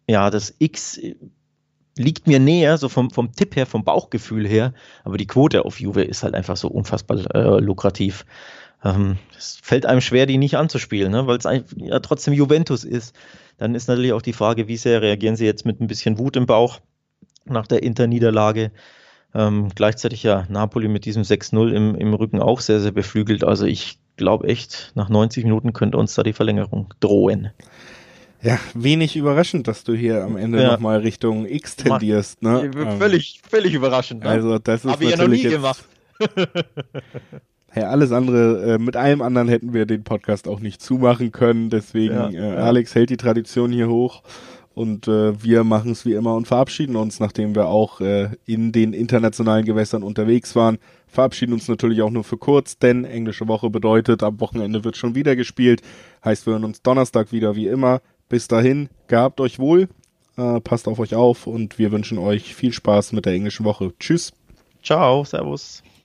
ja, 0.08 0.30
das 0.30 0.56
X 0.60 1.00
liegt 1.98 2.28
mir 2.28 2.40
näher, 2.40 2.78
so 2.78 2.90
vom, 2.90 3.12
vom 3.12 3.34
Tipp 3.34 3.56
her, 3.56 3.66
vom 3.66 3.84
Bauchgefühl 3.84 4.48
her, 4.48 4.74
aber 5.04 5.18
die 5.18 5.28
Quote 5.28 5.66
auf 5.66 5.80
Juve 5.80 6.04
ist 6.04 6.24
halt 6.24 6.34
einfach 6.34 6.58
so 6.58 6.68
unfassbar 6.68 7.18
äh, 7.36 7.60
lukrativ. 7.60 8.26
Ähm, 8.84 9.18
es 9.38 9.60
fällt 9.62 9.86
einem 9.86 10.02
schwer, 10.02 10.26
die 10.26 10.38
nicht 10.38 10.58
anzuspielen, 10.58 11.12
ne? 11.12 11.28
weil 11.28 11.38
es 11.38 11.46
ja 11.76 12.00
trotzdem 12.00 12.34
Juventus 12.34 12.84
ist. 12.84 13.16
Dann 13.58 13.76
ist 13.76 13.88
natürlich 13.88 14.14
auch 14.14 14.22
die 14.22 14.34
Frage, 14.34 14.68
wie 14.68 14.78
sehr 14.78 15.02
reagieren 15.02 15.36
sie 15.36 15.46
jetzt 15.46 15.66
mit 15.66 15.80
ein 15.80 15.88
bisschen 15.88 16.18
Wut 16.18 16.36
im 16.36 16.46
Bauch 16.46 16.80
nach 17.46 17.68
der 17.68 17.84
Inter-Niederlage. 17.84 18.72
Ähm, 19.36 19.70
gleichzeitig 19.74 20.24
ja 20.24 20.46
Napoli 20.50 20.88
mit 20.88 21.06
diesem 21.06 21.24
6-0 21.24 21.72
im, 21.72 21.96
im 21.96 22.14
Rücken 22.14 22.40
auch 22.40 22.60
sehr, 22.60 22.80
sehr 22.80 22.92
beflügelt. 22.92 23.44
Also 23.44 23.66
ich 23.66 24.00
glaube 24.18 24.48
echt, 24.48 24.92
nach 24.96 25.10
90 25.10 25.44
Minuten 25.44 25.74
könnte 25.74 25.98
uns 25.98 26.14
da 26.14 26.24
die 26.24 26.34
Verlängerung 26.34 26.94
drohen. 27.00 27.52
Ja, 28.42 28.60
wenig 28.74 29.16
überraschend, 29.16 29.68
dass 29.70 29.86
du 29.86 29.94
hier 29.94 30.24
am 30.24 30.36
Ende 30.36 30.62
ja. 30.62 30.74
nochmal 30.74 31.00
Richtung 31.00 31.48
X 31.48 31.78
tendierst. 31.78 32.42
Ne? 32.42 32.70
Völlig, 33.00 33.42
völlig 33.50 33.74
überraschend. 33.74 34.24
Ne? 34.24 34.30
Also 34.30 34.60
das 34.60 34.84
ist 34.84 34.92
Hab 34.92 35.02
ich 35.02 35.12
ja 35.12 35.18
noch 35.18 35.30
nie 35.30 35.44
gemacht. 35.44 35.86
Ja, 37.76 37.90
alles 37.90 38.12
andere, 38.12 38.74
äh, 38.74 38.78
mit 38.78 38.96
allem 38.96 39.22
anderen 39.22 39.48
hätten 39.48 39.74
wir 39.74 39.86
den 39.86 40.04
Podcast 40.04 40.48
auch 40.48 40.60
nicht 40.60 40.82
zumachen 40.82 41.32
können. 41.32 41.70
Deswegen, 41.70 42.14
ja, 42.14 42.30
äh, 42.30 42.34
ja. 42.36 42.56
Alex 42.56 42.94
hält 42.94 43.10
die 43.10 43.18
Tradition 43.18 43.72
hier 43.72 43.90
hoch 43.90 44.22
und 44.76 45.08
äh, 45.08 45.42
wir 45.44 45.64
machen 45.64 45.92
es 45.92 46.06
wie 46.06 46.14
immer 46.14 46.36
und 46.36 46.48
verabschieden 46.48 46.96
uns, 46.96 47.20
nachdem 47.20 47.56
wir 47.56 47.68
auch 47.68 48.02
äh, 48.02 48.30
in 48.46 48.72
den 48.72 48.94
internationalen 48.94 49.66
Gewässern 49.66 50.04
unterwegs 50.04 50.56
waren. 50.56 50.78
Verabschieden 51.08 51.54
uns 51.54 51.68
natürlich 51.68 52.02
auch 52.02 52.10
nur 52.10 52.24
für 52.24 52.38
kurz, 52.38 52.78
denn 52.78 53.06
englische 53.06 53.48
Woche 53.48 53.70
bedeutet, 53.70 54.24
am 54.24 54.40
Wochenende 54.40 54.84
wird 54.84 54.98
schon 54.98 55.16
wieder 55.16 55.36
gespielt. 55.36 55.82
Heißt, 56.26 56.46
wir 56.48 56.54
hören 56.54 56.66
uns 56.66 56.82
Donnerstag 56.82 57.32
wieder 57.32 57.56
wie 57.56 57.68
immer. 57.68 58.02
Bis 58.30 58.48
dahin, 58.48 58.90
gehabt 59.08 59.40
euch 59.40 59.60
wohl, 59.60 59.90
äh, 60.38 60.60
passt 60.62 60.88
auf 60.88 61.00
euch 61.00 61.14
auf 61.14 61.46
und 61.46 61.78
wir 61.78 61.92
wünschen 61.92 62.18
euch 62.18 62.56
viel 62.56 62.74
Spaß 62.74 63.14
mit 63.14 63.26
der 63.26 63.34
englischen 63.34 63.66
Woche. 63.66 63.94
Tschüss. 64.00 64.32
Ciao, 64.82 65.24
Servus. 65.24 65.84